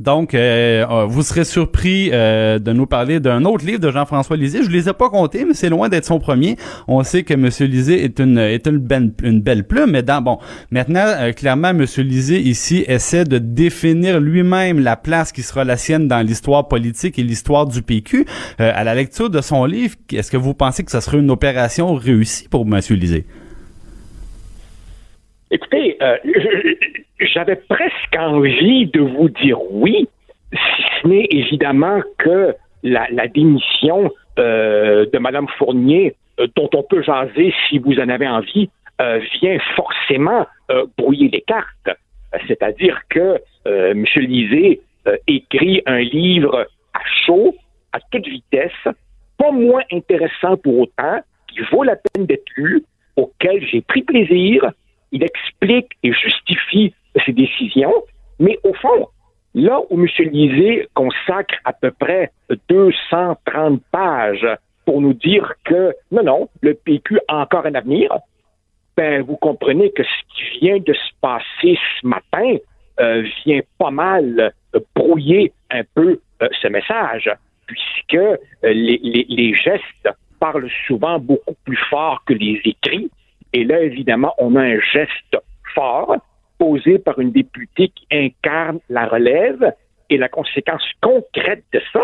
Donc, 0.00 0.34
euh, 0.34 0.84
euh, 0.90 1.04
vous 1.04 1.22
serez 1.22 1.44
surpris 1.44 2.10
euh, 2.12 2.58
de 2.58 2.72
nous 2.72 2.86
parler 2.86 3.20
d'un 3.20 3.44
autre 3.44 3.64
livre 3.64 3.78
de 3.78 3.92
Jean-François 3.92 4.36
Lisée. 4.36 4.64
Je 4.64 4.70
les 4.70 4.88
ai 4.88 4.92
pas 4.92 5.08
comptés, 5.08 5.44
mais 5.44 5.54
c'est 5.54 5.68
loin 5.68 5.88
d'être 5.88 6.04
son 6.04 6.18
premier. 6.18 6.56
On 6.88 7.04
sait 7.04 7.22
que 7.22 7.34
M. 7.34 7.48
Lisée 7.70 8.02
est 8.02 8.18
une 8.18 8.38
est 8.38 8.66
une 8.66 8.78
belle, 8.78 9.12
une 9.22 9.40
belle 9.40 9.64
plume, 9.64 9.92
mais 9.92 10.02
dans 10.02 10.20
bon, 10.20 10.38
maintenant 10.72 11.30
clairement 11.36 11.68
M. 11.68 11.84
Lisée 11.98 12.40
ici 12.40 12.84
essaie 12.88 13.22
de 13.22 13.38
définir 13.38 14.18
lui-même 14.18 14.80
la 14.80 14.96
place 14.96 15.30
qui 15.30 15.42
sera 15.42 15.62
la 15.62 15.76
sienne 15.76 16.08
dans 16.08 16.26
l'histoire 16.26 16.66
politique 16.66 17.16
et 17.20 17.22
l'histoire 17.22 17.66
du 17.66 17.80
PQ. 17.80 18.26
à 18.58 18.82
la 18.82 18.96
lecture 18.96 19.30
de 19.30 19.40
son 19.40 19.64
livre, 19.64 19.94
est-ce 20.12 20.32
que 20.32 20.36
vous 20.36 20.54
pensez 20.54 20.82
que 20.82 20.90
ce 20.90 20.98
serait 20.98 21.18
une 21.18 21.30
opération 21.30 21.94
réussie 21.94 22.48
pour 22.48 22.62
M. 22.62 22.80
Lisée? 22.90 23.26
Écoutez, 25.52 25.98
j'avais 27.20 27.56
presque 27.56 28.16
envie 28.18 28.86
de 28.86 29.00
vous 29.00 29.28
dire 29.28 29.58
oui, 29.70 30.08
si 30.52 30.82
ce 31.02 31.08
n'est 31.08 31.26
évidemment 31.30 32.00
que 32.18 32.54
la, 32.82 33.06
la 33.10 33.28
démission 33.28 34.10
euh, 34.38 35.06
de 35.12 35.18
Mme 35.18 35.48
Fournier, 35.58 36.14
euh, 36.40 36.48
dont 36.56 36.68
on 36.74 36.82
peut 36.82 37.02
jaser 37.02 37.54
si 37.68 37.78
vous 37.78 37.98
en 38.00 38.08
avez 38.08 38.26
envie, 38.26 38.68
euh, 39.00 39.20
vient 39.40 39.58
forcément 39.76 40.46
euh, 40.70 40.86
brouiller 40.98 41.28
les 41.28 41.42
cartes. 41.42 41.90
C'est-à-dire 42.48 43.00
que 43.08 43.40
M. 43.64 44.04
Lisée 44.16 44.80
écrit 45.28 45.82
un 45.86 46.00
livre 46.00 46.66
à 46.92 47.00
chaud, 47.24 47.54
à 47.92 48.00
toute 48.10 48.26
vitesse, 48.26 48.72
pas 49.38 49.52
moins 49.52 49.82
intéressant 49.92 50.56
pour 50.56 50.80
autant, 50.80 51.20
qui 51.46 51.60
vaut 51.70 51.84
la 51.84 51.94
peine 51.94 52.26
d'être 52.26 52.50
lu, 52.56 52.82
auquel 53.14 53.64
j'ai 53.68 53.82
pris 53.82 54.02
plaisir. 54.02 54.72
Il 55.12 55.22
explique 55.22 55.92
et 56.02 56.12
justifie 56.12 56.92
ses 57.24 57.32
décisions, 57.32 57.94
mais 58.38 58.58
au 58.64 58.72
fond, 58.74 59.08
là 59.54 59.80
où 59.90 60.00
M. 60.00 60.06
Lisée 60.30 60.88
consacre 60.94 61.54
à 61.64 61.72
peu 61.72 61.90
près 61.90 62.32
230 62.68 63.80
pages 63.90 64.46
pour 64.84 65.00
nous 65.00 65.14
dire 65.14 65.52
que 65.64 65.94
non, 66.10 66.22
non, 66.22 66.48
le 66.60 66.74
PQ 66.74 67.20
a 67.28 67.42
encore 67.42 67.66
un 67.66 67.74
avenir, 67.74 68.10
ben 68.96 69.22
vous 69.22 69.36
comprenez 69.36 69.90
que 69.90 70.02
ce 70.02 70.34
qui 70.36 70.58
vient 70.60 70.78
de 70.78 70.92
se 70.92 71.10
passer 71.20 71.78
ce 72.00 72.06
matin 72.06 72.56
euh, 73.00 73.26
vient 73.44 73.60
pas 73.78 73.90
mal 73.90 74.52
euh, 74.74 74.80
brouiller 74.94 75.52
un 75.70 75.82
peu 75.94 76.20
euh, 76.42 76.48
ce 76.62 76.68
message, 76.68 77.30
puisque 77.66 78.18
les 78.62 79.54
gestes 79.54 80.08
parlent 80.38 80.70
souvent 80.86 81.18
beaucoup 81.18 81.56
plus 81.64 81.78
fort 81.90 82.22
que 82.24 82.34
les 82.34 82.60
écrits. 82.64 83.10
Et 83.52 83.64
là, 83.64 83.80
évidemment, 83.80 84.34
on 84.38 84.54
a 84.56 84.62
un 84.62 84.80
geste 84.80 85.36
fort 85.74 86.16
posé 86.58 86.98
par 86.98 87.18
une 87.18 87.32
députée 87.32 87.88
qui 87.88 88.06
incarne 88.10 88.78
la 88.88 89.06
relève. 89.06 89.74
Et 90.10 90.18
la 90.18 90.28
conséquence 90.28 90.82
concrète 91.00 91.64
de 91.72 91.80
ça, 91.92 92.02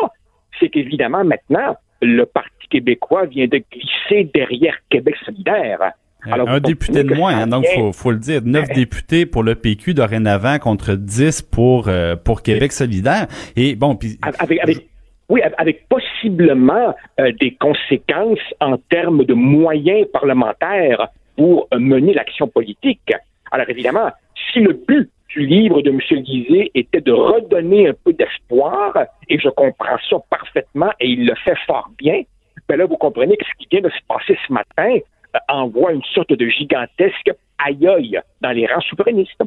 c'est 0.59 0.69
qu'évidemment, 0.69 1.25
maintenant, 1.25 1.77
le 2.01 2.25
Parti 2.25 2.69
québécois 2.71 3.27
vient 3.27 3.47
de 3.47 3.63
glisser 3.71 4.31
derrière 4.33 4.77
Québec 4.89 5.17
solidaire. 5.25 5.93
Alors, 6.27 6.49
un 6.49 6.61
député 6.61 7.03
de 7.03 7.15
moins, 7.15 7.35
hein, 7.35 7.47
donc 7.47 7.65
faut, 7.75 7.93
faut 7.93 8.11
le 8.11 8.19
dire, 8.19 8.43
neuf 8.45 8.69
députés 8.75 9.25
pour 9.25 9.43
le 9.43 9.55
PQ 9.55 9.95
dorénavant 9.95 10.59
contre 10.59 10.95
10 10.95 11.43
pour 11.43 11.89
euh, 11.89 12.15
pour 12.15 12.43
Québec 12.43 12.73
solidaire. 12.73 13.27
Et 13.57 13.75
bon, 13.75 13.97
puis 13.97 14.19
avec, 14.23 14.61
avec, 14.61 14.89
oui, 15.31 15.41
avec 15.57 15.89
possiblement 15.89 16.95
euh, 17.19 17.33
des 17.41 17.55
conséquences 17.55 18.39
en 18.61 18.77
termes 18.77 19.25
de 19.25 19.33
moyens 19.33 20.07
parlementaires 20.13 21.09
pour 21.37 21.69
euh, 21.73 21.79
mener 21.79 22.13
l'action 22.13 22.49
politique. 22.49 23.13
Alors 23.51 23.69
évidemment, 23.71 24.11
si 24.53 24.61
le 24.61 24.73
but 24.73 25.11
du 25.29 25.47
livre 25.47 25.81
de 25.83 25.91
M. 25.91 26.01
Guizet 26.23 26.71
était 26.75 27.01
de 27.01 27.13
redonner 27.13 27.89
un 27.89 27.95
peu 28.05 28.13
d'espoir, 28.13 28.95
et 29.29 29.39
je 29.39 29.49
comprends 29.49 29.99
ça 30.09 30.17
parfaitement, 30.29 30.91
et 31.01 31.09
il 31.09 31.27
le 31.27 31.35
fait 31.37 31.57
fort 31.67 31.91
bien, 31.99 32.23
ben 32.69 32.77
là, 32.77 32.87
vous 32.87 32.97
comprenez 32.97 33.37
que 33.37 33.45
ce 33.45 33.53
qui 33.59 33.69
vient 33.71 33.81
de 33.81 33.91
se 33.91 33.99
passer 34.09 34.39
ce 34.47 34.53
matin 34.53 34.99
euh, 35.35 35.39
envoie 35.49 35.93
une 35.93 36.03
sorte 36.15 36.33
de 36.33 36.47
gigantesque 36.49 37.31
aïe 37.59 38.21
dans 38.41 38.51
les 38.51 38.67
rangs 38.67 38.81
souverainistes 38.81 39.43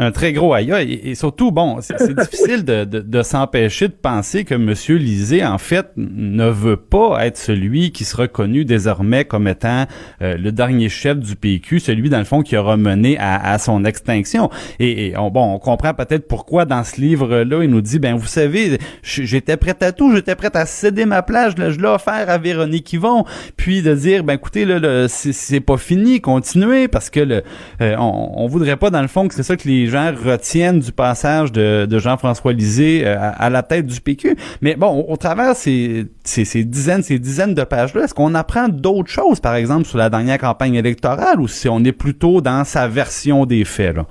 un 0.00 0.12
très 0.12 0.32
gros 0.32 0.54
aïe 0.54 0.72
et, 1.04 1.14
surtout 1.14 1.52
bon 1.52 1.76
c'est 1.80 2.14
difficile 2.18 2.64
de, 2.64 2.84
de, 2.84 3.00
de 3.00 3.22
s'empêcher 3.22 3.88
de 3.88 3.92
penser 3.92 4.44
que 4.44 4.54
Monsieur 4.54 4.96
Lisée 4.96 5.44
en 5.44 5.58
fait 5.58 5.88
ne 5.96 6.48
veut 6.48 6.78
pas 6.78 7.26
être 7.26 7.36
celui 7.36 7.90
qui 7.92 8.04
sera 8.04 8.26
connu 8.26 8.64
désormais 8.64 9.26
comme 9.26 9.46
étant 9.46 9.84
euh, 10.22 10.38
le 10.38 10.52
dernier 10.52 10.88
chef 10.88 11.18
du 11.18 11.36
PQ 11.36 11.80
celui 11.80 12.08
dans 12.08 12.18
le 12.18 12.24
fond 12.24 12.40
qui 12.40 12.56
aura 12.56 12.78
mené 12.78 13.18
à, 13.18 13.52
à 13.52 13.58
son 13.58 13.84
extinction. 13.84 14.48
Et, 14.78 15.12
on, 15.18 15.30
bon 15.30 15.54
on 15.54 15.58
comprend 15.58 15.92
peut-être 15.92 16.26
pourquoi 16.26 16.64
dans 16.64 16.82
ce 16.82 16.98
livre 16.98 17.42
là 17.42 17.62
il 17.62 17.68
nous 17.68 17.82
dit 17.82 17.98
ben 17.98 18.16
vous 18.16 18.26
savez 18.26 18.78
j'étais 19.02 19.58
prêt 19.58 19.76
à 19.82 19.92
tout 19.92 20.14
j'étais 20.14 20.34
prêt 20.34 20.50
à 20.54 20.64
céder 20.64 21.04
ma 21.04 21.20
plage 21.20 21.58
là, 21.58 21.68
je 21.68 21.78
l'ai 21.78 21.88
offert 21.88 22.30
à 22.30 22.38
Véronique 22.38 22.90
Yvon. 22.94 23.26
Puis 23.58 23.82
de 23.82 23.94
dire 23.94 24.24
ben 24.24 24.34
écoutez 24.34 24.64
là, 24.64 25.08
c'est 25.08 25.60
pas 25.60 25.76
fini 25.76 26.22
continuez 26.22 26.88
parce 26.88 27.10
que 27.10 27.20
le, 27.20 27.42
euh, 27.82 27.96
on, 27.98 28.32
on 28.36 28.46
voudrait 28.46 28.78
pas 28.78 28.88
dans 28.88 29.02
le 29.02 29.08
fond 29.08 29.28
que 29.28 29.34
c'est 29.34 29.42
ça 29.42 29.58
que 29.58 29.68
les 29.68 29.89
gens 29.90 30.12
retiennent 30.12 30.80
du 30.80 30.92
passage 30.92 31.52
de, 31.52 31.86
Jean-François 31.98 32.52
Lisée 32.52 33.02
euh, 33.04 33.16
à, 33.18 33.50
la 33.50 33.62
tête 33.62 33.86
du 33.86 34.00
PQ. 34.00 34.36
Mais 34.62 34.74
bon, 34.76 35.04
au, 35.08 35.16
travers 35.16 35.54
ces, 35.54 36.06
ces, 36.24 36.64
dizaines, 36.64 37.02
ces 37.02 37.18
dizaines 37.18 37.54
de 37.54 37.64
pages-là, 37.64 38.04
est-ce 38.04 38.14
qu'on 38.14 38.34
apprend 38.34 38.68
d'autres 38.68 39.10
choses, 39.10 39.40
par 39.40 39.54
exemple, 39.54 39.84
sur 39.84 39.98
la 39.98 40.08
dernière 40.08 40.38
campagne 40.38 40.74
électorale, 40.74 41.40
ou 41.40 41.48
si 41.48 41.68
on 41.68 41.80
est 41.84 41.92
plutôt 41.92 42.40
dans 42.40 42.64
sa 42.64 42.88
version 42.88 43.44
des 43.44 43.64
faits? 43.64 43.96
Là? 43.96 44.06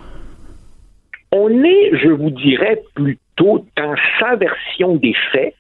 On 1.32 1.50
est, 1.63 1.98
je 1.98 2.10
vous 2.10 2.32
dirais, 2.32 2.82
plutôt 2.96 3.65
dans 3.78 3.96
sa 4.20 4.36
version 4.36 4.96
des 4.96 5.13
faits, 5.32 5.54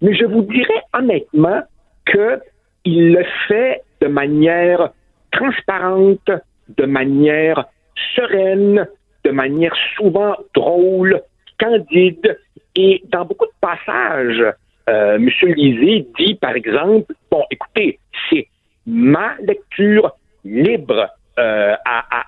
mais 0.00 0.14
je 0.14 0.24
vous 0.24 0.42
dirais 0.42 0.82
honnêtement 0.92 1.62
que 2.04 2.40
il 2.84 3.12
le 3.12 3.24
fait 3.48 3.82
de 4.00 4.06
manière 4.06 4.90
transparente, 5.32 6.30
de 6.76 6.86
manière 6.86 7.66
sereine, 8.14 8.86
de 9.24 9.30
manière 9.30 9.74
souvent 9.96 10.36
drôle, 10.54 11.20
candide, 11.58 12.38
et 12.74 13.02
dans 13.08 13.24
beaucoup 13.24 13.46
de 13.46 13.52
passages, 13.60 14.42
euh, 14.88 15.16
M. 15.16 15.28
Lisée 15.54 16.06
dit, 16.18 16.34
par 16.36 16.54
exemple, 16.54 17.12
bon, 17.30 17.44
écoutez, 17.50 17.98
c'est 18.30 18.48
ma 18.86 19.36
lecture 19.40 20.12
libre 20.44 21.08
euh, 21.38 21.74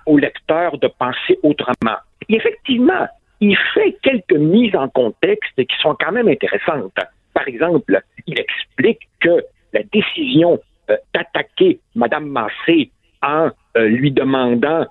au 0.05 0.17
lecteur 0.17 0.77
de 0.77 0.87
penser 0.87 1.39
autrement. 1.41 1.97
Et 2.29 2.35
effectivement, 2.35 3.07
il 3.39 3.57
fait 3.73 3.97
quelques 4.03 4.33
mises 4.33 4.75
en 4.75 4.89
contexte 4.89 5.55
qui 5.55 5.77
sont 5.81 5.95
quand 5.99 6.11
même 6.11 6.27
intéressantes. 6.27 6.93
Par 7.33 7.47
exemple, 7.47 7.99
il 8.27 8.39
explique 8.39 9.07
que 9.21 9.43
la 9.73 9.81
décision 9.91 10.59
euh, 10.89 10.97
d'attaquer 11.13 11.79
Mme 11.95 12.27
Massé 12.27 12.91
en 13.23 13.49
lui 13.75 14.11
demandant 14.11 14.85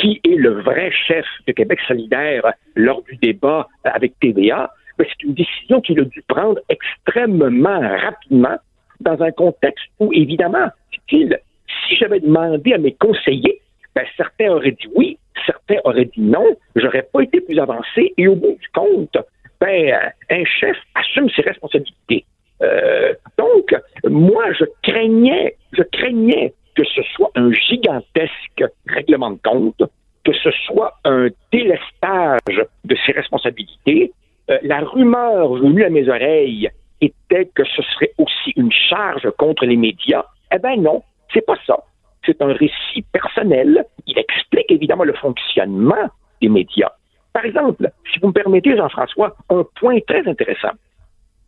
qui 0.00 0.20
est 0.24 0.36
le 0.36 0.60
vrai 0.62 0.90
chef 0.90 1.26
de 1.46 1.52
Québec 1.52 1.78
solidaire 1.86 2.52
lors 2.74 3.02
du 3.02 3.16
débat 3.16 3.68
avec 3.84 4.18
TVA, 4.20 4.70
c'est 4.98 5.22
une 5.22 5.34
décision 5.34 5.80
qu'il 5.80 6.00
a 6.00 6.04
dû 6.04 6.22
prendre 6.28 6.60
extrêmement 6.68 7.80
rapidement 7.80 8.56
dans 9.00 9.22
un 9.22 9.30
contexte 9.30 9.84
où, 9.98 10.12
évidemment, 10.12 10.68
dit-il, 10.92 11.38
si 11.86 11.96
j'avais 11.96 12.20
demandé 12.20 12.74
à 12.74 12.78
mes 12.78 12.92
conseillers, 12.92 13.60
ben, 13.94 14.04
certains 14.16 14.50
auraient 14.50 14.72
dit 14.72 14.88
oui, 14.94 15.18
certains 15.46 15.78
auraient 15.84 16.04
dit 16.04 16.20
non, 16.20 16.46
j'aurais 16.76 17.06
pas 17.12 17.20
été 17.20 17.40
plus 17.40 17.58
avancé, 17.58 18.12
et 18.16 18.28
au 18.28 18.36
bout 18.36 18.58
du 18.60 18.68
compte, 18.74 19.16
ben, 19.60 20.12
un 20.30 20.44
chef 20.44 20.76
assume 20.94 21.28
ses 21.30 21.42
responsabilités. 21.42 22.24
Euh, 22.62 23.14
donc, 23.38 23.74
moi, 24.04 24.52
je 24.52 24.64
craignais, 24.82 25.56
je 25.72 25.82
craignais 25.82 26.52
que 26.76 26.84
ce 26.84 27.02
soit 27.14 27.30
un 27.34 27.50
gigantesque 27.52 28.64
règlement 29.10 29.30
de 29.30 29.38
compte, 29.42 29.82
que 30.24 30.32
ce 30.32 30.50
soit 30.66 30.94
un 31.04 31.28
délestage 31.52 32.66
de 32.84 32.96
ses 33.06 33.12
responsabilités. 33.12 34.12
Euh, 34.50 34.58
la 34.62 34.80
rumeur 34.80 35.54
venue 35.54 35.84
à 35.84 35.90
mes 35.90 36.08
oreilles 36.08 36.70
était 37.00 37.46
que 37.46 37.64
ce 37.64 37.82
serait 37.82 38.12
aussi 38.18 38.52
une 38.56 38.72
charge 38.72 39.28
contre 39.38 39.64
les 39.64 39.76
médias. 39.76 40.24
Eh 40.54 40.58
ben 40.58 40.80
non, 40.80 41.02
c'est 41.32 41.44
pas 41.44 41.56
ça. 41.66 41.78
C'est 42.24 42.42
un 42.42 42.52
récit 42.52 43.02
personnel. 43.12 43.84
Il 44.06 44.18
explique 44.18 44.70
évidemment 44.70 45.04
le 45.04 45.14
fonctionnement 45.14 46.08
des 46.42 46.48
médias. 46.48 46.90
Par 47.32 47.44
exemple, 47.44 47.90
si 48.12 48.18
vous 48.18 48.28
me 48.28 48.32
permettez, 48.32 48.76
Jean-François, 48.76 49.34
un 49.48 49.64
point 49.76 49.98
très 50.06 50.26
intéressant. 50.28 50.72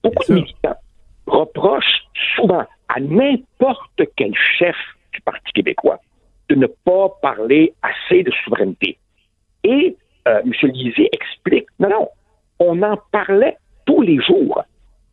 Beaucoup 0.02 0.24
de 0.28 0.34
militants 0.34 0.76
reprochent 1.26 2.04
souvent 2.36 2.64
à 2.88 3.00
n'importe 3.00 4.02
quel 4.16 4.32
chef 4.58 4.76
du 5.12 5.20
Parti 5.20 5.52
québécois 5.52 5.98
de 6.52 6.60
ne 6.60 6.66
pas 6.66 7.08
parler 7.22 7.72
assez 7.82 8.22
de 8.22 8.30
souveraineté. 8.44 8.98
Et 9.64 9.96
euh, 10.28 10.40
M. 10.44 10.70
Lisée 10.70 11.08
explique, 11.12 11.66
non, 11.78 11.88
non, 11.88 12.08
on 12.58 12.82
en 12.82 12.98
parlait 13.10 13.56
tous 13.86 14.02
les 14.02 14.20
jours. 14.20 14.62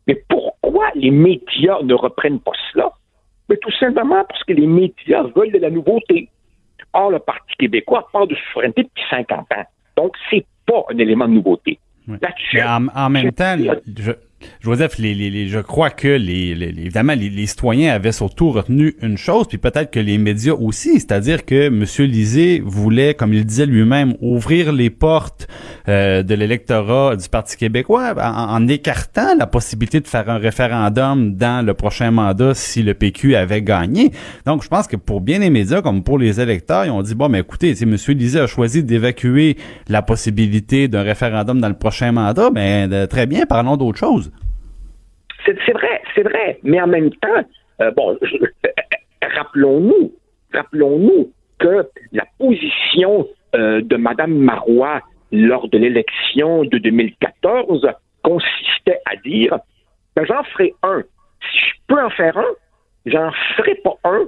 Mais 0.06 0.22
pourquoi 0.28 0.90
les 0.94 1.10
médias 1.10 1.82
ne 1.82 1.94
reprennent 1.94 2.40
pas 2.40 2.52
cela? 2.72 2.92
Mais 3.48 3.56
tout 3.56 3.72
simplement 3.72 4.22
parce 4.28 4.44
que 4.44 4.52
les 4.52 4.66
médias 4.66 5.22
veulent 5.34 5.52
de 5.52 5.58
la 5.58 5.70
nouveauté. 5.70 6.28
Or, 6.92 7.10
le 7.10 7.18
Parti 7.20 7.54
québécois 7.58 8.06
parle 8.12 8.28
de 8.28 8.36
souveraineté 8.52 8.82
depuis 8.82 9.04
50 9.08 9.38
ans. 9.52 9.64
Donc, 9.96 10.16
c'est 10.28 10.44
pas 10.66 10.84
un 10.90 10.98
élément 10.98 11.26
de 11.26 11.34
nouveauté. 11.34 11.78
En, 12.08 12.86
en, 12.94 13.10
même 13.10 13.32
temps, 13.32 13.56
je, 13.56 14.12
Joseph, 14.60 14.98
les, 14.98 15.14
les, 15.14 15.48
je 15.48 15.58
crois 15.58 15.90
que 15.90 16.08
les, 16.08 16.50
évidemment 16.50 17.14
les, 17.14 17.46
citoyens 17.46 17.94
avaient 17.94 18.12
surtout 18.12 18.50
retenu 18.50 18.94
une 19.02 19.16
chose, 19.16 19.46
puis 19.48 19.58
peut-être 19.58 19.90
que 19.90 20.00
les 20.00 20.18
médias 20.18 20.52
aussi, 20.52 20.94
c'est-à-dire 21.00 21.44
que 21.44 21.66
M. 21.68 21.84
Lisée 22.06 22.62
voulait, 22.64 23.14
comme 23.14 23.32
il 23.32 23.44
disait 23.44 23.66
lui-même, 23.66 24.14
ouvrir 24.20 24.72
les 24.72 24.90
portes 24.90 25.48
euh, 25.88 26.22
de 26.22 26.34
l'électorat 26.34 27.16
du 27.16 27.28
Parti 27.28 27.56
québécois 27.56 28.14
en, 28.18 28.68
écartant 28.68 29.34
la 29.38 29.46
possibilité 29.46 30.00
de 30.00 30.06
faire 30.06 30.28
un 30.28 30.38
référendum 30.38 31.34
dans 31.34 31.64
le 31.64 31.74
prochain 31.74 32.10
mandat 32.10 32.54
si 32.54 32.82
le 32.82 32.94
PQ 32.94 33.34
avait 33.36 33.62
gagné. 33.62 34.12
Donc, 34.46 34.62
je 34.62 34.68
pense 34.68 34.86
que 34.86 34.96
pour 34.96 35.20
bien 35.20 35.38
les 35.38 35.50
médias 35.50 35.82
comme 35.82 36.02
pour 36.02 36.18
les 36.18 36.40
électeurs, 36.40 36.84
ils 36.84 36.90
ont 36.90 37.02
dit 37.02 37.14
bon, 37.14 37.28
mais 37.28 37.40
écoutez, 37.40 37.74
si 37.74 37.84
M. 37.84 37.96
Lisée 38.08 38.40
a 38.40 38.46
choisi 38.46 38.84
d'évacuer 38.84 39.56
la 39.88 40.02
possibilité 40.02 40.88
d'un 40.88 41.02
référendum 41.02 41.60
dans 41.60 41.68
le 41.68 41.74
prochain 41.74 42.12
mandat, 42.12 42.50
ben 42.50 43.06
très 43.06 43.26
bien, 43.26 43.46
parlons 43.46 43.76
d'autre 43.76 43.98
chose. 43.98 44.29
C'est 45.44 45.72
vrai, 45.72 46.02
c'est 46.14 46.22
vrai. 46.22 46.58
Mais 46.62 46.80
en 46.80 46.86
même 46.86 47.10
temps, 47.10 47.44
euh, 47.80 47.90
bon, 47.92 48.18
rappelons-nous, 49.22 50.12
rappelons-nous 50.52 51.32
que 51.58 51.88
la 52.12 52.24
position 52.38 53.26
euh, 53.54 53.80
de 53.82 53.96
Mme 53.96 54.34
Marois 54.34 55.00
lors 55.32 55.68
de 55.68 55.78
l'élection 55.78 56.64
de 56.64 56.78
2014 56.78 57.88
consistait 58.22 59.00
à 59.06 59.16
dire 59.16 59.58
ben, 60.16 60.24
j'en 60.26 60.42
ferai 60.44 60.74
un. 60.82 61.02
Si 61.52 61.58
je 61.58 61.74
peux 61.86 62.02
en 62.02 62.10
faire 62.10 62.36
un, 62.36 62.52
j'en 63.06 63.30
ferai 63.56 63.74
pas 63.76 63.96
un 64.04 64.24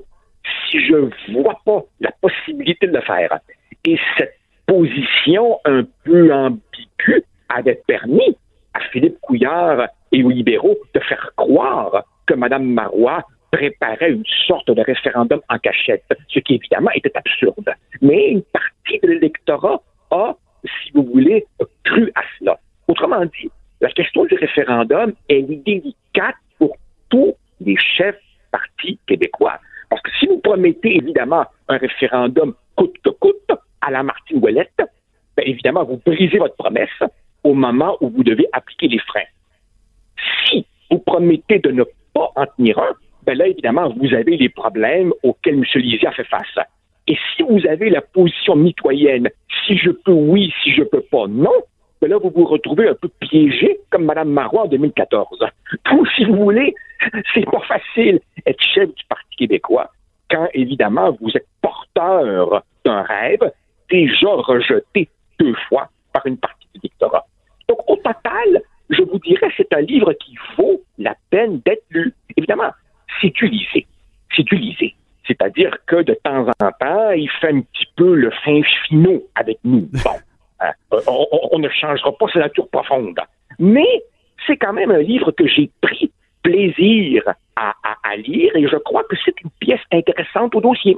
si 0.68 0.80
je 0.86 1.10
vois 1.32 1.60
pas 1.64 1.82
la 2.00 2.10
possibilité 2.20 2.86
de 2.86 2.92
le 2.92 3.00
faire. 3.02 3.38
Et 3.84 3.98
cette 4.16 4.34
position 4.66 5.58
un 5.64 5.84
peu 6.04 6.32
ambiguë 6.32 7.24
avait 7.48 7.80
permis 7.86 8.36
à 8.74 8.80
Philippe 8.90 9.18
Couillard 9.20 9.88
et 10.12 10.22
aux 10.22 10.30
libéraux 10.30 10.76
de 10.94 11.00
faire 11.00 11.32
croire 11.36 12.04
que 12.26 12.34
Mme 12.34 12.64
Marois 12.64 13.22
préparait 13.50 14.10
une 14.10 14.24
sorte 14.46 14.70
de 14.70 14.80
référendum 14.80 15.40
en 15.48 15.58
cachette, 15.58 16.04
ce 16.28 16.40
qui 16.40 16.54
évidemment 16.54 16.90
était 16.94 17.16
absurde. 17.16 17.70
Mais 18.00 18.30
une 18.30 18.42
partie 18.42 18.98
de 19.02 19.08
l'électorat 19.08 19.80
a, 20.10 20.34
si 20.64 20.92
vous 20.94 21.04
voulez, 21.04 21.44
cru 21.84 22.10
à 22.14 22.22
cela. 22.38 22.58
Autrement 22.88 23.24
dit, 23.26 23.50
la 23.80 23.90
question 23.90 24.24
du 24.24 24.34
référendum 24.34 25.12
est 25.28 25.42
délicate 25.42 26.36
pour 26.58 26.76
tous 27.10 27.34
les 27.60 27.76
chefs 27.76 28.20
partis 28.50 28.98
québécois. 29.06 29.58
Parce 29.90 30.00
que 30.02 30.10
si 30.18 30.26
vous 30.26 30.38
promettez 30.38 30.96
évidemment 30.96 31.44
un 31.68 31.76
référendum 31.76 32.54
coûte 32.76 32.96
que 33.04 33.10
coûte 33.10 33.50
à 33.82 33.90
la 33.90 34.02
Martine 34.02 34.38
Ouellette, 34.42 34.82
bien 35.36 35.46
évidemment, 35.46 35.84
vous 35.84 36.00
brisez 36.06 36.38
votre 36.38 36.56
promesse 36.56 36.88
au 37.44 37.54
moment 37.54 37.96
où 38.00 38.10
vous 38.10 38.24
devez 38.24 38.46
appliquer 38.52 38.88
les 38.88 38.98
freins. 38.98 39.20
Si 40.46 40.66
vous 40.90 40.98
promettez 40.98 41.58
de 41.58 41.70
ne 41.70 41.84
pas 42.14 42.30
en 42.36 42.46
tenir 42.56 42.78
un, 42.78 42.92
ben 43.24 43.36
là, 43.36 43.46
évidemment, 43.46 43.88
vous 43.96 44.14
avez 44.14 44.36
les 44.36 44.48
problèmes 44.48 45.12
auxquels 45.22 45.54
M. 45.54 45.64
Lisée 45.74 46.06
a 46.06 46.12
fait 46.12 46.24
face. 46.24 46.66
Et 47.06 47.16
si 47.36 47.42
vous 47.42 47.66
avez 47.66 47.90
la 47.90 48.00
position 48.00 48.56
mitoyenne, 48.56 49.28
si 49.66 49.76
je 49.76 49.90
peux 49.90 50.12
oui, 50.12 50.52
si 50.62 50.72
je 50.72 50.82
peux 50.82 51.00
pas 51.00 51.26
non, 51.28 51.52
ben 52.00 52.10
là, 52.10 52.18
vous 52.18 52.32
vous 52.34 52.44
retrouvez 52.44 52.88
un 52.88 52.94
peu 52.94 53.08
piégé, 53.20 53.78
comme 53.90 54.04
Mme 54.04 54.30
Marois 54.30 54.64
en 54.64 54.68
2014. 54.68 55.38
Donc, 55.90 56.08
si 56.16 56.24
vous 56.24 56.36
voulez, 56.36 56.74
c'est 57.34 57.44
pas 57.44 57.60
facile 57.60 58.20
être 58.46 58.62
chef 58.62 58.92
du 58.94 59.04
Parti 59.08 59.36
québécois 59.36 59.90
quand, 60.30 60.48
évidemment, 60.54 61.16
vous 61.20 61.30
êtes 61.34 61.46
porteur 61.60 62.62
d'un 62.84 63.02
rêve 63.02 63.52
déjà 63.90 64.28
rejeté 64.28 65.08
deux 65.38 65.54
fois 65.68 65.90
par 66.12 66.26
une 66.26 66.38
partie 66.38 66.66
du 66.74 66.80
lectorat. 66.82 67.24
Donc, 67.72 67.88
au 67.88 67.96
total, 67.96 68.60
je 68.90 69.02
vous 69.02 69.18
dirais, 69.20 69.48
c'est 69.56 69.72
un 69.72 69.80
livre 69.80 70.12
qui 70.12 70.36
vaut 70.58 70.82
la 70.98 71.14
peine 71.30 71.62
d'être 71.64 71.84
lu. 71.88 72.12
Évidemment, 72.36 72.70
c'est 73.18 73.32
lisé. 73.40 73.86
C'est 74.36 74.50
lisé. 74.52 74.94
C'est-à-dire 75.26 75.74
que 75.86 76.02
de 76.02 76.12
temps 76.22 76.48
en 76.48 76.72
temps, 76.72 77.10
il 77.12 77.30
fait 77.40 77.48
un 77.48 77.62
petit 77.62 77.86
peu 77.96 78.14
le 78.14 78.30
fin 78.44 78.60
finot 78.86 79.22
avec 79.34 79.58
nous. 79.64 79.88
Bon, 80.04 80.10
hein, 80.60 81.00
on, 81.50 81.58
ne 81.58 81.68
changera 81.70 82.12
pas 82.12 82.26
sa 82.32 82.40
nature 82.40 82.68
profonde. 82.68 83.18
Mais 83.58 84.04
c'est 84.46 84.58
quand 84.58 84.74
même 84.74 84.90
un 84.90 85.02
livre 85.02 85.32
que 85.32 85.48
j'ai 85.48 85.70
pris 85.80 86.12
plaisir 86.42 87.22
à, 87.56 87.74
à 88.04 88.16
lire 88.16 88.54
et 88.54 88.68
je 88.68 88.76
crois 88.76 89.02
que 89.04 89.16
c'est 89.24 89.34
une 89.40 89.50
pièce 89.58 89.80
intéressante 89.90 90.54
au 90.54 90.60
dossier. 90.60 90.96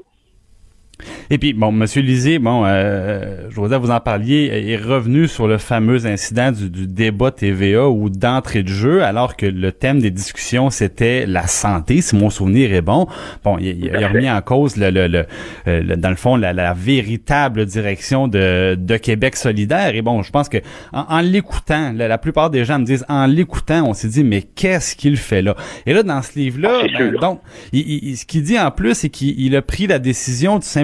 Et 1.30 1.38
puis, 1.38 1.52
bon, 1.52 1.72
Monsieur 1.72 2.02
Lisée, 2.02 2.38
bon, 2.38 2.64
euh, 2.66 3.48
je 3.50 3.54
voudrais 3.56 3.78
vous 3.78 3.90
en 3.90 4.00
parliez, 4.00 4.50
est 4.68 4.76
revenu 4.76 5.26
sur 5.26 5.48
le 5.48 5.58
fameux 5.58 6.06
incident 6.06 6.52
du, 6.52 6.70
du 6.70 6.86
débat 6.86 7.30
TVA 7.30 7.88
ou 7.88 8.10
d'entrée 8.10 8.62
de 8.62 8.68
jeu, 8.68 9.02
alors 9.02 9.36
que 9.36 9.46
le 9.46 9.72
thème 9.72 10.00
des 10.00 10.10
discussions, 10.10 10.70
c'était 10.70 11.26
la 11.26 11.46
santé, 11.46 12.00
si 12.00 12.14
mon 12.16 12.30
souvenir 12.30 12.72
est 12.72 12.82
bon. 12.82 13.06
Bon, 13.42 13.58
il, 13.58 13.86
il 13.86 14.04
a 14.04 14.08
remis 14.08 14.30
en 14.30 14.40
cause, 14.42 14.76
le, 14.76 14.90
le, 14.90 15.08
le, 15.08 15.26
euh, 15.66 15.96
dans 15.96 16.10
le 16.10 16.16
fond, 16.16 16.36
la, 16.36 16.52
la, 16.52 16.74
véritable 16.74 17.66
direction 17.66 18.28
de, 18.28 18.76
de 18.78 18.96
Québec 18.96 19.36
solidaire. 19.36 19.94
Et 19.94 20.02
bon, 20.02 20.22
je 20.22 20.30
pense 20.30 20.48
que 20.48 20.58
en, 20.92 21.06
en 21.08 21.20
l'écoutant, 21.20 21.92
la, 21.94 22.18
plupart 22.18 22.50
des 22.50 22.64
gens 22.64 22.78
me 22.78 22.84
disent, 22.84 23.04
en 23.08 23.26
l'écoutant, 23.26 23.88
on 23.88 23.94
s'est 23.94 24.08
dit, 24.08 24.24
mais 24.24 24.42
qu'est-ce 24.42 24.94
qu'il 24.94 25.16
fait 25.16 25.42
là? 25.42 25.56
Et 25.86 25.92
là, 25.92 26.02
dans 26.02 26.22
ce 26.22 26.38
livre-là, 26.38 26.82
ah, 26.82 26.86
ben, 26.98 27.14
donc, 27.14 27.40
il, 27.72 28.16
ce 28.16 28.24
qu'il 28.24 28.42
dit 28.42 28.58
en 28.58 28.70
plus, 28.70 28.94
c'est 28.94 29.10
qu'il 29.10 29.56
a 29.56 29.62
pris 29.62 29.86
la 29.86 29.98
décision 29.98 30.58
de 30.58 30.64
simplement 30.64 30.83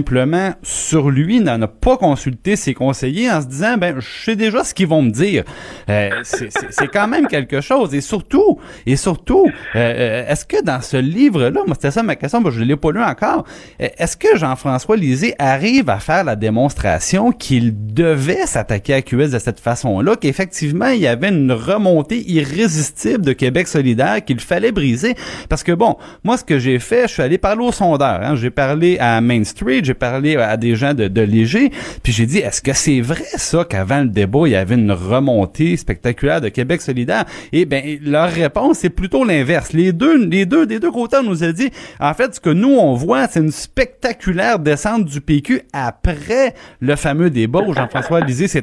sur 0.62 1.10
lui, 1.10 1.40
n'en 1.40 1.60
a 1.62 1.68
pas 1.68 1.96
consulté 1.96 2.56
ses 2.56 2.74
conseillers 2.74 3.30
en 3.30 3.40
se 3.40 3.46
disant, 3.46 3.76
ben, 3.76 3.96
je 3.98 4.24
sais 4.24 4.36
déjà 4.36 4.64
ce 4.64 4.74
qu'ils 4.74 4.86
vont 4.86 5.02
me 5.02 5.10
dire. 5.10 5.44
Euh, 5.88 6.10
c'est 6.22 6.88
quand 6.92 7.08
même 7.08 7.26
quelque 7.26 7.60
chose. 7.60 7.94
Et 7.94 8.00
surtout, 8.00 8.58
et 8.86 8.96
surtout, 8.96 9.46
euh, 9.46 9.78
euh, 9.78 10.24
est-ce 10.28 10.44
que 10.44 10.62
dans 10.62 10.80
ce 10.80 10.96
livre-là, 10.96 11.62
moi 11.66 11.74
c'était 11.74 11.90
ça 11.90 12.02
ma 12.02 12.16
question, 12.16 12.42
je 12.50 12.60
ne 12.60 12.64
l'ai 12.64 12.76
pas 12.76 12.92
lu 12.92 13.02
encore, 13.02 13.44
est-ce 13.78 14.16
que 14.16 14.36
Jean-François 14.36 14.96
Lisée 14.96 15.34
arrive 15.38 15.90
à 15.90 15.98
faire 15.98 16.24
la 16.24 16.36
démonstration 16.36 17.32
qu'il 17.32 17.94
devait 17.94 18.46
s'attaquer 18.46 18.94
à 18.94 19.02
QS 19.02 19.30
de 19.30 19.38
cette 19.38 19.60
façon-là, 19.60 20.16
qu'effectivement, 20.16 20.88
il 20.88 21.00
y 21.00 21.06
avait 21.06 21.28
une 21.28 21.52
remontée 21.52 22.22
irrésistible 22.30 23.24
de 23.24 23.32
Québec 23.32 23.68
solidaire 23.68 24.24
qu'il 24.24 24.40
fallait 24.40 24.72
briser? 24.72 25.14
Parce 25.48 25.62
que 25.62 25.72
bon, 25.72 25.96
moi, 26.24 26.36
ce 26.36 26.44
que 26.44 26.58
j'ai 26.58 26.78
fait, 26.78 27.08
je 27.08 27.14
suis 27.14 27.22
allé 27.22 27.38
parler 27.38 27.64
au 27.64 27.72
sondeur. 27.72 28.20
Hein. 28.22 28.36
J'ai 28.36 28.50
parlé 28.50 28.98
à 28.98 29.20
Main 29.20 29.44
Street, 29.44 29.82
j'ai 29.90 29.94
parlé 29.94 30.37
à 30.37 30.57
des 30.57 30.76
gens 30.76 30.94
de, 30.94 31.20
Léger, 31.20 31.70
puis 32.03 32.12
j'ai 32.12 32.26
dit, 32.26 32.38
est-ce 32.38 32.62
que 32.62 32.72
c'est 32.72 33.00
vrai 33.00 33.24
ça 33.24 33.64
qu'avant 33.68 34.03
le 34.03 34.09
débat, 34.09 34.42
il 34.46 34.53
y 34.53 34.57
avait 34.57 34.76
une 34.76 34.92
remontée 34.92 35.76
spectaculaire 35.76 36.40
de 36.40 36.48
Québec 36.48 36.81
solidaire? 36.81 37.24
Et 37.53 37.64
ben 37.64 37.98
leur 38.05 38.31
réponse, 38.31 38.79
c'est 38.79 38.90
plutôt 38.90 39.24
l'inverse. 39.24 39.72
Les 39.72 39.92
deux, 39.92 40.26
les 40.26 40.46
deux, 40.46 40.64
des 40.64 40.79
deux 40.79 40.92
côtés, 40.92 41.16
on 41.16 41.24
nous 41.24 41.42
a 41.42 41.50
dit, 41.50 41.70
en 41.98 42.14
fait, 42.14 42.37
ce 42.37 42.40
que 42.40 42.50
nous, 42.50 42.70
on 42.70 42.94
voit, 42.94 43.26
c'est 43.26 43.40
une 43.40 43.50
spectaculaire 43.50 44.61
descente 44.61 45.07
du 45.07 45.20
PQ 45.20 45.62
après 45.72 46.55
le 46.81 46.94
fameux 46.94 47.31
débat 47.31 47.61
où 47.66 47.74
Jean-François 47.74 48.20
Lisée 48.20 48.46
s'est 48.46 48.62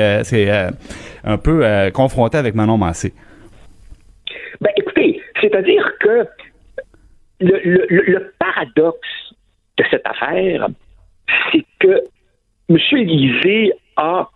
euh, 0.00 0.22
euh, 0.32 0.70
un 1.24 1.38
peu 1.38 1.66
euh, 1.66 1.90
confronté 1.90 2.38
avec 2.38 2.54
Manon 2.54 2.78
Massé. 2.78 3.12
Ben, 4.60 4.70
écoutez, 4.76 5.20
c'est-à-dire 5.40 5.92
que 5.98 6.24
le, 7.40 8.32
paradoxe 8.38 9.08
cette 9.90 10.06
affaire, 10.06 10.68
c'est 11.50 11.64
que 11.78 12.02
M. 12.68 12.76
Lisée 12.92 13.72
a 13.96 14.28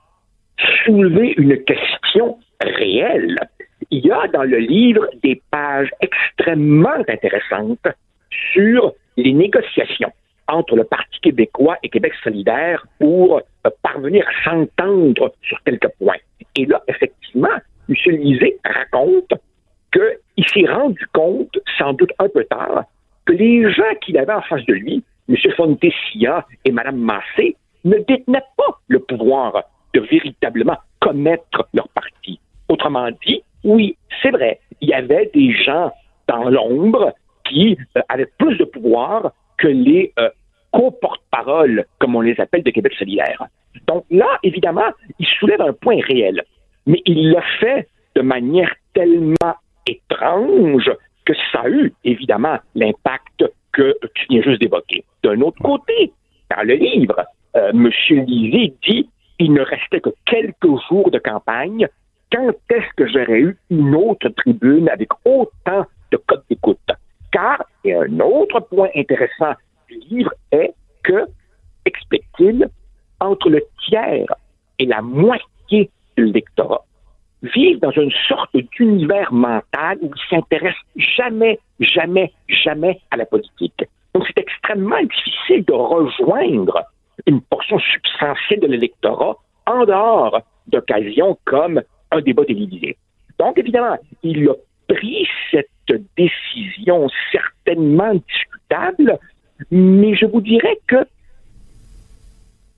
soulevé 0.85 1.35
une 1.37 1.63
question 1.65 2.39
réelle. 2.61 3.39
Il 3.91 4.05
y 4.05 4.11
a 4.11 4.27
dans 4.29 4.43
le 4.43 4.59
livre 4.59 5.07
des 5.23 5.41
pages 5.51 5.91
extrêmement 6.01 6.99
intéressantes 7.09 7.87
sur 8.53 8.93
les 9.17 9.33
négociations 9.33 10.13
entre 10.49 10.77
le 10.77 10.85
Parti 10.85 11.21
québécois 11.21 11.77
et 11.83 11.89
Québec 11.89 12.13
solidaire 12.23 12.87
pour 12.99 13.39
euh, 13.39 13.71
parvenir 13.83 14.27
à 14.29 14.45
s'entendre 14.45 15.35
sur 15.43 15.63
quelques 15.65 15.89
points. 15.99 16.17
Et 16.57 16.67
là, 16.67 16.83
effectivement, 16.89 17.49
M. 17.89 17.95
Lisée 18.07 18.57
raconte 18.65 19.33
qu'il 19.93 20.47
s'est 20.47 20.71
rendu 20.71 21.05
compte, 21.13 21.59
sans 21.79 21.93
doute 21.95 22.13
un 22.19 22.29
peu 22.29 22.45
tard, 22.45 22.85
que 23.25 23.33
les 23.33 23.71
gens 23.73 23.95
qu'il 24.01 24.19
avait 24.19 24.33
en 24.33 24.43
face 24.43 24.65
de 24.67 24.75
lui, 24.75 25.03
M. 25.29 25.37
Fontessia 25.57 26.47
et 26.65 26.73
Mme 26.73 26.97
Massé, 26.97 27.57
ne 27.85 27.99
détenaient 27.99 28.43
pas 28.57 28.79
le 28.89 28.99
pouvoir 29.01 29.62
de 29.95 30.01
véritablement 30.01 30.77
commettre 31.01 31.69
leur 31.73 31.89
parti. 31.89 32.41
Autrement 32.69 33.09
dit, 33.27 33.43
oui, 33.65 33.97
c'est 34.23 34.31
vrai, 34.31 34.61
il 34.81 34.89
y 34.89 34.95
avait 34.95 35.31
des 35.33 35.53
gens 35.53 35.93
dans 36.29 36.49
l'ombre 36.51 37.12
qui 37.45 37.79
euh, 37.97 38.01
avaient 38.09 38.31
plus 38.39 38.57
de 38.59 38.65
pouvoir 38.65 39.33
que 39.57 39.69
les 39.69 40.12
euh, 40.19 40.29
co-porte-parole, 40.73 41.87
comme 41.99 42.17
on 42.17 42.21
les 42.21 42.39
appelle, 42.41 42.62
de 42.62 42.71
Québec 42.71 42.93
solidaire. 42.99 43.47
Donc 43.87 44.05
là, 44.11 44.39
évidemment, 44.43 44.91
il 45.19 45.27
soulève 45.39 45.61
un 45.61 45.73
point 45.73 46.01
réel, 46.07 46.43
mais 46.87 47.01
il 47.07 47.31
le 47.31 47.41
fait 47.61 47.89
de 48.15 48.23
manière 48.23 48.75
tellement 48.95 49.55
étrange 49.87 50.91
que 51.25 51.35
ça 51.53 51.61
a 51.61 51.69
eu, 51.69 51.93
évidemment, 52.05 52.59
l'impact 52.75 53.45
que 53.77 53.95
tu 54.15 54.27
viens 54.31 54.43
juste 54.43 54.61
d'évoquer. 54.61 55.05
D'un 55.23 55.41
autre 55.43 55.62
côté, 55.62 56.12
dans 56.51 56.62
le 56.62 56.75
livre, 56.75 57.25
euh, 57.57 57.71
M. 57.71 57.91
Lisée 58.27 58.75
dit 58.83 59.09
il 59.39 59.53
ne 59.53 59.61
restait 59.61 60.01
que 60.01 60.11
quelques 60.25 60.81
jours 60.89 61.11
de 61.11 61.19
campagne. 61.19 61.87
Quand 62.33 62.55
est-ce 62.71 62.93
que 62.97 63.07
j'aurais 63.07 63.41
eu 63.41 63.59
une 63.71 63.95
autre 63.95 64.29
tribune 64.31 64.89
avec 64.89 65.09
autant 65.25 65.85
de 66.11 66.17
codes 66.27 66.43
d'écoute? 66.49 66.91
Car, 67.31 67.62
et 67.85 67.95
un 67.95 68.19
autre 68.21 68.61
point 68.61 68.89
intéressant 68.97 69.53
du 69.89 69.99
livre 70.09 70.33
est 70.51 70.73
que, 71.03 71.27
explique-t-il, 71.85 72.69
entre 73.21 73.51
le 73.51 73.62
tiers 73.87 74.35
et 74.79 74.87
la 74.87 75.03
moitié 75.03 75.91
de 76.17 76.25
l'électorat 76.25 76.85
vivent 77.43 77.81
dans 77.81 77.91
une 77.91 78.12
sorte 78.27 78.57
d'univers 78.57 79.33
mental 79.33 79.99
où 80.01 80.11
ils 80.15 80.29
s'intéressent 80.31 80.83
jamais, 80.97 81.59
jamais, 81.81 82.33
jamais 82.49 83.01
à 83.11 83.17
la 83.17 83.27
politique. 83.27 83.85
Donc, 84.15 84.25
c'est 84.27 84.39
extrêmement 84.39 85.03
difficile 85.03 85.65
de 85.65 85.73
rejoindre 85.73 86.83
une 87.27 87.41
portion 87.41 87.79
substantielle 87.79 88.61
de 88.61 88.67
l'électorat 88.67 89.37
en 89.67 89.85
dehors 89.85 90.41
d'occasions 90.69 91.39
comme 91.45 91.83
un 92.11 92.21
débat 92.21 92.45
télévisé. 92.45 92.97
Donc, 93.39 93.59
évidemment, 93.59 93.97
il 94.23 94.49
a 94.49 94.55
pris 94.89 95.29
cette 95.51 95.69
décision 96.17 97.09
certainement 97.33 98.15
discutable, 98.15 99.19
mais 99.71 100.15
je 100.15 100.27
vous 100.27 100.41
dirais 100.41 100.79
que 100.87 101.05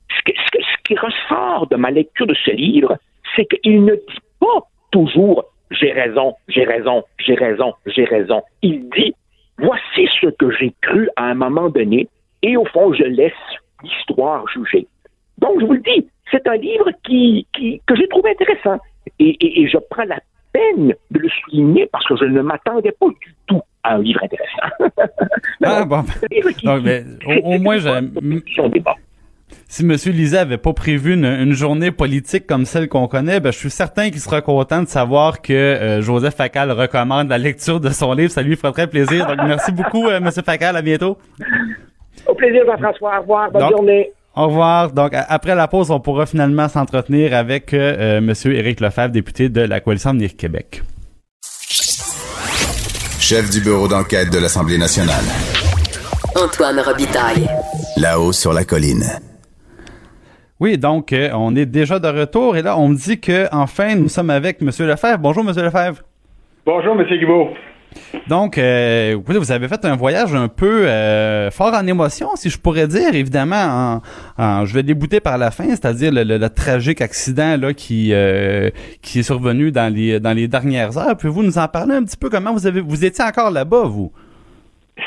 ce, 0.09 0.31
ce 0.33 0.83
qui 0.83 0.95
ressort 0.95 1.67
de 1.67 1.75
ma 1.75 1.91
lecture 1.91 2.27
de 2.27 2.35
ce 2.45 2.51
livre, 2.51 2.97
c'est 3.35 3.45
qu'il 3.45 3.85
ne 3.85 3.95
dit 3.95 4.21
pas 4.39 4.67
toujours 4.91 5.45
j'ai 5.71 5.91
raison, 5.91 6.35
j'ai 6.47 6.63
raison, 6.63 7.03
j'ai 7.19 7.35
raison, 7.35 7.73
j'ai 7.85 8.05
raison. 8.05 8.41
Il 8.61 8.89
dit 8.89 9.13
voici 9.57 10.07
ce 10.21 10.27
que 10.27 10.51
j'ai 10.51 10.73
cru 10.81 11.09
à 11.15 11.25
un 11.25 11.35
moment 11.35 11.69
donné, 11.69 12.07
et 12.41 12.57
au 12.57 12.65
fond, 12.65 12.93
je 12.93 13.03
laisse 13.03 13.33
l'histoire 13.83 14.45
juger. 14.49 14.87
Donc, 15.37 15.59
je 15.59 15.65
vous 15.65 15.73
le 15.73 15.81
dis, 15.81 16.07
c'est 16.31 16.47
un 16.47 16.55
livre 16.55 16.89
qui, 17.03 17.45
qui 17.53 17.81
que 17.85 17.95
j'ai 17.95 18.07
trouvé 18.07 18.31
intéressant. 18.31 18.79
Et, 19.19 19.61
et, 19.61 19.67
je 19.67 19.77
prends 19.89 20.03
la 20.03 20.19
peine 20.53 20.93
de 21.11 21.19
le 21.19 21.29
souligner 21.29 21.87
parce 21.91 22.05
que 22.07 22.15
je 22.17 22.25
ne 22.25 22.41
m'attendais 22.41 22.91
pas 22.91 23.07
du 23.07 23.35
tout 23.47 23.61
à 23.83 23.95
un 23.95 24.01
livre 24.01 24.21
intéressant. 24.23 24.69
ah, 25.63 25.85
bon. 25.85 26.03
mais, 26.83 27.03
au, 27.25 27.55
au, 27.55 27.59
moins, 27.59 27.77
j'aime 27.77 28.11
si 29.71 29.83
M. 29.83 29.91
Lisée 29.91 30.37
avait 30.37 30.57
pas 30.57 30.73
prévu 30.73 31.13
une, 31.13 31.53
journée 31.53 31.91
politique 31.91 32.47
comme 32.47 32.65
celle 32.65 32.89
qu'on 32.89 33.07
connaît, 33.07 33.39
ben, 33.39 33.51
je 33.53 33.57
suis 33.57 33.69
certain 33.69 34.09
qu'il 34.09 34.19
sera 34.19 34.41
content 34.41 34.81
de 34.81 34.87
savoir 34.87 35.43
que 35.43 35.53
euh, 35.53 36.01
Joseph 36.01 36.35
Facal 36.35 36.71
recommande 36.71 37.29
la 37.29 37.37
lecture 37.37 37.79
de 37.79 37.89
son 37.89 38.13
livre. 38.13 38.31
Ça 38.31 38.41
lui 38.41 38.55
ferait 38.55 38.71
très 38.73 38.87
plaisir. 38.87 39.27
Donc, 39.27 39.37
merci 39.45 39.71
beaucoup, 39.71 40.07
euh, 40.07 40.17
M. 40.17 40.31
Facal. 40.43 40.75
À 40.75 40.81
bientôt. 40.81 41.19
Au 42.25 42.33
plaisir, 42.33 42.63
Jean-François. 42.65 43.19
Au 43.19 43.21
revoir. 43.21 43.51
Bonne 43.51 43.69
journée. 43.69 44.11
Au 44.35 44.47
revoir. 44.47 44.91
Donc, 44.91 45.11
après 45.13 45.53
la 45.53 45.67
pause, 45.67 45.91
on 45.91 45.99
pourra 45.99 46.25
finalement 46.25 46.67
s'entretenir 46.67 47.35
avec 47.35 47.71
euh, 47.75 48.17
M. 48.17 48.33
Éric 48.45 48.79
Lefebvre, 48.79 49.09
député 49.09 49.49
de 49.49 49.61
la 49.61 49.81
Coalition 49.81 50.09
Avenir 50.09 50.35
Québec. 50.35 50.81
Chef 53.19 53.51
du 53.51 53.61
bureau 53.61 53.87
d'enquête 53.87 54.31
de 54.31 54.39
l'Assemblée 54.39 54.79
nationale. 54.79 55.25
Antoine 56.35 56.79
Robitaille. 56.79 57.47
Là-haut 57.97 58.31
sur 58.31 58.51
la 58.51 58.63
colline. 58.63 59.03
Oui, 60.59 60.77
donc 60.77 61.13
euh, 61.13 61.29
on 61.33 61.55
est 61.55 61.65
déjà 61.65 61.99
de 61.99 62.07
retour 62.07 62.57
et 62.57 62.61
là 62.61 62.77
on 62.77 62.89
me 62.89 62.95
dit 62.95 63.17
que 63.17 63.47
enfin 63.53 63.95
nous 63.95 64.09
sommes 64.09 64.29
avec 64.29 64.61
M. 64.61 64.67
Lefebvre. 64.67 65.17
Bonjour 65.17 65.47
M. 65.47 65.55
Lefebvre. 65.55 66.01
Bonjour 66.65 66.99
M. 66.99 67.07
Guibault. 67.07 67.51
Donc, 68.27 68.59
euh, 68.59 69.17
vous 69.25 69.51
avez 69.51 69.67
fait 69.67 69.83
un 69.85 69.95
voyage 69.95 70.35
un 70.35 70.47
peu 70.47 70.85
euh, 70.85 71.49
fort 71.49 71.73
en 71.73 71.87
émotion, 71.87 72.27
si 72.35 72.51
je 72.51 72.59
pourrais 72.59 72.85
dire. 72.87 73.15
Évidemment, 73.15 74.01
en, 74.37 74.65
je 74.65 74.73
vais 74.75 74.83
débouter 74.83 75.19
par 75.19 75.39
la 75.39 75.49
fin, 75.49 75.69
c'est-à-dire 75.69 76.11
le, 76.13 76.47
tragique 76.49 77.01
accident 77.01 77.57
là 77.59 77.73
qui 77.73 78.13
qui 79.01 79.19
est 79.19 79.23
survenu 79.23 79.71
dans 79.71 79.91
les 79.91 80.19
dans 80.19 80.33
les 80.33 80.49
dernières 80.49 80.97
heures. 80.97 81.15
Pouvez-vous 81.15 81.41
nous 81.41 81.57
en 81.57 81.69
parler 81.69 81.95
un 81.95 82.03
petit 82.03 82.17
peu? 82.17 82.29
Comment 82.29 82.51
vous 82.51 82.67
avez 82.67 82.81
vous 82.81 83.05
étiez 83.05 83.23
encore 83.23 83.49
là-bas, 83.49 83.83
vous? 83.85 84.11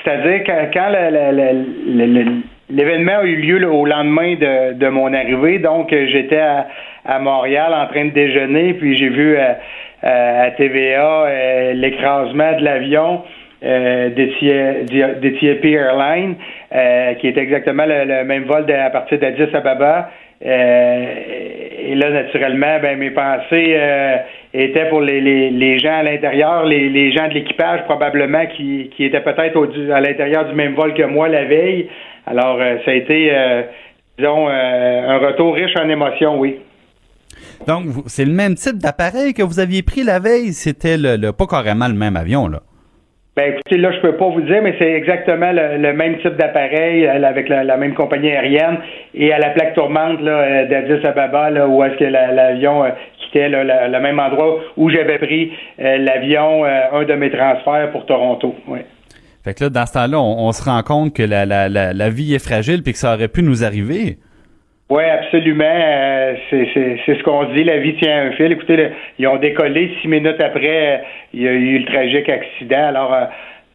C'est-à-dire 0.03 0.43
quand, 0.47 0.71
quand 0.73 0.89
le, 0.91 2.43
L'événement 2.73 3.19
a 3.19 3.25
eu 3.25 3.37
lieu 3.37 3.71
au 3.71 3.85
lendemain 3.85 4.35
de, 4.35 4.73
de, 4.73 4.89
mon 4.89 5.13
arrivée, 5.13 5.59
donc 5.59 5.93
euh, 5.93 6.07
j'étais 6.11 6.39
à, 6.39 6.69
à, 7.05 7.19
Montréal 7.19 7.73
en 7.75 7.87
train 7.87 8.07
de 8.07 8.11
déjeuner, 8.11 8.73
puis 8.75 8.97
j'ai 8.97 9.11
vu 9.11 9.37
euh, 9.37 9.53
euh, 10.05 10.47
à 10.47 10.51
TVA 10.53 11.73
l'écrasement 11.75 12.59
de 12.59 12.65
l'avion 12.65 13.23
euh, 13.63 14.09
d'Ethiopian 14.09 15.81
Airlines, 15.81 16.35
qui 17.21 17.29
est 17.29 17.37
exactement 17.37 17.85
le, 17.87 18.25
même 18.25 18.45
vol 18.45 18.65
à 18.71 18.89
partir 18.89 19.19
d'Addis 19.19 19.55
Ababa. 19.55 20.11
et 20.41 21.95
là, 21.95 22.11
naturellement, 22.11 22.79
ben, 22.81 22.99
mes 22.99 23.11
pensées 23.11 23.79
étaient 24.55 24.89
pour 24.89 25.03
les, 25.03 25.21
les, 25.21 25.51
les 25.51 25.79
gens 25.79 25.99
à 25.99 26.03
l'intérieur, 26.03 26.65
les, 26.65 26.89
les 26.89 27.13
gens 27.13 27.29
de 27.29 27.35
l'équipage 27.35 27.85
probablement 27.85 28.47
qui, 28.47 28.91
qui 28.97 29.05
étaient 29.05 29.21
peut-être 29.21 29.59
à 29.93 30.01
l'intérieur 30.01 30.47
du 30.47 30.55
même 30.55 30.73
vol 30.75 30.95
que 30.95 31.05
moi 31.05 31.29
la 31.29 31.45
veille. 31.45 31.89
Alors, 32.27 32.61
euh, 32.61 32.77
ça 32.85 32.91
a 32.93 32.95
été, 32.95 33.31
euh, 33.33 33.63
disons, 34.19 34.49
euh, 34.49 35.09
un 35.09 35.19
retour 35.19 35.55
riche 35.55 35.77
en 35.77 35.89
émotions, 35.89 36.39
oui. 36.39 36.61
Donc, 37.67 37.87
c'est 38.07 38.25
le 38.25 38.33
même 38.33 38.55
type 38.55 38.79
d'appareil 38.79 39.35
que 39.35 39.43
vous 39.43 39.59
aviez 39.59 39.83
pris 39.83 40.03
la 40.03 40.19
veille? 40.19 40.53
C'était 40.53 40.97
le, 40.97 41.31
pas 41.33 41.47
carrément 41.47 41.89
le 41.89 41.95
même 41.95 42.17
avion, 42.17 42.49
là. 42.49 42.61
Ben 43.35 43.55
écoutez, 43.55 43.79
là, 43.79 43.91
je 43.93 44.01
peux 44.01 44.15
pas 44.15 44.29
vous 44.29 44.43
dire, 44.43 44.61
mais 44.63 44.75
c'est 44.79 44.93
exactement 44.93 45.53
le, 45.53 45.93
même 45.95 46.19
type 46.19 46.37
d'appareil 46.37 47.07
avec 47.07 47.49
la, 47.49 47.79
même 47.79 47.95
compagnie 47.95 48.31
aérienne 48.31 48.77
et 49.15 49.33
à 49.33 49.39
la 49.39 49.49
plaque 49.51 49.73
tourmente 49.73 50.21
là, 50.21 50.67
d'Addis 50.67 51.07
Ababa, 51.07 51.49
là, 51.49 51.67
où 51.67 51.83
est-ce 51.83 51.97
que 51.97 52.05
l'avion 52.05 52.85
quittait 53.21 53.49
le, 53.49 54.01
même 54.01 54.19
endroit 54.19 54.59
où 54.77 54.91
j'avais 54.91 55.17
pris 55.17 55.51
l'avion, 55.79 56.67
un 56.67 57.05
de 57.05 57.15
mes 57.15 57.31
transferts 57.31 57.91
pour 57.93 58.05
Toronto. 58.05 58.55
Ouais. 58.69 58.85
Fait 59.45 59.55
que 59.55 59.65
là, 59.65 59.71
dans 59.71 59.87
ce 59.87 59.93
temps-là, 59.95 60.21
on, 60.21 60.53
se 60.53 60.63
rend 60.63 60.83
compte 60.83 61.15
que 61.15 61.23
la, 61.23 62.11
vie 62.11 62.35
est 62.35 62.45
fragile 62.45 62.83
puis 62.83 62.93
que 62.93 62.99
ça 62.99 63.15
aurait 63.15 63.29
pu 63.29 63.43
nous 63.43 63.65
arriver. 63.65 64.19
Oui, 64.89 65.03
absolument. 65.05 65.65
Euh, 65.65 66.35
c'est 66.51 67.17
ce 67.17 67.23
qu'on 67.23 67.45
dit. 67.53 67.65
La 67.65 67.79
vie 67.79 67.95
tient 67.97 68.27
un 68.27 68.33
fil. 68.33 68.53
Écoutez, 68.53 68.91
ils 69.19 69.27
ont 69.27 69.39
décollé 69.39 69.91
six 70.01 70.09
minutes 70.09 70.41
après. 70.41 70.97
Euh, 70.97 70.99
il 71.33 71.43
y 71.43 71.49
a 71.49 71.53
eu 71.53 71.79
le 71.79 71.87
tragique 71.87 72.29
accident. 72.29 72.89
Alors, 72.89 73.15
euh, 73.15 73.25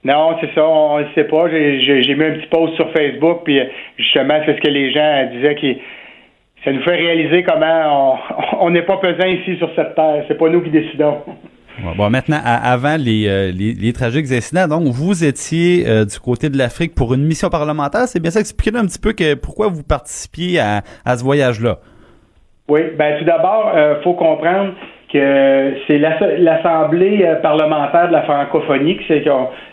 non, 0.04 0.38
c'est 0.40 0.54
ça. 0.54 0.66
On 0.66 1.00
ne 1.00 1.06
sait 1.16 1.24
pas. 1.24 1.50
J'ai 1.50 2.16
mis 2.16 2.24
un 2.24 2.34
petit 2.34 2.48
post 2.48 2.76
sur 2.76 2.92
Facebook. 2.94 3.42
Puis, 3.46 3.60
justement, 3.98 4.40
c'est 4.46 4.56
ce 4.56 4.62
que 4.62 4.70
les 4.70 4.92
gens 4.92 5.30
disaient 5.34 5.56
qui 5.56 5.78
ça 6.64 6.72
nous 6.72 6.82
fait 6.82 6.96
réaliser 6.96 7.44
comment 7.44 8.20
on 8.60 8.70
n'est 8.72 8.82
pas 8.82 8.98
pesant 8.98 9.28
ici 9.28 9.58
sur 9.58 9.70
cette 9.76 9.96
terre. 9.96 10.24
C'est 10.28 10.38
pas 10.38 10.50
nous 10.50 10.62
qui 10.62 10.70
décidons. 10.70 11.24
Bon, 11.96 12.10
maintenant, 12.10 12.40
avant 12.44 12.98
les, 12.98 13.52
les, 13.52 13.94
tragiques 13.94 14.32
incidents, 14.32 14.68
donc 14.68 14.88
vous 14.88 15.24
étiez 15.24 15.84
du 16.06 16.20
côté 16.20 16.50
de 16.50 16.58
l'Afrique 16.58 16.96
pour 16.96 17.14
une 17.14 17.24
mission 17.24 17.50
parlementaire. 17.50 18.08
C'est 18.08 18.20
bien 18.20 18.32
ça. 18.32 18.40
Expliquez-nous 18.40 18.84
un 18.84 18.88
petit 18.88 19.00
peu 19.00 19.14
que, 19.14 19.36
pourquoi 19.36 19.68
vous 19.68 19.84
participiez 19.84 20.60
à, 20.60 20.82
à 21.06 21.18
ce 21.18 21.24
voyage-là. 21.24 21.78
Oui, 22.68 22.82
ben 22.98 23.18
tout 23.20 23.26
d'abord, 23.26 23.72
il 23.76 24.04
faut 24.04 24.14
comprendre 24.14 24.74
que 25.12 25.74
c'est 25.88 26.00
l'Assemblée 26.00 27.26
parlementaire 27.42 28.08
de 28.08 28.14
la 28.14 28.24
francophonie, 28.24 29.00
c'est 29.08 29.24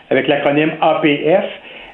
avec 0.09 0.27
l'acronyme 0.27 0.71
APF. 0.81 1.45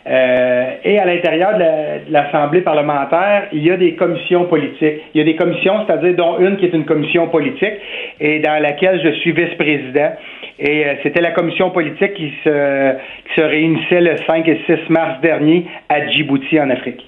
Euh, 0.08 0.76
et 0.84 0.98
à 0.98 1.06
l'intérieur 1.06 1.58
de 1.58 2.12
l'Assemblée 2.12 2.62
parlementaire, 2.62 3.48
il 3.54 3.64
y 3.64 3.72
a 3.72 3.78
des 3.78 3.96
commissions 3.96 4.46
politiques. 4.46 5.02
Il 5.14 5.20
y 5.20 5.22
a 5.22 5.24
des 5.24 5.36
commissions, 5.36 5.86
c'est-à-dire 5.86 6.16
dont 6.16 6.40
une 6.40 6.58
qui 6.58 6.66
est 6.66 6.74
une 6.74 6.86
commission 6.86 7.28
politique 7.28 7.74
et 8.20 8.40
dans 8.40 8.62
laquelle 8.62 9.00
je 9.04 9.12
suis 9.20 9.32
vice-président. 9.32 10.14
Et 10.60 10.86
euh, 10.86 10.94
c'était 11.04 11.22
la 11.22 11.32
commission 11.32 11.70
politique 11.70 12.14
qui 12.14 12.34
se, 12.44 12.94
qui 13.28 13.36
se 13.36 13.42
réunissait 13.42 14.02
le 14.02 14.18
5 14.26 14.48
et 14.48 14.60
6 14.66 14.90
mars 14.90 15.22
dernier 15.22 15.66
à 15.90 16.08
Djibouti, 16.08 16.60
en 16.60 16.70
Afrique. 16.70 17.06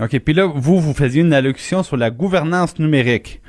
OK. 0.00 0.18
Puis 0.20 0.34
là, 0.34 0.46
vous, 0.46 0.78
vous 0.78 0.94
faisiez 0.94 1.22
une 1.22 1.32
allocution 1.32 1.82
sur 1.82 1.96
la 1.96 2.10
gouvernance 2.10 2.78
numérique. 2.78 3.40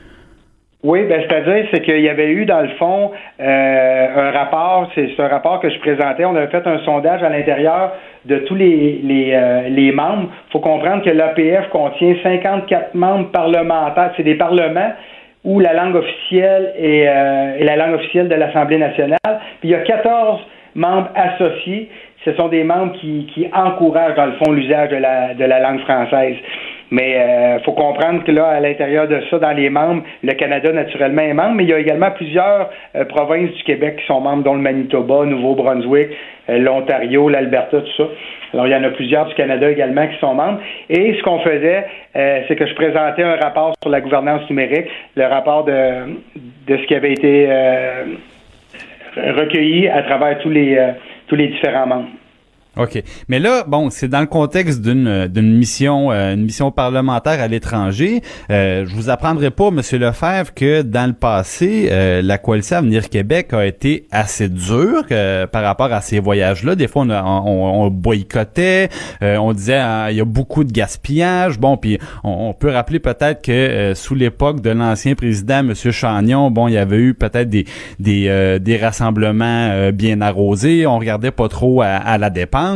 Oui, 0.82 1.04
ben 1.10 1.22
c'est-à-dire 1.28 1.68
c'est 1.74 1.82
qu'il 1.82 2.00
y 2.00 2.08
avait 2.08 2.32
eu 2.32 2.46
dans 2.46 2.62
le 2.62 2.70
fond 2.80 3.12
euh, 3.42 4.08
un 4.16 4.32
rapport, 4.32 4.90
c'est 4.96 5.10
un 5.20 5.28
rapport 5.28 5.60
que 5.60 5.70
je 5.70 5.78
présentais. 5.80 6.24
On 6.24 6.34
avait 6.38 6.48
fait 6.48 6.66
un 6.66 6.80
sondage 6.86 7.22
à 7.22 7.28
l'intérieur 7.28 7.92
de 8.24 8.38
tous 8.40 8.56
les 8.56 9.02
les, 9.04 9.34
euh, 9.34 9.68
les 9.68 9.92
membres. 9.92 10.30
Faut 10.54 10.62
comprendre 10.62 11.04
que 11.04 11.10
l'APF 11.10 11.68
contient 11.72 12.16
54 12.24 12.96
membres 12.96 13.30
parlementaires. 13.30 14.14
C'est 14.16 14.24
des 14.24 14.36
parlements 14.36 14.94
où 15.44 15.60
la 15.60 15.74
langue 15.74 15.96
officielle 15.96 16.74
est, 16.78 17.10
euh, 17.10 17.58
est 17.60 17.66
la 17.66 17.76
langue 17.76 17.96
officielle 17.96 18.30
de 18.30 18.36
l'Assemblée 18.36 18.78
nationale. 18.78 19.20
Puis 19.60 19.70
il 19.70 19.72
y 19.72 19.76
a 19.76 19.80
14 19.80 20.40
membres 20.76 21.10
associés. 21.14 21.90
Ce 22.24 22.32
sont 22.36 22.48
des 22.48 22.64
membres 22.64 22.94
qui, 22.94 23.30
qui 23.34 23.50
encouragent 23.54 24.16
dans 24.16 24.28
le 24.28 24.34
fond 24.34 24.54
l'usage 24.54 24.90
de 24.90 24.98
la 24.98 25.34
de 25.34 25.44
la 25.44 25.60
langue 25.60 25.82
française. 25.82 26.38
Mais 26.92 27.16
euh, 27.18 27.60
faut 27.60 27.74
comprendre 27.74 28.24
que 28.24 28.32
là, 28.32 28.48
à 28.48 28.60
l'intérieur 28.60 29.08
de 29.08 29.22
ça, 29.30 29.38
dans 29.38 29.52
les 29.52 29.70
membres, 29.70 30.04
le 30.24 30.34
Canada 30.34 30.72
naturellement 30.72 31.22
est 31.22 31.34
membre, 31.34 31.56
mais 31.56 31.64
il 31.64 31.70
y 31.70 31.74
a 31.74 31.80
également 31.80 32.12
plusieurs 32.12 32.70
euh, 32.96 33.06
provinces 33.06 33.52
du 33.52 33.64
Québec 33.64 33.98
qui 33.98 34.06
sont 34.08 34.22
membres, 34.22 34.44
dont 34.44 34.56
le 34.56 34.62
Manitoba, 34.62 35.26
Nouveau-Brunswick, 35.26 36.10
euh, 36.50 36.58
l'Ontario, 36.58 37.30
l'Alberta, 37.30 37.82
tout 37.82 37.92
ça. 37.98 38.06
Alors, 38.54 38.66
il 38.66 38.72
y 38.72 38.76
en 38.76 38.84
a 38.84 38.90
plusieurs 38.90 39.28
du 39.28 39.36
Canada 39.36 39.70
également 39.70 40.08
qui 40.08 40.18
sont 40.18 40.34
membres. 40.34 40.60
Et 40.90 41.14
ce 41.14 41.22
qu'on 41.22 41.40
faisait, 41.40 41.86
c'est 42.16 42.56
que 42.56 42.66
je 42.66 42.74
présentais 42.74 43.22
un 43.22 43.36
rapport 43.36 43.76
sur 43.80 43.92
la 43.92 44.02
gouvernance 44.02 44.50
numérique, 44.50 44.88
le 45.16 45.26
rapport 45.26 45.66
de, 45.66 46.16
de 46.68 46.78
ce 46.78 46.82
qui 46.88 46.96
avait 46.96 47.12
été 47.12 47.48
recueilli 49.16 49.88
à 49.88 50.02
travers 50.02 50.40
tous 50.40 50.50
les, 50.50 50.84
tous 51.28 51.36
les 51.36 51.50
différents 51.50 51.86
membres. 51.86 52.10
OK. 52.80 53.04
Mais 53.28 53.40
là, 53.40 53.66
bon, 53.68 53.90
c'est 53.90 54.08
dans 54.08 54.22
le 54.22 54.26
contexte 54.26 54.82
d'une 54.82 55.28
d'une 55.28 55.58
mission 55.58 56.12
euh, 56.12 56.34
une 56.34 56.44
mission 56.44 56.72
parlementaire 56.72 57.42
à 57.42 57.48
l'étranger. 57.48 58.22
Euh, 58.50 58.86
je 58.88 58.96
vous 58.96 59.10
apprendrai 59.10 59.52
pas, 59.52 59.70
Monsieur 59.70 60.00
Lefebvre, 60.00 60.54
que 60.54 60.82
dans 60.82 61.06
le 61.06 61.14
passé, 61.14 61.90
euh, 61.92 62.22
la 62.22 62.38
coalition 62.38 62.78
Avenir 62.78 63.10
Québec 63.10 63.52
a 63.52 63.66
été 63.66 64.08
assez 64.12 64.48
dure 64.48 65.04
par 65.52 65.64
rapport 65.64 65.92
à 65.92 66.02
ces 66.02 66.20
voyages-là. 66.20 66.76
Des 66.76 66.88
fois, 66.88 67.04
on, 67.04 67.10
on, 67.10 67.90
boycottait, 67.90 68.90
on 69.22 69.52
disait 69.54 69.80
ah, 69.82 70.08
il 70.12 70.18
y 70.18 70.22
a 70.22 70.26
beaucoup 70.26 70.64
de 70.64 70.72
gaspillage. 70.72 71.60
Bon, 71.60 71.76
puis 71.76 71.98
on, 72.24 72.54
peut 72.54 72.70
rappeler 72.70 73.00
peut-être 73.00 73.42
que 73.42 73.94
sous 73.96 74.16
l'époque 74.16 74.62
de 74.62 74.70
l'ancien 74.70 75.16
président, 75.16 75.64
Monsieur 75.64 75.92
Chagnon, 75.92 76.52
bon, 76.52 76.68
il 76.68 76.76
y 76.76 76.78
avait 76.78 76.98
eu 76.98 77.14
peut-être 77.14 77.50
des 77.50 77.66
des, 78.00 78.60
des 78.62 78.78
rassemblements 78.78 79.92
bien 79.92 80.22
arrosés. 80.22 80.86
On 80.88 81.00
regardait 81.00 81.32
pas 81.32 81.50
trop 81.50 81.82
à, 81.82 81.88
à 81.88 82.18
la 82.18 82.30
dépense. 82.30 82.69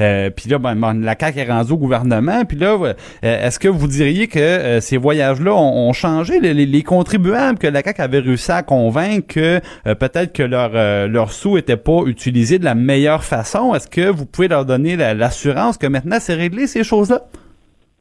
Euh, 0.00 0.30
puis 0.30 0.48
là, 0.48 0.58
ben, 0.58 0.74
la 1.00 1.16
CAQ 1.18 1.40
est 1.40 1.50
rendue 1.50 1.72
au 1.72 1.76
gouvernement. 1.76 2.44
Puis 2.44 2.58
là, 2.58 2.76
euh, 2.76 2.94
est-ce 3.22 3.58
que 3.58 3.68
vous 3.68 3.86
diriez 3.86 4.28
que 4.28 4.38
euh, 4.38 4.80
ces 4.80 4.96
voyages-là 4.96 5.52
ont, 5.54 5.92
changé 5.92 6.40
les, 6.40 6.82
contribuables 6.82 7.58
que 7.58 7.66
la 7.66 7.82
CAQ 7.82 8.02
avait 8.02 8.18
réussi 8.20 8.50
à 8.50 8.62
convaincre 8.62 9.26
que 9.34 9.60
peut-être 9.84 10.32
que 10.32 10.42
leur, 10.42 10.70
leur 11.08 11.32
sous 11.32 11.56
n'était 11.56 11.76
pas 11.76 12.02
utilisé 12.06 12.58
de 12.58 12.64
la 12.64 12.74
meilleure 12.74 13.24
façon? 13.24 13.74
Est-ce 13.74 13.88
que 13.88 14.10
vous 14.10 14.26
pouvez 14.26 14.48
leur 14.48 14.64
donner 14.64 14.96
l'assurance 14.96 15.76
que 15.76 15.86
maintenant 15.86 16.16
c'est 16.18 16.34
réglé 16.34 16.66
ces 16.66 16.82
choses-là? 16.82 17.22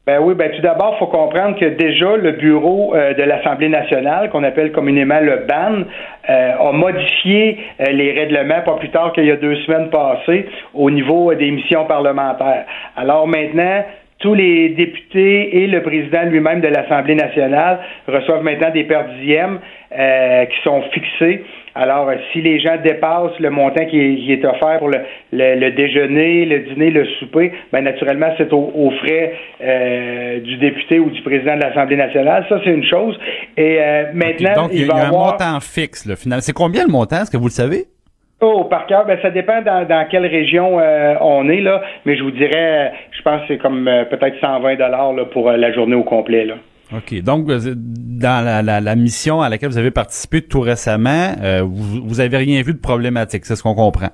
Ben 0.08 0.20
oui, 0.20 0.34
ben 0.34 0.50
tout 0.50 0.64
d'abord, 0.64 0.96
il 0.96 0.98
faut 0.98 1.12
comprendre 1.12 1.60
que 1.60 1.66
déjà 1.66 2.18
le 2.18 2.32
bureau 2.32 2.96
euh, 2.96 3.14
de 3.14 3.22
l'Assemblée 3.22 3.70
nationale, 3.70 4.32
qu'on 4.32 4.44
appelle 4.44 4.72
communément 4.72 5.20
le 5.20 5.46
BAN, 5.48 5.84
euh, 6.28 6.54
a 6.60 6.72
modifié 6.72 7.60
euh, 7.80 7.92
les 7.92 8.12
règlements 8.12 8.62
pas 8.62 8.78
plus 8.78 8.90
tard 8.90 9.14
qu'il 9.14 9.26
y 9.26 9.32
a 9.32 9.36
deux 9.36 9.58
semaines 9.58 9.92
passées 9.92 10.48
au 10.74 10.90
niveau 10.90 11.32
des 11.36 11.52
missions 11.52 11.86
parlementaires. 11.86 12.66
Alors 12.98 13.28
maintenant, 13.28 13.84
tous 14.18 14.34
les 14.34 14.70
députés 14.70 15.62
et 15.62 15.68
le 15.68 15.84
président 15.84 16.24
lui-même 16.24 16.62
de 16.62 16.70
l'Assemblée 16.70 17.16
nationale 17.16 17.78
reçoivent 18.08 18.44
maintenant 18.44 18.72
des 18.72 18.86
per 18.86 19.04
qui 19.22 20.62
sont 20.64 20.82
fixés 20.94 21.44
alors, 21.74 22.10
euh, 22.10 22.16
si 22.32 22.42
les 22.42 22.60
gens 22.60 22.76
dépassent 22.84 23.40
le 23.40 23.50
montant 23.50 23.86
qui 23.86 24.32
est, 24.32 24.46
offert 24.46 24.80
pour 24.80 24.90
le, 24.90 25.70
déjeuner, 25.72 26.46
le 26.46 26.60
dîner, 26.60 26.90
le 26.92 27.06
souper, 27.20 27.52
ben 27.72 27.82
naturellement, 27.82 28.28
c'est 28.38 28.52
aux 28.52 28.92
frais 29.00 29.34
euh, 29.64 30.40
du 30.42 30.58
député 30.58 31.00
ou 31.00 31.10
du 31.10 31.22
président 31.22 31.56
de 31.56 31.62
l'Assemblée 31.62 31.96
nationale. 31.96 32.46
Ça, 32.50 32.60
c'est 32.64 32.72
une 32.72 32.84
chose. 32.84 33.18
Et 33.56 33.78
euh, 33.80 34.06
maintenant, 34.14 34.68
il, 34.72 34.86
y 34.86 34.92
a, 34.92 35.08
un 35.08 35.12
montant 35.12 35.60
fixe, 35.62 36.06
le 36.06 36.16
final. 36.16 36.42
C'est 36.42 36.54
combien 36.54 36.84
le 36.84 36.92
montant? 36.92 37.22
Est-ce 37.22 37.32
que 37.32 37.38
vous 37.38 37.48
le 37.48 37.52
savez? 37.52 37.86
Oh, 38.42 38.64
par 38.66 38.88
cœur, 38.88 39.06
ben 39.06 39.20
ça 39.22 39.30
dépend 39.30 39.62
dans, 39.62 40.08
quelle 40.10 40.26
région 40.26 40.80
on 41.22 41.48
est 41.48 41.62
là, 41.62 41.84
mais 42.06 42.18
je 42.18 42.24
vous 42.24 42.32
dirais, 42.32 42.92
je 43.12 43.22
pense 43.22 43.42
que 43.42 43.50
c'est 43.50 43.58
comme 43.60 43.86
peut-être 44.10 44.40
120 44.42 44.78
dollars 44.78 45.14
pour 45.32 45.52
la 45.52 45.72
journée 45.72 45.94
au 45.94 46.04
complet 46.04 46.46
là. 46.46 46.56
OK. 46.94 47.22
Donc, 47.24 47.48
dans 47.48 48.66
la, 48.66 48.96
mission 48.96 49.42
à 49.42 49.50
laquelle 49.50 49.70
vous 49.70 49.78
avez 49.78 49.92
participé 49.92 50.42
tout 50.42 50.60
récemment, 50.60 51.34
euh, 51.42 51.62
vous, 51.64 52.02
vous 52.06 52.20
avez 52.20 52.38
rien 52.38 52.62
vu 52.62 52.74
de 52.74 52.80
problématique, 52.80 53.46
c'est 53.46 53.56
ce 53.56 53.64
qu'on 53.64 53.76
comprend. 53.76 54.10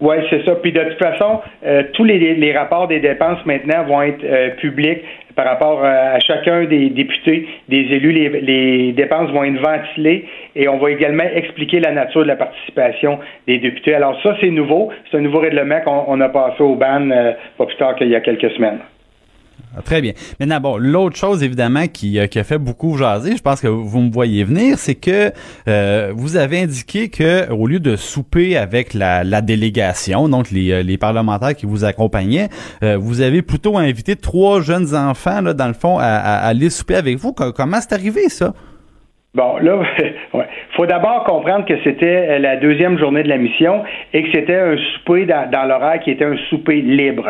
Oui, 0.00 0.16
c'est 0.28 0.44
ça. 0.44 0.54
Puis 0.56 0.72
de 0.72 0.80
toute 0.80 0.98
façon, 0.98 1.40
euh, 1.64 1.84
tous 1.94 2.04
les, 2.04 2.52
rapports 2.52 2.88
des 2.88 3.00
dépenses 3.00 3.44
maintenant 3.46 3.84
vont 3.84 4.02
être 4.02 4.24
euh, 4.24 4.50
publics 4.56 5.02
par 5.34 5.46
rapport 5.46 5.84
à 5.84 6.18
chacun 6.20 6.64
des 6.64 6.90
députés, 6.90 7.48
des 7.68 7.78
élus. 7.78 8.12
Les, 8.12 8.92
dépenses 8.92 9.30
vont 9.30 9.44
être 9.44 9.60
ventilées 9.60 10.26
et 10.54 10.68
on 10.68 10.78
va 10.78 10.90
également 10.90 11.24
expliquer 11.24 11.80
la 11.80 11.92
nature 11.92 12.22
de 12.22 12.28
la 12.28 12.36
participation 12.36 13.18
des 13.46 13.58
députés. 13.58 13.94
Alors 13.94 14.20
ça, 14.22 14.36
c'est 14.40 14.50
nouveau. 14.50 14.90
C'est 15.10 15.16
un 15.16 15.22
nouveau 15.22 15.40
règlement 15.40 15.80
qu'on 15.80 16.20
a 16.20 16.28
passé 16.28 16.62
au 16.62 16.76
ban 16.76 17.08
pas 17.58 17.66
plus 17.66 17.76
tard 17.76 17.96
qu'il 17.96 18.08
y 18.08 18.14
a 18.14 18.20
quelques 18.20 18.50
semaines. 18.52 18.78
Ah, 19.76 19.82
très 19.82 20.00
bien. 20.00 20.12
Maintenant, 20.38 20.60
bon, 20.60 20.76
l'autre 20.76 21.16
chose 21.16 21.42
évidemment 21.42 21.88
qui, 21.88 22.18
euh, 22.18 22.26
qui, 22.26 22.38
a 22.38 22.44
fait 22.44 22.58
beaucoup 22.58 22.96
jaser, 22.96 23.36
je 23.36 23.42
pense 23.42 23.60
que 23.60 23.66
vous 23.66 24.00
me 24.00 24.10
voyez 24.10 24.44
venir, 24.44 24.78
c'est 24.78 24.94
que 24.94 25.32
euh, 25.66 26.12
vous 26.14 26.36
avez 26.36 26.60
indiqué 26.60 27.08
que 27.08 27.50
au 27.50 27.66
lieu 27.66 27.80
de 27.80 27.96
souper 27.96 28.56
avec 28.56 28.94
la, 28.94 29.24
la 29.24 29.40
délégation, 29.40 30.28
donc 30.28 30.50
les, 30.50 30.70
euh, 30.70 30.82
les, 30.82 30.96
parlementaires 30.96 31.56
qui 31.56 31.66
vous 31.66 31.84
accompagnaient, 31.84 32.48
vous 32.82 33.20
avez 33.20 33.42
plutôt 33.42 33.76
invité 33.76 34.16
trois 34.16 34.60
jeunes 34.60 34.94
enfants, 34.94 35.40
là, 35.40 35.52
dans 35.54 35.66
le 35.66 35.74
fond, 35.74 35.98
à, 35.98 36.04
à 36.04 36.46
aller 36.46 36.70
souper 36.70 36.94
avec 36.94 37.18
vous. 37.18 37.32
Comment 37.32 37.80
c'est 37.80 37.92
arrivé 37.92 38.28
ça? 38.28 38.54
Bon, 39.34 39.58
là, 39.58 39.82
il 39.98 40.44
faut 40.76 40.86
d'abord 40.86 41.24
comprendre 41.24 41.66
que 41.66 41.74
c'était 41.82 42.28
euh, 42.30 42.38
la 42.38 42.56
deuxième 42.56 42.96
journée 42.98 43.24
de 43.24 43.28
la 43.28 43.36
mission 43.36 43.82
et 44.12 44.22
que 44.22 44.28
c'était 44.32 44.54
un 44.54 44.76
souper 44.76 45.26
dans, 45.26 45.50
dans 45.50 45.64
l'horaire 45.64 45.98
qui 46.00 46.12
était 46.12 46.24
un 46.24 46.36
souper 46.48 46.80
libre. 46.80 47.28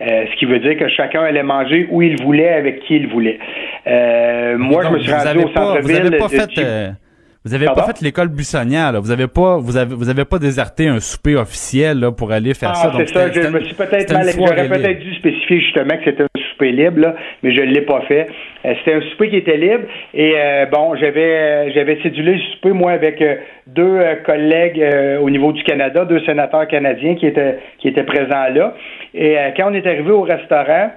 Euh, 0.00 0.24
ce 0.30 0.36
qui 0.36 0.46
veut 0.46 0.58
dire 0.58 0.76
que 0.76 0.88
chacun 0.88 1.22
allait 1.22 1.44
manger 1.44 1.86
où 1.92 2.02
il 2.02 2.20
voulait, 2.20 2.54
avec 2.54 2.80
qui 2.80 2.96
il 2.96 3.06
voulait. 3.06 3.38
Euh, 3.86 4.58
moi, 4.58 4.82
je 4.82 4.88
me 4.88 4.98
suis 4.98 5.12
rendu 5.12 5.44
au 5.44 5.48
centre-ville. 5.50 6.18
Vous 6.20 7.03
Vous 7.44 7.52
avez 7.52 7.66
pas 7.66 7.82
fait 7.84 8.00
l'école 8.00 8.28
buissonnière, 8.28 8.92
là. 8.92 9.00
Vous 9.00 9.10
avez 9.10 9.26
pas, 9.26 9.58
vous 9.58 9.76
avez, 9.76 9.94
vous 9.94 10.08
avez 10.08 10.24
pas 10.24 10.38
déserté 10.38 10.88
un 10.88 10.98
souper 10.98 11.36
officiel, 11.36 12.00
là, 12.00 12.10
pour 12.10 12.32
aller 12.32 12.54
faire 12.54 12.74
ça. 12.74 12.90
Ah, 12.90 12.96
c'est 12.96 13.08
ça. 13.08 13.30
Je 13.30 13.48
me 13.48 13.60
suis 13.60 13.74
peut-être 13.74 14.12
mal, 14.12 14.26
j'aurais 14.34 14.68
peut-être 14.68 15.00
dû 15.00 15.14
spécifier 15.16 15.60
justement 15.60 15.94
que 15.98 16.04
c'était 16.04 16.22
un 16.22 16.40
souper 16.54 16.72
libre, 16.72 17.00
là, 17.00 17.14
mais 17.42 17.54
je 17.54 17.60
l'ai 17.60 17.82
pas 17.82 18.00
fait. 18.02 18.28
Euh, 18.64 18.72
c'était 18.78 18.94
un 18.94 19.00
souper 19.10 19.28
qui 19.28 19.36
était 19.36 19.56
libre 19.56 19.84
et 20.14 20.34
euh, 20.36 20.66
bon, 20.72 20.94
j'avais, 20.96 21.70
j'avais 21.72 22.00
cédulé 22.02 22.34
le 22.34 22.40
souper 22.54 22.72
moi 22.72 22.92
avec 22.92 23.20
euh, 23.20 23.36
deux 23.66 24.00
collègues 24.24 24.82
au 25.20 25.28
niveau 25.30 25.52
du 25.52 25.62
Canada, 25.64 26.04
deux 26.04 26.20
sénateurs 26.24 26.66
canadiens 26.68 27.14
qui 27.14 27.26
étaient, 27.26 27.58
qui 27.78 27.88
étaient 27.88 28.04
présents 28.04 28.48
là. 28.54 28.74
Et 29.14 29.36
quand 29.56 29.70
on 29.70 29.74
est 29.74 29.86
arrivé 29.86 30.10
au 30.10 30.22
restaurant. 30.22 30.90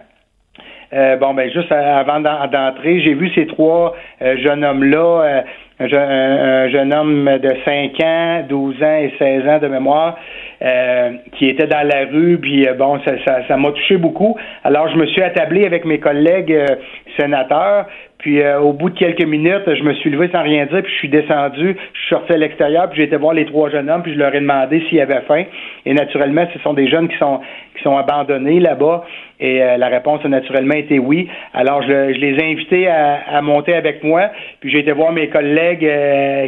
bon, 0.91 1.33
ben 1.33 1.49
juste 1.51 1.71
avant 1.71 2.19
d'entrer, 2.19 3.01
j'ai 3.01 3.13
vu 3.13 3.31
ces 3.35 3.47
trois 3.47 3.95
jeunes 4.19 4.65
hommes-là 4.65 5.43
un, 5.79 6.69
jeune 6.69 6.93
homme 6.93 7.37
de 7.41 7.53
5 7.65 7.99
ans, 8.03 8.45
12 8.47 8.83
ans 8.83 8.97
et 8.97 9.13
16 9.19 9.47
ans 9.47 9.59
de 9.59 9.67
mémoire, 9.67 10.17
euh, 10.61 11.11
qui 11.37 11.49
était 11.49 11.67
dans 11.67 11.87
la 11.87 12.05
rue, 12.05 12.39
puis 12.39 12.67
euh, 12.67 12.73
bon, 12.73 12.99
ça, 13.05 13.11
ça, 13.25 13.47
ça 13.47 13.57
m'a 13.57 13.71
touché 13.71 13.97
beaucoup. 13.97 14.35
Alors, 14.63 14.89
je 14.89 14.97
me 14.97 15.05
suis 15.07 15.21
attablé 15.21 15.65
avec 15.65 15.85
mes 15.85 15.99
collègues 15.99 16.53
euh, 16.53 16.75
sénateurs, 17.19 17.85
puis 18.19 18.41
au 18.47 18.73
bout 18.73 18.89
de 18.89 18.97
quelques 18.97 19.25
minutes, 19.25 19.63
je 19.67 19.83
me 19.83 19.93
suis 19.95 20.09
levé 20.09 20.29
sans 20.31 20.41
rien 20.41 20.65
dire, 20.65 20.81
puis 20.81 20.91
je 20.91 20.97
suis 20.97 21.09
descendu, 21.09 21.75
je 21.93 21.99
suis 21.99 22.09
sorti 22.09 22.33
à 22.33 22.37
l'extérieur, 22.37 22.89
puis 22.89 22.97
j'ai 22.97 23.03
été 23.03 23.15
voir 23.15 23.33
les 23.33 23.45
trois 23.45 23.69
jeunes 23.69 23.89
hommes, 23.89 24.01
puis 24.03 24.13
je 24.13 24.17
leur 24.17 24.33
ai 24.33 24.39
demandé 24.39 24.83
s'ils 24.89 24.99
avaient 24.99 25.21
faim. 25.27 25.43
Et 25.85 25.93
naturellement, 25.93 26.47
ce 26.53 26.59
sont 26.59 26.73
des 26.73 26.87
jeunes 26.87 27.07
qui 27.09 27.17
sont 27.17 27.39
qui 27.75 27.83
sont 27.83 27.95
abandonnés 27.95 28.59
là-bas. 28.59 29.05
Et 29.39 29.59
la 29.59 29.87
réponse 29.87 30.25
a 30.25 30.29
naturellement 30.29 30.73
été 30.73 30.97
oui. 30.97 31.29
Alors, 31.53 31.83
je, 31.83 31.87
je 31.87 32.19
les 32.19 32.39
ai 32.39 32.51
invités 32.51 32.87
à, 32.87 33.19
à, 33.31 33.41
monter 33.43 33.75
avec 33.75 34.03
moi. 34.03 34.31
Puis 34.61 34.71
j'ai 34.71 34.79
été 34.79 34.91
voir 34.93 35.11
mes 35.11 35.29
collègues 35.29 35.87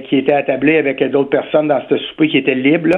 qui 0.06 0.18
étaient 0.18 0.34
attablés 0.34 0.78
avec 0.78 1.04
d'autres 1.12 1.30
personnes 1.30 1.68
dans 1.68 1.82
ce 1.90 1.98
souper 1.98 2.28
qui 2.28 2.38
était 2.38 2.56
libre. 2.56 2.90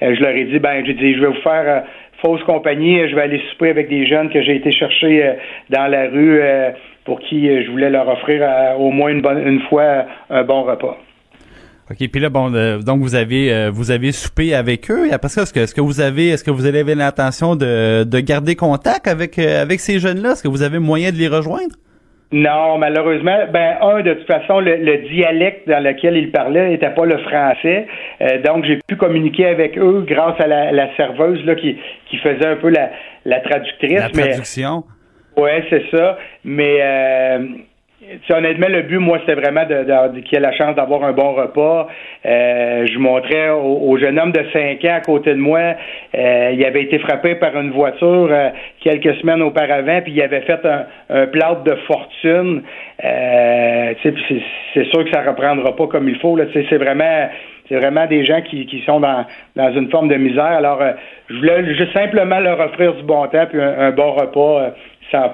je 0.00 0.20
leur 0.20 0.30
ai 0.30 0.44
dit, 0.44 0.58
ben, 0.58 0.84
j'ai 0.84 0.94
dit, 0.94 1.14
je 1.14 1.20
vais 1.20 1.26
vous 1.26 1.42
faire 1.42 1.64
euh, 1.66 1.80
fausse 2.22 2.42
compagnie, 2.44 3.08
je 3.08 3.14
vais 3.14 3.22
aller 3.22 3.40
souper 3.50 3.70
avec 3.70 3.88
des 3.88 4.06
jeunes 4.06 4.30
que 4.30 4.42
j'ai 4.42 4.56
été 4.56 4.72
chercher 4.72 5.24
euh, 5.24 5.32
dans 5.70 5.86
la 5.86 6.08
rue 6.08 6.40
euh, 6.40 6.70
pour 7.10 7.18
qui 7.18 7.48
je 7.64 7.68
voulais 7.72 7.90
leur 7.90 8.06
offrir 8.06 8.46
au 8.78 8.92
moins 8.92 9.10
une, 9.10 9.20
bonne, 9.20 9.44
une 9.44 9.62
fois 9.62 10.04
un 10.30 10.44
bon 10.44 10.62
repas. 10.62 10.96
OK, 11.90 12.08
puis 12.08 12.20
là 12.20 12.28
bon 12.28 12.52
donc 12.86 13.00
vous 13.00 13.16
avez 13.16 13.68
vous 13.70 13.90
avez 13.90 14.12
soupé 14.12 14.54
avec 14.54 14.88
eux 14.92 15.08
et 15.08 15.12
après 15.12 15.28
ça 15.28 15.42
est-ce 15.42 15.52
que 15.52 15.58
est-ce 15.58 15.74
que 15.74 15.80
vous 15.80 16.00
avez 16.00 16.28
est-ce 16.28 16.44
que 16.44 16.52
vous 16.52 16.66
avez 16.66 16.94
l'intention 16.94 17.56
de, 17.56 18.04
de 18.04 18.20
garder 18.20 18.54
contact 18.54 19.08
avec 19.08 19.40
avec 19.40 19.80
ces 19.80 19.98
jeunes-là? 19.98 20.32
Est-ce 20.34 20.44
que 20.44 20.48
vous 20.48 20.62
avez 20.62 20.78
moyen 20.78 21.10
de 21.10 21.16
les 21.16 21.26
rejoindre? 21.26 21.74
Non, 22.32 22.78
malheureusement, 22.78 23.38
ben 23.52 23.78
un 23.82 24.02
de 24.02 24.14
toute 24.14 24.26
façon 24.28 24.60
le, 24.60 25.08
dialecte 25.08 25.68
dans 25.68 25.82
lequel 25.82 26.16
ils 26.16 26.30
parlaient 26.30 26.68
n'était 26.68 26.94
pas 26.94 27.04
le 27.04 27.18
français, 27.18 27.88
euh, 28.20 28.40
donc 28.42 28.64
j'ai 28.66 28.78
pu 28.86 28.94
communiquer 28.94 29.46
avec 29.46 29.76
eux 29.76 30.04
grâce 30.06 30.40
à 30.40 30.46
la, 30.46 30.96
serveuse 30.96 31.44
là 31.44 31.56
qui 31.56 31.76
qui 32.08 32.18
faisait 32.18 32.46
un 32.46 32.54
peu 32.54 32.68
la, 32.68 32.90
la 33.24 33.40
traductrice. 33.40 33.98
La 33.98 34.10
traduction. 34.10 34.84
Mais, 34.86 34.99
ouais, 35.36 35.64
c'est 35.70 35.84
ça. 35.90 36.18
Mais 36.44 36.78
euh, 36.80 37.38
honnêtement, 38.30 38.68
le 38.68 38.82
but, 38.82 38.98
moi, 38.98 39.18
c'était 39.20 39.34
vraiment 39.34 39.64
de, 39.64 39.84
de, 39.84 40.20
qu'il 40.20 40.38
ait 40.38 40.40
la 40.40 40.52
chance 40.52 40.74
d'avoir 40.74 41.04
un 41.04 41.12
bon 41.12 41.32
repas. 41.34 41.88
Euh, 42.24 42.86
je 42.86 42.98
montrais 42.98 43.50
au, 43.50 43.96
jeune 43.98 44.18
homme 44.18 44.32
de 44.32 44.44
5 44.52 44.84
ans 44.84 44.94
à 44.96 45.00
côté 45.00 45.30
de 45.30 45.38
moi, 45.38 45.74
euh, 46.14 46.50
il 46.52 46.64
avait 46.64 46.82
été 46.82 46.98
frappé 46.98 47.34
par 47.34 47.56
une 47.58 47.70
voiture 47.70 48.28
euh, 48.30 48.50
quelques 48.80 49.14
semaines 49.16 49.42
auparavant, 49.42 50.00
puis 50.02 50.12
il 50.12 50.22
avait 50.22 50.40
fait 50.42 50.60
un, 50.64 50.86
un 51.10 51.26
de 51.26 51.74
fortune. 51.86 52.62
Euh, 53.04 53.94
c'est 54.02 54.84
sûr 54.84 55.04
que 55.04 55.10
ça 55.12 55.22
reprendra 55.22 55.74
pas 55.76 55.86
comme 55.86 56.08
il 56.08 56.18
faut. 56.18 56.38
C'est 56.52 56.76
vraiment 56.76 57.28
c'est 57.68 57.76
vraiment 57.76 58.06
des 58.06 58.24
gens 58.24 58.40
qui, 58.42 58.66
qui 58.66 58.82
sont 58.84 58.98
dans, 58.98 59.24
dans 59.54 59.72
une 59.72 59.88
forme 59.90 60.08
de 60.08 60.16
misère. 60.16 60.42
Alors, 60.42 60.82
je 61.28 61.36
voulais 61.36 61.72
juste 61.76 61.92
simplement 61.92 62.40
leur 62.40 62.58
offrir 62.58 62.94
du 62.94 63.04
bon 63.04 63.24
temps 63.28 63.46
puis 63.48 63.60
un 63.62 63.92
bon 63.92 64.10
repas 64.10 64.72
sans. 65.10 65.30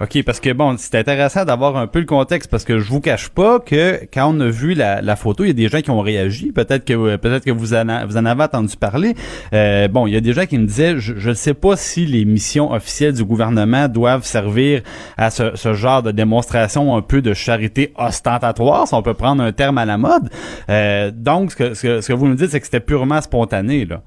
OK, 0.00 0.22
parce 0.24 0.40
que 0.40 0.52
bon, 0.52 0.76
c'est 0.78 0.96
intéressant 0.96 1.44
d'avoir 1.44 1.76
un 1.76 1.86
peu 1.86 2.00
le 2.00 2.06
contexte 2.06 2.50
parce 2.50 2.64
que 2.64 2.78
je 2.78 2.88
vous 2.90 3.00
cache 3.00 3.28
pas 3.28 3.60
que 3.60 4.00
quand 4.12 4.34
on 4.34 4.40
a 4.40 4.48
vu 4.48 4.74
la, 4.74 5.16
photo, 5.16 5.44
il 5.44 5.48
y 5.48 5.50
a 5.50 5.54
des 5.54 5.68
gens 5.68 5.80
qui 5.80 5.90
ont 5.90 6.00
réagi. 6.00 6.52
Peut-être 6.52 6.84
que 6.84 7.16
peut-être 7.16 7.44
que 7.44 7.50
vous 7.50 7.74
en, 7.74 8.06
vous 8.06 8.16
en 8.16 8.24
avez 8.24 8.42
entendu 8.42 8.76
parler. 8.76 9.14
Euh, 9.52 9.88
bon, 9.88 10.06
il 10.06 10.14
y 10.14 10.16
a 10.16 10.20
des 10.20 10.32
gens 10.32 10.46
qui 10.46 10.58
me 10.58 10.66
disaient, 10.66 10.98
je 10.98 11.28
ne 11.28 11.34
sais 11.34 11.54
pas 11.54 11.76
si 11.76 12.06
les 12.06 12.24
missions 12.24 12.72
officielles 12.72 13.14
du 13.14 13.24
gouvernement 13.24 13.88
doivent 13.88 14.24
servir 14.24 14.82
à 15.16 15.30
ce, 15.30 15.72
genre 15.72 16.02
de 16.02 16.10
démonstration 16.10 16.96
un 16.96 17.02
peu 17.02 17.22
de 17.22 17.32
charité 17.32 17.92
ostentatoire, 17.96 18.88
si 18.88 18.94
on 18.94 19.02
peut 19.02 19.14
prendre 19.14 19.42
un 19.42 19.52
terme 19.52 19.78
à 19.78 19.84
la 19.84 19.98
mode. 19.98 20.30
Euh, 20.68 21.10
donc, 21.14 21.52
ce 21.52 21.56
que, 21.56 21.74
ce 21.74 22.06
que 22.06 22.12
vous 22.12 22.26
nous 22.26 22.34
dites, 22.34 22.50
c'est 22.50 22.60
que 22.60 22.66
c'était 22.66 22.80
purement 22.80 23.20
spontané, 23.20 23.84
là. 23.84 24.02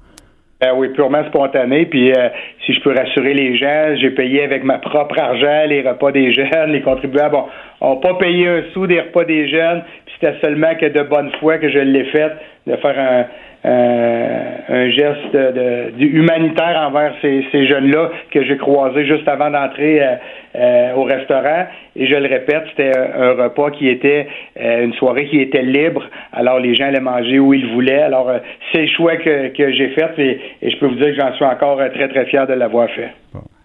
Ben 0.60 0.72
oui, 0.74 0.88
purement 0.88 1.24
spontané. 1.26 1.84
Puis 1.86 2.12
euh, 2.12 2.28
si 2.64 2.72
je 2.72 2.80
peux 2.80 2.94
rassurer 2.94 3.34
les 3.34 3.56
gens, 3.58 3.94
j'ai 3.96 4.10
payé 4.10 4.42
avec 4.42 4.64
ma 4.64 4.78
propre 4.78 5.18
argent 5.18 5.64
les 5.66 5.82
repas 5.82 6.12
des 6.12 6.32
jeunes. 6.32 6.72
Les 6.72 6.80
contribuables 6.80 7.36
n'ont 7.82 7.96
pas 7.96 8.14
payé 8.14 8.48
un 8.48 8.62
sou 8.72 8.86
des 8.86 9.00
repas 9.00 9.24
des 9.24 9.48
jeunes. 9.48 9.82
Puis 10.06 10.14
c'était 10.18 10.38
seulement 10.40 10.74
que 10.74 10.86
de 10.86 11.02
bonne 11.02 11.30
foi 11.40 11.58
que 11.58 11.68
je 11.68 11.78
l'ai 11.78 12.04
fait 12.04 12.32
de 12.66 12.74
faire 12.76 13.26
un, 13.64 14.56
un 14.68 14.90
geste 14.90 15.32
de, 15.32 15.92
humanitaire 15.98 16.86
envers 16.86 17.14
ces, 17.20 17.44
ces 17.52 17.66
jeunes-là 17.66 18.10
que 18.30 18.44
j'ai 18.44 18.56
croisés 18.56 19.06
juste 19.06 19.28
avant 19.28 19.50
d'entrer 19.50 20.02
euh, 20.02 20.14
euh, 20.56 20.94
au 20.94 21.04
restaurant. 21.04 21.66
Et 21.94 22.06
je 22.06 22.14
le 22.14 22.28
répète, 22.28 22.64
c'était 22.70 22.96
un, 22.96 23.32
repas 23.32 23.70
qui 23.70 23.88
était 23.88 24.26
euh, 24.60 24.84
une 24.84 24.94
soirée 24.94 25.26
qui 25.26 25.40
était 25.40 25.62
libre. 25.62 26.04
Alors 26.32 26.60
les 26.60 26.74
gens 26.74 26.86
allaient 26.86 27.00
manger 27.00 27.38
où 27.38 27.54
ils 27.54 27.72
voulaient. 27.72 28.02
Alors 28.02 28.30
c'est 28.72 28.82
le 28.82 28.88
choix 28.88 29.16
que, 29.16 29.48
que 29.48 29.72
j'ai 29.72 29.88
fait 29.90 30.18
et, 30.18 30.40
et, 30.62 30.70
je 30.70 30.78
peux 30.78 30.86
vous 30.86 30.96
dire 30.96 31.08
que 31.08 31.20
j'en 31.20 31.32
suis 31.34 31.44
encore 31.44 31.78
très 31.94 32.08
très 32.08 32.26
fier 32.26 32.46
de 32.46 32.54
l'avoir 32.54 32.88
fait. 32.90 33.10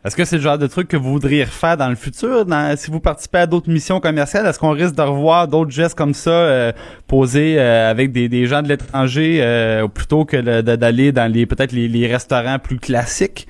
Est-ce 0.04 0.16
que 0.16 0.26
c'est 0.26 0.38
le 0.38 0.42
genre 0.42 0.58
de 0.58 0.66
truc 0.66 0.88
que 0.88 0.98
vous 0.98 1.12
voudriez 1.12 1.44
refaire 1.44 1.78
dans 1.78 1.88
le 1.88 1.96
futur? 1.96 2.44
si 2.76 2.90
vous 2.90 3.00
participez 3.00 3.38
à 3.38 3.46
d'autres 3.46 3.70
missions 3.70 4.00
commerciales, 4.00 4.48
est-ce 4.48 4.58
qu'on 4.58 4.72
risque 4.72 4.96
de 4.96 5.02
revoir 5.04 5.48
d'autres 5.48 5.70
gestes 5.70 5.96
comme 5.96 6.16
ça 6.16 6.32
euh, 6.32 6.72
posés 7.08 7.60
euh, 7.60 7.92
avec 7.92 8.12
des, 8.12 8.28
des, 8.28 8.48
gens 8.48 8.64
de 8.64 8.68
l'étranger 8.68 9.38
euh, 9.42 9.88
plutôt 9.88 10.26
que 10.26 10.62
d'aller 10.62 11.12
dans 11.12 11.32
les 11.32 11.46
peut-être 11.46 11.72
les, 11.72 12.08
restaurants 12.08 12.58
plus 12.58 12.80
classiques? 12.80 13.48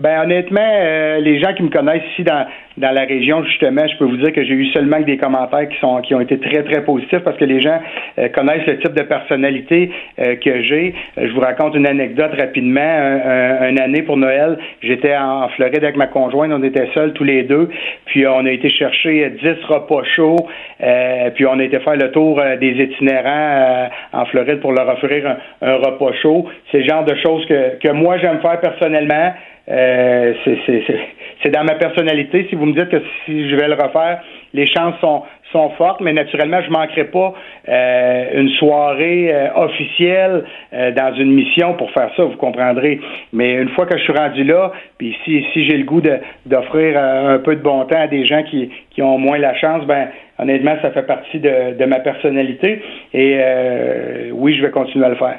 Ben 0.00 0.22
honnêtement, 0.22 0.60
euh, 0.62 1.18
les 1.18 1.40
gens 1.40 1.52
qui 1.54 1.64
me 1.64 1.70
connaissent 1.70 2.04
ici 2.12 2.22
dans, 2.22 2.46
dans 2.78 2.92
la 2.92 3.04
région, 3.04 3.44
justement, 3.44 3.86
je 3.86 3.96
peux 3.98 4.04
vous 4.04 4.16
dire 4.16 4.32
que 4.32 4.44
j'ai 4.44 4.54
eu 4.54 4.66
seulement 4.72 5.00
des 5.00 5.16
commentaires 5.16 5.68
qui 5.68 5.78
sont 5.78 6.00
qui 6.00 6.14
ont 6.14 6.20
été 6.20 6.38
très, 6.38 6.62
très 6.62 6.84
positifs 6.84 7.20
parce 7.20 7.36
que 7.36 7.44
les 7.44 7.60
gens 7.60 7.78
euh, 8.18 8.28
connaissent 8.28 8.66
le 8.66 8.78
type 8.78 8.94
de 8.94 9.02
personnalité 9.02 9.90
euh, 10.20 10.36
que 10.36 10.62
j'ai. 10.62 10.94
je 11.16 11.30
vous 11.32 11.40
raconte 11.40 11.74
une 11.74 11.86
anecdote 11.86 12.32
rapidement. 12.38 12.80
Un, 12.80 13.68
une 13.70 13.80
année 13.80 14.02
pour 14.02 14.16
Noël, 14.16 14.58
j'étais 14.82 15.16
en, 15.16 15.48
Floride 15.50 15.82
avec 15.82 15.96
ma 15.96 16.06
conjointe, 16.06 16.52
on 16.52 16.62
était 16.62 16.88
seuls 16.94 17.12
tous 17.12 17.24
les 17.24 17.42
deux, 17.42 17.68
puis 18.06 18.26
on 18.26 18.44
a 18.44 18.50
été 18.50 18.68
chercher 18.70 19.30
10 19.42 19.64
repas 19.66 20.02
chauds, 20.16 20.48
puis 21.34 21.46
on 21.46 21.58
a 21.58 21.64
été 21.64 21.78
faire 21.80 21.96
le 21.96 22.10
tour 22.10 22.40
des 22.60 22.70
itinérants 22.70 23.88
en 24.12 24.24
Floride 24.26 24.60
pour 24.60 24.72
leur 24.72 24.88
offrir 24.88 25.26
un, 25.26 25.66
un 25.66 25.76
repas 25.76 26.12
chaud. 26.22 26.46
C'est 26.70 26.78
le 26.78 26.88
genre 26.88 27.04
de 27.04 27.14
choses 27.16 27.44
que, 27.46 27.78
que 27.78 27.92
moi 27.92 28.18
j'aime 28.18 28.40
faire 28.40 28.60
personnellement. 28.60 29.32
Euh, 29.70 30.32
c'est 31.42 31.50
dans 31.50 31.64
ma 31.64 31.74
personnalité. 31.74 32.46
Si 32.48 32.54
vous 32.54 32.66
me 32.68 32.74
dites 32.74 32.90
que 32.90 33.02
si 33.24 33.48
je 33.50 33.56
vais 33.56 33.68
le 33.68 33.74
refaire, 33.74 34.22
les 34.54 34.66
chances 34.66 34.94
sont, 35.00 35.22
sont 35.52 35.70
fortes, 35.70 36.00
mais 36.00 36.12
naturellement, 36.12 36.60
je 36.62 36.70
manquerai 36.70 37.04
pas 37.04 37.34
euh, 37.68 38.40
une 38.40 38.48
soirée 38.50 39.30
euh, 39.32 39.48
officielle 39.56 40.44
dans 40.72 41.14
une 41.14 41.32
mission 41.32 41.74
pour 41.74 41.90
faire 41.90 42.10
ça, 42.16 42.24
vous 42.24 42.36
comprendrez. 42.36 43.00
Mais 43.32 43.54
une 43.54 43.68
fois 43.70 43.86
que 43.86 43.96
je 43.98 44.02
suis 44.02 44.12
rendu 44.12 44.44
là, 44.44 44.72
puis 44.98 45.16
si, 45.24 45.44
si 45.52 45.66
j'ai 45.66 45.76
le 45.76 45.84
goût 45.84 46.02
d'offrir 46.46 46.98
un 46.98 47.38
peu 47.38 47.56
de 47.56 47.62
bon 47.62 47.84
temps 47.84 48.00
à 48.00 48.06
des 48.06 48.26
gens 48.26 48.42
qui, 48.42 48.70
qui 48.90 49.02
ont 49.02 49.18
moins 49.18 49.38
la 49.38 49.54
chance, 49.54 49.84
ben 49.86 50.08
honnêtement, 50.38 50.76
ça 50.82 50.90
fait 50.90 51.06
partie 51.06 51.38
de, 51.40 51.76
de 51.78 51.84
ma 51.84 52.00
personnalité. 52.00 52.82
Et 53.12 53.38
oui, 54.32 54.56
je 54.56 54.62
vais 54.62 54.70
continuer 54.70 55.06
à 55.06 55.10
le 55.10 55.16
faire. 55.16 55.38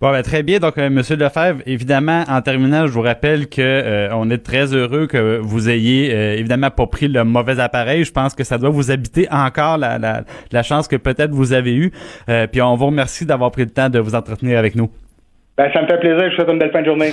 Bon, 0.00 0.10
ben, 0.10 0.22
très 0.22 0.42
bien. 0.42 0.58
Donc, 0.58 0.78
euh, 0.78 0.90
Monsieur 0.90 1.16
Lefebvre, 1.16 1.60
évidemment, 1.66 2.24
en 2.28 2.40
terminant, 2.42 2.86
je 2.86 2.92
vous 2.92 3.02
rappelle 3.02 3.48
que 3.48 3.60
euh, 3.60 4.08
on 4.12 4.30
est 4.30 4.44
très 4.44 4.74
heureux 4.74 5.06
que 5.06 5.38
vous 5.38 5.68
ayez 5.68 6.12
euh, 6.12 6.34
évidemment 6.34 6.70
pas 6.70 6.86
pris 6.86 7.08
le 7.08 7.24
mauvais 7.24 7.60
appareil. 7.60 8.04
Je 8.04 8.12
pense 8.12 8.34
que 8.34 8.44
ça 8.44 8.58
doit 8.58 8.70
vous 8.70 8.90
habiter 8.90 9.26
encore 9.30 9.78
la, 9.78 10.62
chance 10.62 10.88
que 10.88 10.96
peut-être 10.96 11.32
vous 11.32 11.52
avez 11.52 11.74
eue. 11.74 11.92
puis 12.50 12.62
on 12.62 12.74
vous 12.76 12.86
remercie 12.86 13.26
d'avoir 13.26 13.50
pris 13.50 13.62
le 13.62 13.70
temps 13.70 13.88
de 13.88 13.98
vous 13.98 14.14
entretenir 14.14 14.58
avec 14.58 14.74
nous. 14.74 14.90
Ben, 15.56 15.70
ça 15.72 15.82
me 15.82 15.86
fait 15.86 15.98
plaisir. 15.98 16.22
Je 16.24 16.30
vous 16.30 16.36
souhaite 16.36 16.48
une 16.48 16.58
belle 16.58 16.72
fin 16.72 16.80
de 16.80 16.86
journée. 16.86 17.12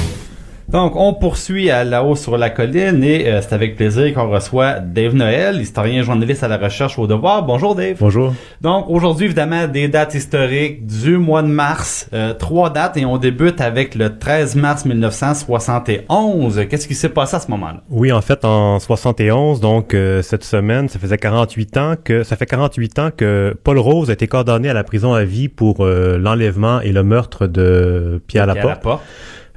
Donc, 0.71 0.95
on 0.95 1.13
poursuit 1.13 1.69
à 1.69 1.83
la 1.83 2.01
haut 2.01 2.15
sur 2.15 2.37
la 2.37 2.49
colline 2.49 3.03
et 3.03 3.27
euh, 3.27 3.41
c'est 3.41 3.51
avec 3.51 3.75
plaisir 3.75 4.13
qu'on 4.13 4.29
reçoit 4.29 4.79
Dave 4.79 5.13
Noël, 5.13 5.59
historien 5.59 6.01
journaliste 6.01 6.43
à 6.43 6.47
la 6.47 6.55
recherche 6.55 6.97
au 6.97 7.07
devoir. 7.07 7.43
Bonjour 7.43 7.75
Dave. 7.75 7.97
Bonjour. 7.99 8.33
Donc, 8.61 8.85
aujourd'hui, 8.87 9.25
évidemment, 9.25 9.67
des 9.67 9.89
dates 9.89 10.13
historiques 10.13 10.85
du 10.85 11.17
mois 11.17 11.41
de 11.41 11.49
mars. 11.49 12.07
Euh, 12.13 12.33
trois 12.33 12.69
dates 12.69 12.95
et 12.95 13.03
on 13.03 13.17
débute 13.17 13.59
avec 13.59 13.95
le 13.95 14.17
13 14.17 14.55
mars 14.55 14.85
1971. 14.85 16.61
Qu'est-ce 16.69 16.87
qui 16.87 16.95
s'est 16.95 17.09
passé 17.09 17.35
à 17.35 17.41
ce 17.41 17.51
moment-là? 17.51 17.81
Oui, 17.89 18.13
en 18.13 18.21
fait, 18.21 18.45
en 18.45 18.79
71, 18.79 19.59
donc 19.59 19.93
euh, 19.93 20.21
cette 20.21 20.45
semaine, 20.45 20.87
ça 20.87 20.99
faisait 20.99 21.17
48 21.17 21.77
ans 21.77 21.95
que 22.01 22.23
ça 22.23 22.37
fait 22.37 22.45
48 22.45 22.99
ans 22.99 23.09
que 23.15 23.53
Paul 23.65 23.77
Rose 23.77 24.09
a 24.09 24.13
été 24.13 24.27
condamné 24.27 24.69
à 24.69 24.73
la 24.73 24.85
prison 24.85 25.13
à 25.13 25.25
vie 25.25 25.49
pour 25.49 25.85
l'enlèvement 25.85 26.79
et 26.79 26.93
le 26.93 27.03
meurtre 27.03 27.47
de 27.47 28.21
Pierre, 28.27 28.45
Pierre 28.45 28.55
Laporte. 28.55 28.75
Laporte. 28.75 29.01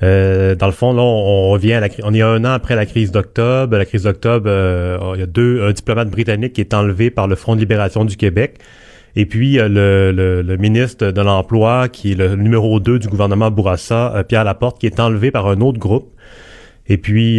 Euh, 0.04 0.54
dans 0.54 0.66
le 0.66 0.72
fond, 0.72 0.92
là, 0.92 1.02
on, 1.02 1.50
revient 1.50 1.72
à 1.72 1.80
la 1.80 1.88
on 2.02 2.12
est 2.12 2.20
un 2.20 2.44
an 2.44 2.50
après 2.50 2.76
la 2.76 2.84
crise 2.84 3.10
d'octobre. 3.10 3.76
La 3.76 3.86
crise 3.86 4.02
d'octobre, 4.02 4.46
euh, 4.48 4.98
il 5.14 5.20
y 5.20 5.22
a 5.22 5.26
deux 5.26 5.62
un 5.62 5.72
diplomate 5.72 6.10
britannique 6.10 6.52
qui 6.52 6.60
est 6.60 6.74
enlevé 6.74 7.10
par 7.10 7.26
le 7.26 7.36
Front 7.36 7.54
de 7.54 7.60
libération 7.60 8.04
du 8.04 8.16
Québec. 8.16 8.58
Et 9.16 9.26
puis 9.26 9.54
le, 9.54 10.42
le, 10.42 10.56
ministre 10.56 11.10
de 11.12 11.20
l'Emploi, 11.20 11.88
qui 11.88 12.12
est 12.12 12.14
le 12.16 12.34
numéro 12.34 12.80
2 12.80 12.98
du 12.98 13.08
gouvernement 13.08 13.50
Bourassa, 13.50 14.12
euh, 14.14 14.22
Pierre 14.24 14.44
Laporte, 14.44 14.78
qui 14.78 14.86
est 14.86 15.00
enlevé 15.00 15.30
par 15.30 15.46
un 15.46 15.60
autre 15.60 15.78
groupe. 15.78 16.10
Et 16.86 16.98
puis 16.98 17.38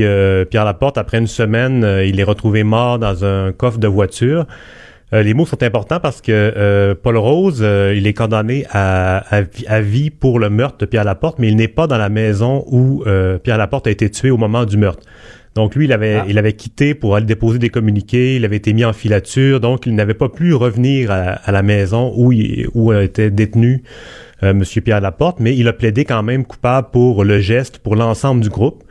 Pierre 0.49 0.66
Laporte, 0.66 0.97
après 0.97 1.20
une 1.20 1.28
semaine, 1.28 1.88
il 2.03 2.20
est 2.20 2.24
retrouvé 2.24 2.63
mort 2.63 2.97
dans 2.97 3.24
un 3.26 3.51
coffre 3.51 3.78
de 3.78 3.88
voiture. 3.88 4.47
Euh, 5.16 5.24
les 5.24 5.34
mots 5.34 5.45
sont 5.45 5.63
importants 5.63 6.01
parce 6.01 6.22
que 6.22 6.32
euh, 6.32 6.93
Paul 7.01 7.18
Rose, 7.18 7.59
euh, 7.61 7.93
il 7.95 8.05
est 8.05 8.13
condamné 8.13 8.66
à, 8.70 9.24
à, 9.30 9.82
vie 9.82 10.09
pour 10.09 10.39
le 10.39 10.49
meurtre 10.49 10.78
de 10.80 10.86
Pierre 10.86 11.05
Laporte, 11.05 11.39
mais 11.39 11.47
il 11.47 11.55
n'est 11.55 11.70
pas 11.70 11.88
dans 11.88 11.97
la 11.97 12.09
maison 12.09 12.66
où 12.68 13.03
Pierre 13.43 13.57
Laporte 13.57 13.88
a 13.88 13.91
été 13.91 14.09
tué 14.09 14.30
au 14.30 14.38
moment 14.38 14.66
du 14.66 14.78
meurtre. 14.78 15.03
Donc 15.55 15.74
lui, 15.76 15.86
il 15.86 15.93
avait, 15.93 16.16
ah. 16.16 16.26
il 16.28 16.38
avait 16.38 16.51
quitté 16.51 16.95
pour 16.95 17.16
aller 17.16 17.26
déposer 17.26 17.59
des 17.59 17.70
communiqués, 17.70 18.36
il 18.36 18.43
avait 18.43 18.57
été 18.57 18.74
mis 18.74 18.84
en 18.84 18.91
filature, 18.91 19.61
donc 19.61 19.86
il 19.86 19.95
n'avait 19.95 20.13
pas 20.13 20.28
pu 20.28 20.53
revenir 20.53 21.11
à, 21.11 21.49
la 21.49 21.63
maison 21.63 22.11
où, 22.18 22.34
il, 22.34 22.68
où 22.74 22.91
était 22.91 23.32
détenu 23.32 23.84
Monsieur 24.41 24.82
Pierre 24.82 24.99
Laporte, 24.99 25.39
mais 25.39 25.55
il 25.55 25.68
a 25.70 25.74
plaidé 25.74 26.03
quand 26.03 26.22
même 26.24 26.43
coupable 26.43 26.89
pour 26.91 27.24
le 27.24 27.39
geste 27.39 27.78
pour 27.80 27.95
l'ensemble 27.95 28.41
du 28.41 28.49
groupe. 28.49 28.84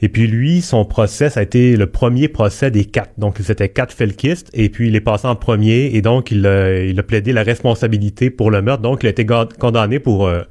Et 0.00 0.08
puis 0.08 0.26
lui, 0.26 0.60
son 0.60 0.84
procès, 0.84 1.30
ça 1.30 1.40
a 1.40 1.42
été 1.42 1.76
le 1.76 1.86
premier 1.86 2.28
procès 2.28 2.70
des 2.70 2.84
quatre. 2.84 3.12
Donc 3.18 3.38
c'était 3.42 3.68
quatre 3.68 3.92
felkistes, 3.92 4.50
et 4.52 4.68
puis 4.68 4.88
il 4.88 4.96
est 4.96 5.00
passé 5.00 5.26
en 5.26 5.36
premier, 5.36 5.90
et 5.94 6.02
donc 6.02 6.30
il 6.30 6.46
a, 6.46 6.82
il 6.82 6.98
a 6.98 7.02
plaidé 7.02 7.32
la 7.32 7.42
responsabilité 7.42 8.30
pour 8.30 8.50
le 8.50 8.60
meurtre. 8.60 8.82
Donc 8.82 9.02
il 9.02 9.06
a 9.06 9.10
été 9.10 9.26
condamné 9.58 9.98
pour 9.98 10.26
euh, 10.26 10.42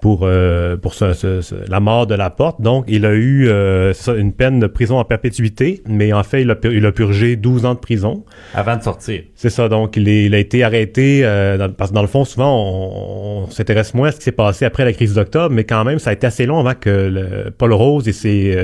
pour 0.00 0.20
euh, 0.22 0.76
pour 0.76 0.94
ce, 0.94 1.70
la 1.70 1.80
mort 1.80 2.06
de 2.06 2.14
la 2.14 2.30
porte. 2.30 2.60
Donc, 2.60 2.84
il 2.88 3.04
a 3.04 3.12
eu 3.12 3.48
euh, 3.48 3.92
une 4.16 4.32
peine 4.32 4.60
de 4.60 4.66
prison 4.66 4.98
en 4.98 5.04
perpétuité, 5.04 5.82
mais 5.88 6.12
en 6.12 6.22
fait, 6.22 6.42
il 6.42 6.50
a, 6.50 6.56
il 6.64 6.84
a 6.86 6.92
purgé 6.92 7.36
12 7.36 7.64
ans 7.64 7.74
de 7.74 7.78
prison. 7.78 8.24
Avant 8.54 8.76
de 8.76 8.82
sortir. 8.82 9.22
C'est 9.34 9.50
ça. 9.50 9.68
Donc, 9.68 9.96
il, 9.96 10.08
il, 10.08 10.34
a 10.34 10.38
été 10.38 10.62
arrêté, 10.62 11.20
euh, 11.24 11.68
parce 11.68 11.90
que 11.90 11.94
dans 11.94 12.02
le 12.02 12.08
fond, 12.08 12.24
souvent, 12.24 12.54
on, 12.54 13.44
on 13.44 13.50
s'intéresse 13.50 13.94
moins 13.94 14.08
à 14.08 14.12
ce 14.12 14.18
qui 14.18 14.24
s'est 14.24 14.32
passé 14.32 14.64
après 14.64 14.84
la 14.84 14.92
crise 14.92 15.14
d'octobre, 15.14 15.54
mais 15.54 15.64
quand 15.64 15.84
même, 15.84 15.98
ça 15.98 16.10
a 16.10 16.12
été 16.12 16.26
assez 16.26 16.46
long 16.46 16.58
avant 16.58 16.74
que 16.74 16.90
le, 16.90 17.50
Paul 17.50 17.72
Rose 17.72 18.08
et 18.08 18.12
ses 18.12 18.56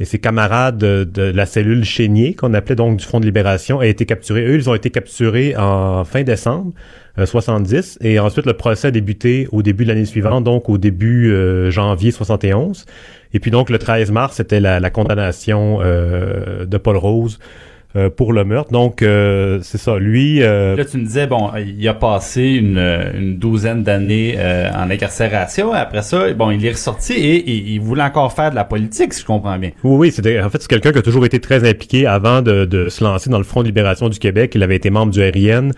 et 0.00 0.04
ses 0.04 0.18
camarades 0.18 0.78
de, 0.78 1.22
la 1.22 1.46
cellule 1.46 1.84
Chénier, 1.84 2.34
qu'on 2.34 2.52
appelait 2.54 2.74
donc 2.74 2.96
du 2.98 3.04
Front 3.04 3.20
de 3.20 3.26
libération, 3.26 3.80
aient 3.80 3.90
été 3.90 4.06
capturés. 4.06 4.44
Eux, 4.44 4.56
ils 4.56 4.68
ont 4.68 4.74
été 4.74 4.90
capturés 4.90 5.54
en 5.56 6.04
fin 6.04 6.22
décembre 6.22 6.72
70, 7.22 7.98
euh, 8.02 8.08
et 8.08 8.18
ensuite 8.18 8.46
le 8.46 8.54
procès 8.54 8.88
a 8.88 8.90
débuté 8.90 9.48
au 9.52 9.62
début 9.62 9.84
de 9.84 9.90
l'année 9.90 10.04
suivante, 10.04 10.42
donc 10.42 10.68
au 10.68 10.78
début 10.78 11.32
euh, 11.32 11.70
janvier 11.70 12.10
71. 12.10 12.86
Et 13.32 13.38
puis 13.38 13.50
donc 13.50 13.70
le 13.70 13.78
13 13.78 14.10
mars, 14.10 14.36
c'était 14.36 14.60
la, 14.60 14.80
la, 14.80 14.90
condamnation 14.90 15.78
euh, 15.80 16.66
de 16.66 16.76
Paul 16.76 16.96
Rose 16.96 17.38
euh, 17.96 18.10
pour 18.10 18.32
le 18.32 18.44
meurtre. 18.44 18.72
Donc, 18.72 19.02
euh, 19.02 19.60
c'est 19.62 19.78
ça. 19.78 19.98
Lui... 19.98 20.42
Euh, 20.42 20.74
Là, 20.74 20.84
tu 20.84 20.96
me 20.96 21.04
disais, 21.04 21.28
bon, 21.28 21.52
il 21.56 21.86
a 21.86 21.94
passé 21.94 22.42
une, 22.42 22.76
une 22.76 23.38
douzaine 23.38 23.84
d'années 23.84 24.36
en 24.74 24.90
incarcération. 24.90 25.72
Après 25.72 26.02
ça, 26.02 26.32
bon, 26.32 26.50
il 26.50 26.66
est 26.66 26.72
ressorti 26.72 27.12
et, 27.12 27.72
il 27.72 27.78
voulait 27.80 28.02
encore 28.02 28.32
faire 28.32 28.50
de 28.50 28.56
la 28.56 28.64
politique, 28.64 29.14
si 29.14 29.20
je 29.20 29.26
comprends 29.26 29.56
bien. 29.58 29.70
Oui, 29.84 29.96
oui. 29.96 30.10
C'était, 30.10 30.40
en 30.40 30.50
fait, 30.50 30.60
c'est 30.60 30.68
quelqu'un 30.68 30.90
qui 30.90 30.98
a 30.98 31.02
toujours 31.02 31.24
été 31.24 31.38
très 31.38 31.68
impliqué 31.68 32.04
avant 32.04 32.42
de, 32.42 32.64
de, 32.64 32.88
se 32.88 33.04
lancer 33.04 33.30
dans 33.30 33.38
le 33.38 33.44
Front 33.44 33.62
de 33.62 33.68
libération 33.68 34.08
du 34.08 34.18
Québec. 34.18 34.52
Il 34.56 34.64
avait 34.64 34.74
été 34.74 34.90
membre 34.90 35.12
du 35.12 35.20
RIN, 35.20 35.70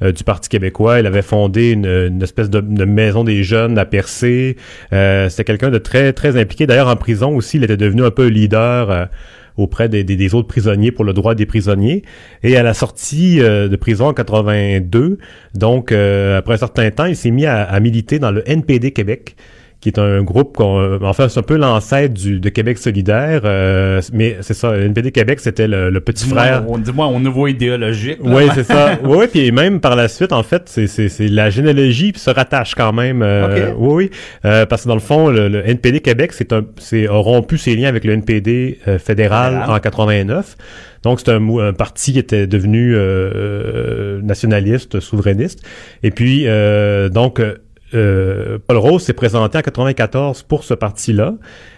du 0.00 0.22
Parti 0.22 0.48
québécois. 0.48 1.00
Il 1.00 1.06
avait 1.06 1.22
fondé 1.22 1.72
une, 1.72 1.86
une 1.86 2.22
espèce 2.22 2.50
de, 2.50 2.60
de, 2.60 2.84
maison 2.84 3.24
des 3.24 3.42
jeunes 3.42 3.78
à 3.78 3.84
Percé. 3.84 4.56
c'était 4.92 5.44
quelqu'un 5.44 5.70
de 5.70 5.78
très, 5.78 6.12
très 6.12 6.40
impliqué. 6.40 6.68
D'ailleurs, 6.68 6.88
en 6.88 6.94
prison 6.94 7.34
aussi, 7.34 7.56
il 7.56 7.64
était 7.64 7.76
devenu 7.76 8.04
un 8.04 8.12
peu 8.12 8.28
leader 8.28 9.08
auprès 9.56 9.88
des, 9.88 10.34
autres 10.34 10.48
prisonniers 10.48 10.90
pour 10.90 11.04
le 11.04 11.12
droit 11.12 11.34
des 11.34 11.46
prisonniers. 11.46 12.02
Et 12.42 12.56
à 12.56 12.62
la 12.62 12.74
sortie 12.74 13.40
euh, 13.40 13.68
de 13.68 13.76
prison 13.76 14.06
en 14.06 14.14
82, 14.14 15.18
donc 15.54 15.92
euh, 15.92 16.38
après 16.38 16.54
un 16.54 16.58
certain 16.58 16.90
temps, 16.90 17.04
il 17.06 17.16
s'est 17.16 17.30
mis 17.30 17.46
à 17.46 17.78
militer 17.80 18.18
dans 18.18 18.30
le 18.30 18.48
NPD 18.48 18.92
Québec 18.92 19.36
qui 19.84 19.90
est 19.90 19.98
un 19.98 20.22
groupe 20.22 20.56
qu'on, 20.56 20.98
enfin 21.02 21.28
c'est 21.28 21.38
un 21.38 21.42
peu 21.42 21.58
l'ancêtre 21.58 22.14
du 22.14 22.40
de 22.40 22.48
Québec 22.48 22.78
solidaire, 22.78 23.42
euh, 23.44 24.00
mais 24.14 24.38
c'est 24.40 24.54
ça, 24.54 24.74
NPD 24.78 25.12
Québec 25.12 25.40
c'était 25.40 25.68
le, 25.68 26.00
petit 26.00 26.26
frère. 26.26 26.62
Dis-moi 26.62 27.06
au 27.06 27.20
niveau 27.20 27.46
idéologique. 27.46 28.16
Oui, 28.22 28.44
c'est 28.54 28.64
ça. 28.64 28.98
Oui, 29.04 29.26
puis 29.30 29.52
même 29.52 29.80
par 29.80 29.94
la 29.94 30.08
suite, 30.08 30.32
en 30.32 30.42
fait, 30.42 30.62
c'est 30.66 30.86
c'est 30.86 31.28
la 31.28 31.50
généalogie 31.50 32.14
se 32.16 32.30
rattache 32.30 32.74
quand 32.74 32.94
même. 32.94 33.20
Euh, 33.22 33.74
Oui, 33.76 33.92
oui, 33.94 34.10
euh, 34.46 34.64
parce 34.64 34.84
que 34.84 34.88
dans 34.88 34.94
le 34.94 35.00
fond, 35.00 35.28
le, 35.28 35.68
NPD 35.68 36.00
Québec 36.00 36.32
c'est 36.32 36.54
un 36.54 36.64
c'est 36.78 37.06
a 37.06 37.12
rompu 37.12 37.58
ses 37.58 37.76
liens 37.76 37.88
avec 37.90 38.04
le 38.04 38.14
NPD 38.14 38.78
euh, 38.88 38.98
fédéral, 38.98 39.66
en 39.68 39.78
89. 39.78 40.56
Donc, 41.04 41.20
c'est 41.20 41.30
un, 41.30 41.58
un, 41.58 41.72
parti 41.74 42.14
qui 42.14 42.18
était 42.18 42.46
devenu 42.46 42.94
euh, 42.96 44.22
nationaliste, 44.22 45.00
souverainiste. 45.00 45.62
Et 46.02 46.10
puis, 46.10 46.44
euh, 46.46 47.10
donc, 47.10 47.40
euh, 47.40 47.56
Paul 47.92 48.76
Rose 48.76 49.02
s'est 49.02 49.12
présenté 49.12 49.58
en 49.58 49.62
94 49.62 50.42
pour 50.42 50.64
ce 50.64 50.74
parti-là. 50.74 51.34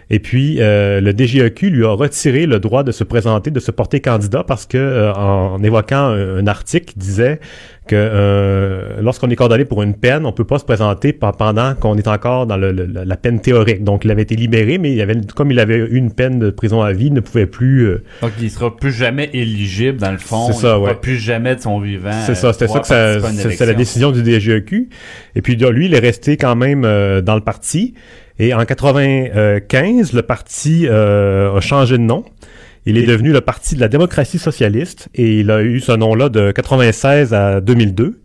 Et 0.08 0.20
puis, 0.20 0.58
euh, 0.60 1.00
le 1.00 1.12
DGEQ 1.12 1.70
lui 1.70 1.84
a 1.84 1.90
retiré 1.90 2.46
le 2.46 2.60
droit 2.60 2.84
de 2.84 2.92
se 2.92 3.02
présenter, 3.02 3.50
de 3.50 3.58
se 3.58 3.72
porter 3.72 4.00
candidat 4.00 4.44
parce 4.44 4.64
que, 4.64 4.78
euh, 4.78 5.12
en, 5.12 5.60
évoquant 5.64 6.10
un, 6.10 6.46
article 6.46 6.92
qui 6.92 6.98
disait 7.00 7.40
que 7.88 7.96
euh, 7.96 9.00
lorsqu'on 9.00 9.28
est 9.30 9.36
condamné 9.36 9.64
pour 9.64 9.82
une 9.82 9.94
peine, 9.94 10.24
on 10.24 10.30
peut 10.30 10.44
pas 10.44 10.60
se 10.60 10.64
présenter 10.64 11.12
pendant 11.12 11.74
qu'on 11.74 11.96
est 11.96 12.06
encore 12.06 12.46
dans 12.46 12.56
le, 12.56 12.70
la 12.70 13.16
peine 13.16 13.40
théorique. 13.40 13.82
Donc, 13.82 14.04
il 14.04 14.10
avait 14.12 14.22
été 14.22 14.36
libéré, 14.36 14.78
mais 14.78 14.92
il 14.92 15.00
avait, 15.00 15.16
comme 15.34 15.50
il 15.50 15.58
avait 15.58 15.78
eu 15.78 15.96
une 15.96 16.12
peine 16.12 16.38
de 16.38 16.50
prison 16.50 16.82
à 16.82 16.92
vie, 16.92 17.06
il 17.06 17.14
ne 17.14 17.20
pouvait 17.20 17.46
plus. 17.46 17.96
Donc, 18.22 18.30
il 18.40 18.50
sera 18.50 18.76
plus 18.76 18.92
jamais 18.92 19.28
éligible 19.32 19.98
dans 19.98 20.12
le 20.12 20.18
fond. 20.18 20.46
C'est 20.52 20.60
ça, 20.60 20.76
il 20.78 20.84
ouais. 20.84 20.94
plus 20.94 21.16
jamais 21.16 21.56
de 21.56 21.60
son 21.60 21.80
vivant. 21.80 22.12
C'est 22.24 22.36
ça, 22.36 22.52
c'était 22.52 22.68
ça 22.68 22.78
que 22.78 22.86
ça, 22.86 23.20
c'est 23.32 23.66
la 23.66 23.74
décision 23.74 24.12
du 24.12 24.22
DGEQ. 24.22 24.88
Et 25.34 25.42
puis, 25.42 25.56
lui, 25.56 25.86
il 25.86 25.94
est 25.94 25.98
resté 25.98 26.36
quand 26.36 26.54
même 26.54 26.82
dans 26.82 27.34
le 27.34 27.40
parti. 27.40 27.94
Et 28.38 28.52
en 28.52 28.64
95, 28.64 30.12
le 30.12 30.22
parti 30.22 30.86
euh, 30.88 31.56
a 31.56 31.60
changé 31.60 31.96
de 31.96 32.02
nom. 32.02 32.24
Il 32.88 32.98
est 32.98 33.06
devenu 33.06 33.32
le 33.32 33.40
Parti 33.40 33.74
de 33.74 33.80
la 33.80 33.88
démocratie 33.88 34.38
socialiste 34.38 35.08
et 35.16 35.40
il 35.40 35.50
a 35.50 35.60
eu 35.60 35.80
ce 35.80 35.90
nom-là 35.90 36.28
de 36.28 36.52
96 36.52 37.34
à 37.34 37.60
2002. 37.60 38.20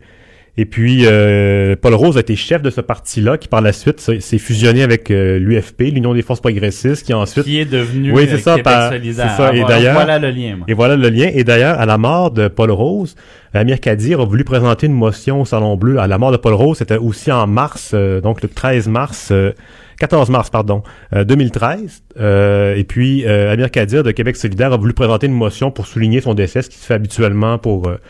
Et 0.56 0.66
puis, 0.66 1.06
euh, 1.06 1.74
Paul 1.80 1.94
Rose 1.94 2.16
a 2.16 2.20
été 2.20 2.36
chef 2.36 2.62
de 2.62 2.70
ce 2.70 2.80
parti-là, 2.80 3.38
qui 3.38 3.48
par 3.48 3.60
la 3.62 3.72
suite 3.72 3.98
s'est 3.98 4.38
fusionné 4.38 4.82
avec 4.82 5.10
euh, 5.10 5.38
l'UFP, 5.38 5.80
l'Union 5.92 6.12
des 6.14 6.22
forces 6.22 6.40
progressistes, 6.40 7.04
qui 7.04 7.14
ensuite... 7.14 7.44
Qui 7.44 7.58
est 7.58 7.64
devenu 7.64 8.12
oui, 8.12 8.26
c'est 8.28 8.38
ça, 8.38 8.56
c'est 8.56 9.12
ça. 9.14 9.54
Et 9.54 9.64
d'ailleurs, 9.64 9.94
voilà 9.94 10.18
le 10.18 10.30
lien. 10.30 10.58
Et 10.68 10.74
voilà 10.74 10.94
le 10.94 11.08
lien. 11.08 11.30
Et 11.32 11.42
d'ailleurs, 11.42 11.80
à 11.80 11.86
la 11.86 11.96
mort 11.96 12.30
de 12.30 12.48
Paul 12.48 12.70
Rose, 12.70 13.16
Amir 13.54 13.80
Kadir 13.80 14.20
a 14.20 14.26
voulu 14.26 14.44
présenter 14.44 14.86
une 14.86 14.92
motion 14.92 15.40
au 15.40 15.44
Salon 15.44 15.76
Bleu. 15.76 15.98
À 15.98 16.06
la 16.06 16.18
mort 16.18 16.30
de 16.30 16.36
Paul 16.36 16.52
Rose, 16.52 16.78
c'était 16.78 16.98
aussi 16.98 17.32
en 17.32 17.46
mars, 17.46 17.94
donc 18.22 18.42
le 18.42 18.48
13 18.48 18.88
mars 18.88 19.32
14 20.02 20.30
mars, 20.30 20.50
pardon, 20.50 20.82
2013. 21.12 22.02
Euh, 22.18 22.72
euh, 22.72 22.74
et 22.74 22.82
puis, 22.82 23.24
euh, 23.24 23.52
Amir 23.52 23.70
Kadir 23.70 24.02
de 24.02 24.10
Québec 24.10 24.34
solidaire 24.34 24.72
a 24.72 24.76
voulu 24.76 24.94
présenter 24.94 25.28
une 25.28 25.32
motion 25.32 25.70
pour 25.70 25.86
souligner 25.86 26.20
son 26.20 26.34
décès, 26.34 26.62
ce 26.62 26.70
qui 26.70 26.76
se 26.76 26.86
fait 26.86 26.94
habituellement 26.94 27.56
pour, 27.58 27.86
euh, 27.86 28.00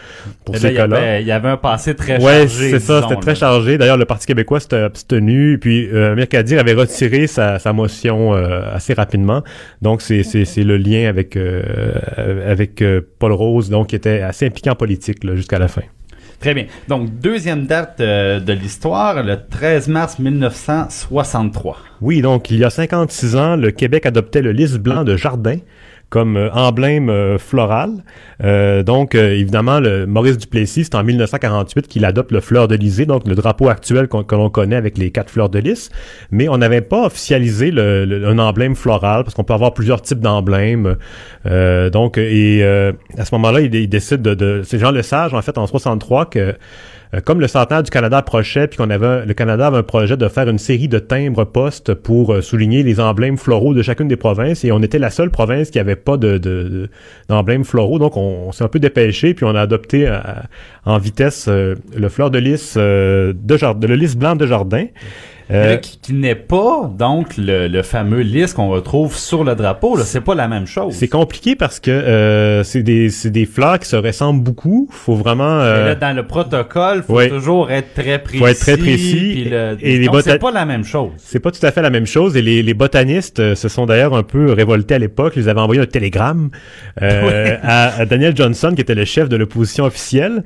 pour 0.47 0.57
ces 0.57 0.73
cas-là. 0.73 1.21
Il 1.21 1.27
y 1.27 1.33
avait 1.33 1.51
un 1.51 1.59
passé 1.59 1.95
très 1.95 2.19
chargé. 2.19 2.25
Ouais, 2.25 2.49
c'est 2.49 2.81
ça, 2.81 3.03
c'était 3.03 3.21
très 3.21 3.35
chargé. 3.35 3.77
D'ailleurs, 3.77 3.99
le 3.99 4.07
Parti 4.07 4.27
québécois 4.27 4.59
s'était 4.59 4.77
abstenu. 4.77 5.53
Et 5.53 5.59
puis, 5.59 5.91
Amir 5.95 6.29
Kadir 6.29 6.61
avait 6.61 6.73
retiré 6.73 7.27
sa, 7.27 7.59
sa 7.59 7.75
motion 7.75 8.33
assez 8.33 8.95
rapidement. 8.95 9.43
Donc, 9.83 10.01
c'est 10.01 10.23
le 10.23 10.77
lien 10.79 11.11
avec, 11.11 11.39
avec 12.17 12.83
Paul 13.19 13.33
Rose, 13.33 13.69
donc 13.69 13.89
qui 13.89 13.97
était 13.97 14.23
assez 14.23 14.47
impliqué 14.47 14.71
en 14.71 14.77
politique 14.77 15.19
jusqu'à 15.35 15.59
la 15.59 15.69
fin. 15.69 15.83
Très 16.43 16.55
bien. 16.55 16.67
Donc, 16.89 17.21
deuxième 17.21 17.67
date 17.67 18.01
euh, 18.01 18.41
de 18.41 18.53
l'histoire, 18.53 19.23
le 19.23 19.37
13 19.49 19.87
mars 19.87 20.19
1963. 20.19 21.77
Oui, 22.01 22.21
donc 22.21 22.51
il 22.51 22.59
y 22.59 22.65
a 22.65 22.71
56 22.71 23.37
ans, 23.37 23.55
le 23.55 23.71
Québec 23.71 24.07
adoptait 24.07 24.43
le 24.43 24.51
liste 24.51 24.79
blanc 24.79 25.05
de 25.05 25.17
Jardin 25.17 25.59
comme 26.13 26.37
euh, 26.37 26.51
emblème 26.53 27.09
euh, 27.09 27.39
floral. 27.39 28.05
Euh, 28.45 28.83
donc, 28.83 29.15
évidemment, 29.15 29.81
le 29.81 30.07
Maurice 30.07 30.37
Duplessis, 30.37 30.85
c'est 30.85 30.95
en 30.95 31.03
1948 31.03 31.89
qu'il 31.89 32.05
adopte 32.05 32.33
le 32.33 32.41
fleur 32.41 32.69
de 32.69 32.75
lysée, 32.75 33.07
donc 33.07 33.27
le 33.27 33.35
drapeau 33.35 33.71
actuel 33.71 34.09
que 34.09 34.35
l'on 34.35 34.51
connaît 34.51 34.77
avec 34.77 34.99
les 34.99 35.11
quatre 35.11 35.31
fleurs 35.31 35.49
de 35.49 35.59
lys. 35.59 35.89
Mais 36.31 36.49
on 36.51 36.59
n'avait 36.59 36.83
pas 36.83 37.07
officialisé 37.07 37.71
le, 37.71 38.27
un 38.27 38.39
emblème 38.39 38.77
floral 38.77 39.25
parce 39.25 39.35
qu'on 39.35 39.45
peut 39.45 39.55
avoir 39.55 39.73
plusieurs 39.73 40.03
types 40.03 40.21
d'emblèmes. 40.21 40.97
donc, 41.47 42.19
et 42.19 42.63
à 42.63 43.25
ce 43.25 43.35
moment-là, 43.35 43.61
il, 43.63 43.89
décide 43.89 44.21
de, 44.21 44.35
de 44.35 44.63
c'est 44.65 44.79
Jean 44.79 44.91
Lesage, 44.91 45.33
en 45.33 45.41
fait, 45.41 45.57
en 45.57 45.67
63, 45.67 46.27
que 46.27 46.55
euh, 47.15 47.21
comme 47.21 47.41
le 47.41 47.49
centenaire 47.49 47.83
du 47.83 47.91
Canada 47.91 48.19
approchait, 48.19 48.67
puis 48.67 48.79
qu'on 48.79 48.91
avait 48.91 49.27
le 49.27 49.35
Canada 49.35 49.67
avait 49.67 49.79
un 49.79 49.83
projet 49.83 50.17
de 50.17 50.29
faire 50.29 50.49
une 50.49 50.59
série 50.59 50.89
de 50.89 50.99
timbres 50.99 51.45
postes 51.45 51.95
pour 51.95 52.33
euh, 52.33 52.41
souligner 52.41 52.83
les 52.83 53.01
emblèmes 53.01 53.37
floraux 53.37 53.75
de 53.75 53.83
chacune 53.83 54.09
des 54.09 54.17
provinces, 54.17 54.65
et 54.65 54.73
on 54.73 54.81
était 54.81 54.99
la 54.99 55.11
seule 55.11 55.31
province 55.31 55.71
qui 55.71 55.79
avait 55.79 55.97
pas 55.97 56.17
de, 56.17 56.89
d'emblèmes 57.29 57.65
floraux, 57.65 57.99
donc 57.99 58.17
on, 58.17 58.53
s'est 58.53 58.65
un 58.65 58.69
peu 58.69 58.79
dépêché, 58.79 59.35
puis 59.35 59.45
on 59.45 59.55
a 59.55 59.61
adopté 59.61 60.07
euh, 60.07 60.19
en 60.85 60.99
vitesse 60.99 61.49
le 61.49 62.09
fleur 62.09 62.31
de 62.31 62.39
lys 62.39 62.77
de, 62.77 63.35
de 63.35 63.87
le 63.87 63.95
lys 63.95 64.17
blanc 64.17 64.37
de 64.37 64.47
jardin. 64.47 64.87
Euh, 65.53 65.77
qui, 65.77 66.15
n'est 66.15 66.35
pas 66.35 66.91
donc 66.97 67.35
le, 67.37 67.83
fameux 67.83 68.21
lys 68.21 68.55
qu'on 68.55 68.69
retrouve 68.69 69.17
sur 69.17 69.45
le 69.45 69.55
drapeau. 69.55 69.97
Là, 69.97 70.05
c'est 70.05 70.21
pas 70.21 70.35
la 70.35 70.49
même 70.49 70.67
chose. 70.67 70.95
C'est 70.95 71.09
compliqué 71.09 71.57
parce 71.57 71.81
que 71.81 71.91
euh, 71.91 72.65
c'est 72.65 72.83
des 72.83 73.11
c'est 73.11 73.31
des 73.31 73.47
fleurs 73.47 73.79
qui 73.79 73.89
se 73.89 73.97
ressemblent 73.97 74.43
beaucoup. 74.43 74.89
Faut 74.91 75.15
vraiment. 75.15 75.61
Euh, 75.61 75.87
là, 75.87 75.95
dans 75.95 76.17
le 76.17 76.27
protocole, 76.27 77.03
faut 77.03 77.25
toujours 77.27 77.71
être 77.71 77.95
très 77.95 78.19
précis. 78.19 78.39
Faut 78.39 78.47
être 78.47 78.61
très 78.61 78.77
précis. 78.77 79.49
et 79.81 79.99
les 79.99 80.09
c'est 80.23 80.39
pas 80.39 80.51
la 80.51 80.65
même 80.65 80.85
chose. 80.85 81.11
C'est 81.19 81.41
pas 81.41 81.51
tout 81.51 81.65
à 81.65 81.71
fait 81.73 81.83
la 81.83 81.91
même 81.91 82.07
chose. 82.07 82.37
Et 82.37 82.43
les, 82.43 82.63
les 82.63 82.75
botanistes 82.75 83.41
euh, 83.41 83.55
se 83.55 83.69
sont 83.69 83.87
d'ailleurs 83.87 84.15
un 84.15 84.23
peu 84.23 84.53
révoltés 84.53 84.95
à 84.95 84.99
l'époque. 84.99 85.35
Ils 85.37 85.49
avaient 85.49 85.61
envoyé 85.61 85.81
un 85.81 85.87
télégramme 85.87 86.51
euh, 87.03 87.57
à, 87.63 88.05
Daniel 88.07 88.37
Johnson, 88.37 88.73
qui 88.75 88.81
était 88.81 88.95
le 88.95 89.05
chef 89.05 89.29
de 89.29 89.37
l'opposition 89.37 89.85
officielle, 89.85 90.45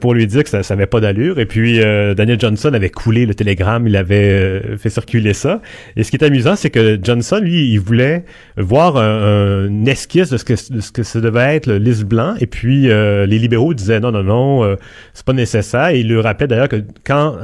pour 0.00 0.14
lui 0.14 0.26
dire 0.26 0.44
que 0.44 0.50
ça, 0.50 0.62
ça 0.62 0.74
avait 0.74 0.86
pas 0.86 1.00
d'allure. 1.00 1.38
Et 1.38 1.46
puis 1.46 1.78
Daniel 1.80 2.38
Johnson 2.38 2.72
avait 2.72 2.90
coulé 2.90 3.26
le 3.26 3.34
télégramme. 3.34 3.86
Il 3.86 3.96
avait 3.96 4.11
euh, 4.14 4.76
fait 4.76 4.90
circuler 4.90 5.32
ça. 5.32 5.60
Et 5.96 6.04
ce 6.04 6.10
qui 6.10 6.16
est 6.16 6.24
amusant, 6.24 6.56
c'est 6.56 6.70
que 6.70 6.98
Johnson, 7.02 7.40
lui, 7.40 7.70
il 7.70 7.78
voulait 7.78 8.24
voir 8.56 8.96
un, 8.96 9.84
esquisse 9.86 10.30
de 10.30 10.36
ce 10.36 10.44
que 10.44 10.54
de 10.72 10.80
ce 10.80 10.92
que 10.92 11.02
ça 11.02 11.20
devait 11.20 11.56
être 11.56 11.66
le 11.66 11.78
liste 11.78 12.04
blanc. 12.04 12.34
Et 12.40 12.46
puis 12.46 12.90
euh, 12.90 13.26
les 13.26 13.38
libéraux 13.38 13.74
disaient 13.74 14.00
non, 14.00 14.12
non, 14.12 14.22
non, 14.22 14.64
euh, 14.64 14.76
c'est 15.14 15.24
pas 15.24 15.32
nécessaire. 15.32 15.88
Et 15.88 16.00
il 16.00 16.08
lui 16.08 16.20
rappelait 16.20 16.46
d'ailleurs 16.46 16.68
que 16.68 16.82
quand 17.04 17.36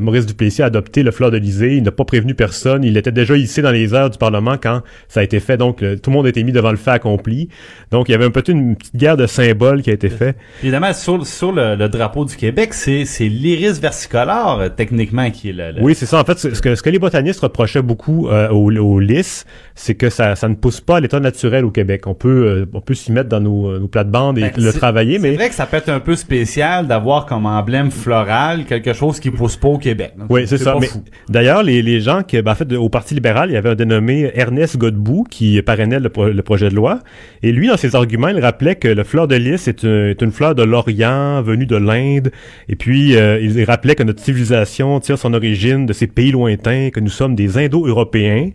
Maurice 0.00 0.26
Duplessis 0.26 0.62
a 0.62 0.66
adopté 0.66 1.02
le 1.02 1.10
fleur 1.10 1.30
de 1.30 1.36
l'Élysée, 1.36 1.76
il 1.76 1.82
n'a 1.82 1.90
pas 1.90 2.04
prévenu 2.04 2.34
personne. 2.34 2.84
Il 2.84 2.96
était 2.96 3.12
déjà 3.12 3.36
ici 3.36 3.62
dans 3.62 3.70
les 3.70 3.94
heures 3.94 4.10
du 4.10 4.18
Parlement 4.18 4.56
quand 4.60 4.82
ça 5.08 5.20
a 5.20 5.22
été 5.22 5.40
fait. 5.40 5.56
Donc 5.56 5.78
tout 5.78 6.10
le 6.10 6.12
monde 6.12 6.26
était 6.26 6.42
mis 6.42 6.52
devant 6.52 6.70
le 6.70 6.76
fait 6.76 6.90
accompli. 6.90 7.48
Donc 7.90 8.08
il 8.08 8.12
y 8.12 8.14
avait 8.14 8.24
un 8.24 8.30
peu 8.30 8.42
une 8.48 8.76
petite 8.76 8.96
guerre 8.96 9.16
de 9.16 9.26
symboles 9.26 9.82
qui 9.82 9.90
a 9.90 9.92
été 9.92 10.08
faite. 10.08 10.36
Évidemment, 10.62 10.92
sur, 10.92 11.26
sur 11.26 11.52
le, 11.52 11.88
drapeau 11.88 12.24
du 12.24 12.36
Québec, 12.36 12.74
c'est 12.74 13.04
l'iris 13.20 13.80
versicolore 13.80 14.62
techniquement 14.76 15.30
qui 15.30 15.50
est 15.50 15.52
le, 15.52 15.72
oui, 15.80 15.94
c'est 16.02 16.06
ça. 16.06 16.20
En 16.20 16.24
fait, 16.24 16.36
ce 16.36 16.60
que, 16.60 16.74
ce 16.74 16.82
que 16.82 16.90
les 16.90 16.98
botanistes 16.98 17.38
reprochaient 17.38 17.80
beaucoup 17.80 18.26
euh, 18.26 18.48
aux, 18.48 18.72
aux 18.72 18.98
lys, 18.98 19.46
c'est 19.76 19.94
que 19.94 20.10
ça, 20.10 20.34
ça 20.34 20.48
ne 20.48 20.56
pousse 20.56 20.80
pas 20.80 20.96
à 20.96 21.00
l'état 21.00 21.20
naturel 21.20 21.64
au 21.64 21.70
Québec. 21.70 22.08
On 22.08 22.14
peut, 22.14 22.28
euh, 22.28 22.66
on 22.72 22.80
peut 22.80 22.94
s'y 22.94 23.12
mettre 23.12 23.28
dans 23.28 23.38
nos, 23.38 23.78
nos 23.78 23.86
plates-bandes 23.86 24.36
et 24.36 24.40
ben, 24.40 24.52
le 24.56 24.72
travailler, 24.72 25.20
mais... 25.20 25.30
C'est 25.30 25.36
vrai 25.36 25.48
que 25.50 25.54
ça 25.54 25.64
peut 25.66 25.76
être 25.76 25.90
un 25.90 26.00
peu 26.00 26.16
spécial 26.16 26.88
d'avoir 26.88 27.26
comme 27.26 27.46
emblème 27.46 27.92
floral 27.92 28.64
quelque 28.64 28.94
chose 28.94 29.20
qui 29.20 29.30
pousse 29.30 29.56
pas 29.56 29.68
au 29.68 29.78
Québec. 29.78 30.14
oui, 30.28 30.42
c'est 30.48 30.58
ça. 30.58 30.76
Mais 30.80 30.88
d'ailleurs, 31.28 31.62
les, 31.62 31.82
les 31.82 32.00
gens 32.00 32.24
qui, 32.24 32.42
ben, 32.42 32.50
en 32.50 32.56
fait, 32.56 32.72
au 32.72 32.88
Parti 32.88 33.14
libéral, 33.14 33.50
il 33.50 33.52
y 33.52 33.56
avait 33.56 33.70
un 33.70 33.76
dénommé 33.76 34.32
Ernest 34.34 34.78
Godbout 34.78 35.26
qui 35.30 35.62
parrainait 35.62 36.00
le, 36.00 36.10
le, 36.32 36.42
projet 36.42 36.68
de 36.68 36.74
loi. 36.74 36.98
Et 37.44 37.52
lui, 37.52 37.68
dans 37.68 37.76
ses 37.76 37.94
arguments, 37.94 38.26
il 38.28 38.40
rappelait 38.40 38.74
que 38.74 38.88
le 38.88 39.04
fleur 39.04 39.28
de 39.28 39.36
lys 39.36 39.68
est, 39.68 39.84
est 39.84 40.20
une 40.20 40.32
fleur 40.32 40.56
de 40.56 40.64
l'Orient, 40.64 41.42
venue 41.42 41.66
de 41.66 41.76
l'Inde. 41.76 42.32
Et 42.68 42.74
puis, 42.74 43.16
euh, 43.16 43.38
il 43.40 43.62
rappelait 43.62 43.94
que 43.94 44.02
notre 44.02 44.20
civilisation 44.20 44.98
tire 44.98 45.16
son 45.16 45.32
origine 45.32 45.81
de 45.86 45.92
ces 45.92 46.06
pays 46.06 46.32
lointains, 46.32 46.90
que 46.90 47.00
nous 47.00 47.10
sommes 47.10 47.34
des 47.34 47.58
Indo-Européens. 47.58 48.50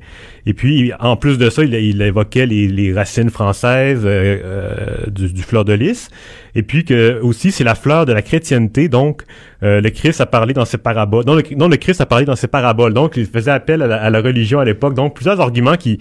Et 0.47 0.53
puis, 0.53 0.93
en 1.01 1.17
plus 1.17 1.38
de 1.38 1.49
ça, 1.49 1.65
il, 1.65 2.01
évoquait 2.01 2.45
les, 2.45 2.93
racines 2.93 3.30
françaises 3.30 4.03
euh, 4.05 4.39
euh, 4.45 5.09
du, 5.09 5.41
fleur 5.41 5.65
de 5.65 5.73
lys. 5.73 6.07
Et 6.55 6.63
puis 6.63 6.86
que 6.86 7.19
aussi, 7.21 7.51
c'est 7.51 7.65
la 7.65 7.75
fleur 7.75 8.05
de 8.05 8.13
la 8.13 8.21
chrétienté. 8.21 8.88
Donc, 8.88 9.23
euh, 9.61 9.82
le 9.82 9.89
Christ 9.89 10.21
a 10.21 10.25
parlé 10.25 10.53
dans 10.53 10.63
ses 10.63 10.78
paraboles. 10.78 11.25
Non 11.25 11.36
le, 11.36 11.75
Christ 11.75 11.99
a 11.99 12.05
parlé 12.05 12.23
dans 12.23 12.38
ses 12.38 12.47
paraboles. 12.47 12.93
Donc, 12.93 13.17
il 13.17 13.25
faisait 13.25 13.51
appel 13.51 13.82
à 13.82 14.09
la, 14.09 14.21
religion 14.21 14.61
à 14.61 14.65
l'époque. 14.65 14.93
Donc, 14.93 15.15
plusieurs 15.15 15.41
arguments 15.41 15.75
qui, 15.75 15.97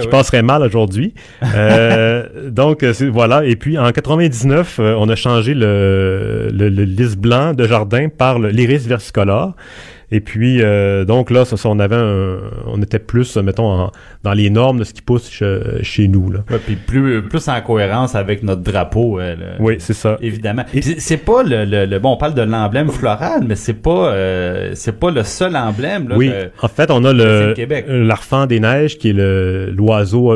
qui 0.00 0.08
passeraient 0.08 0.42
mal 0.42 0.62
aujourd'hui. 0.62 1.14
donc, 2.50 2.82
voilà. 3.12 3.44
Et 3.44 3.54
puis, 3.54 3.78
en 3.78 3.92
99, 3.92 4.80
on 4.80 5.08
a 5.08 5.14
changé 5.14 5.54
le, 5.54 6.50
le, 6.52 6.68
le 6.68 6.82
lys 6.82 7.16
blanc 7.16 7.54
de 7.54 7.64
jardin 7.64 8.08
par 8.08 8.40
l'iris 8.40 8.88
versicolore. 8.88 9.54
Et 10.10 10.20
puis, 10.20 10.62
euh, 10.62 11.04
donc 11.04 11.30
là, 11.30 11.44
ça, 11.44 11.56
on 11.68 11.78
avait 11.78 11.96
on 12.66 12.80
était 12.82 12.98
plus, 12.98 13.36
mettons, 13.36 13.90
dans 14.22 14.32
les 14.32 14.50
normes 14.50 14.78
de 14.78 14.84
ce 14.84 14.92
qui 14.92 15.02
pousse 15.02 15.30
chez, 15.30 16.08
nous. 16.08 16.30
Là. 16.30 16.40
Ouais, 16.50 16.58
puis 16.64 16.76
plus, 16.76 17.22
plus 17.22 17.48
en 17.48 17.60
cohérence 17.60 18.14
avec 18.14 18.42
notre 18.42 18.62
drapeau. 18.62 19.20
Euh, 19.20 19.34
oui, 19.58 19.76
c'est 19.78 19.94
ça. 19.94 20.18
Évidemment. 20.20 20.64
C'est 20.98 21.16
pas 21.16 21.42
le, 21.42 21.86
le, 21.86 21.98
bon, 21.98 22.12
on 22.12 22.16
parle 22.16 22.34
de 22.34 22.42
l'emblème 22.42 22.90
floral, 22.90 23.44
mais 23.46 23.54
c'est 23.54 23.74
pas, 23.74 24.12
euh, 24.12 24.72
c'est 24.74 24.98
pas 24.98 25.10
le 25.10 25.24
seul 25.24 25.56
emblème. 25.56 26.08
Là, 26.08 26.16
oui, 26.16 26.30
en 26.60 26.68
fait, 26.68 26.90
on 26.90 27.04
a 27.04 27.12
le 27.12 27.54
l'arfan 28.04 28.46
des 28.46 28.60
neiges 28.60 28.98
qui 28.98 29.10
est 29.10 29.70
l'oiseau 29.72 30.32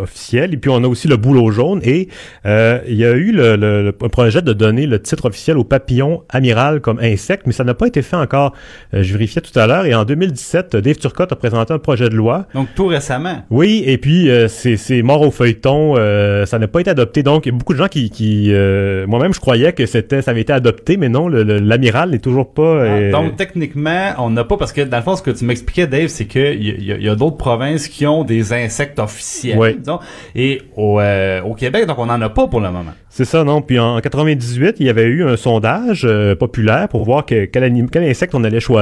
officiel, 0.00 0.54
et 0.54 0.56
puis 0.56 0.70
on 0.70 0.82
a 0.84 0.86
aussi 0.86 1.08
le 1.08 1.16
bouleau 1.16 1.50
jaune. 1.50 1.80
Et 1.84 2.08
il 2.44 2.94
y 2.94 3.04
a 3.04 3.12
eu 3.12 3.32
le, 3.32 3.56
le, 3.56 3.92
projet 3.92 4.42
de 4.42 4.52
donner 4.52 4.86
le 4.86 5.00
titre 5.00 5.26
officiel 5.26 5.56
au 5.58 5.64
papillon 5.64 6.22
amiral 6.28 6.80
comme 6.80 6.98
insecte, 7.00 7.46
mais 7.46 7.52
ça 7.52 7.64
n'a 7.64 7.74
pas 7.74 7.86
été 7.86 8.02
fait 8.02 8.16
encore 8.16 8.52
je 8.92 9.12
vérifiais 9.12 9.40
tout 9.40 9.58
à 9.58 9.66
l'heure, 9.66 9.86
et 9.86 9.94
en 9.94 10.04
2017, 10.04 10.76
Dave 10.76 10.96
Turcotte 10.96 11.32
a 11.32 11.36
présenté 11.36 11.72
un 11.72 11.78
projet 11.78 12.08
de 12.08 12.14
loi. 12.14 12.46
Donc 12.54 12.68
tout 12.74 12.86
récemment. 12.86 13.42
Oui, 13.50 13.82
et 13.86 13.98
puis 13.98 14.30
euh, 14.30 14.48
c'est 14.48 15.02
mort 15.02 15.22
au 15.22 15.30
feuilleton, 15.30 15.94
euh, 15.96 16.44
ça 16.46 16.58
n'a 16.58 16.68
pas 16.68 16.80
été 16.80 16.90
adopté. 16.90 17.22
Donc 17.22 17.46
il 17.46 17.52
y 17.52 17.54
a 17.54 17.58
beaucoup 17.58 17.72
de 17.72 17.78
gens 17.78 17.88
qui, 17.88 18.10
qui 18.10 18.52
euh, 18.52 19.06
moi-même 19.06 19.32
je 19.32 19.40
croyais 19.40 19.72
que 19.72 19.86
c'était, 19.86 20.22
ça 20.22 20.32
avait 20.32 20.42
été 20.42 20.52
adopté, 20.52 20.96
mais 20.96 21.08
non, 21.08 21.28
l'amiral 21.28 22.10
n'est 22.10 22.18
toujours 22.18 22.52
pas. 22.52 22.84
Ah, 22.84 23.10
donc 23.10 23.36
techniquement, 23.36 24.12
on 24.18 24.30
n'a 24.30 24.44
pas 24.44 24.56
parce 24.56 24.72
que 24.72 24.82
dans 24.82 24.98
le 24.98 25.02
fond, 25.02 25.16
ce 25.16 25.22
que 25.22 25.30
tu 25.30 25.44
m'expliquais, 25.44 25.86
Dave, 25.86 26.08
c'est 26.08 26.26
que 26.26 26.52
il 26.54 26.84
y, 26.84 27.08
a, 27.08 27.14
d'autres 27.14 27.36
provinces 27.36 27.88
qui 27.88 28.06
ont 28.06 28.24
des 28.24 28.52
insectes 28.52 28.98
officiels, 28.98 29.58
oui. 29.58 29.76
disons, 29.78 30.00
et 30.34 30.62
au, 30.76 31.00
au 31.00 31.54
Québec, 31.54 31.86
donc 31.86 31.98
on 31.98 32.06
n'en 32.06 32.20
a 32.20 32.28
pas 32.28 32.46
pour 32.46 32.60
le 32.60 32.70
moment. 32.70 32.92
C'est 33.08 33.26
ça, 33.26 33.44
non? 33.44 33.60
Puis 33.60 33.78
en, 33.78 34.00
98, 34.00 34.76
il 34.80 34.86
y 34.86 34.90
avait 34.90 35.04
eu 35.04 35.24
un 35.24 35.36
sondage 35.36 36.08
populaire 36.38 36.88
pour 36.88 37.04
voir 37.04 37.24
quel, 37.24 37.50
quel 37.50 38.04
insecte 38.04 38.34
on 38.34 38.44
allait 38.44 38.60
choisir 38.60 38.81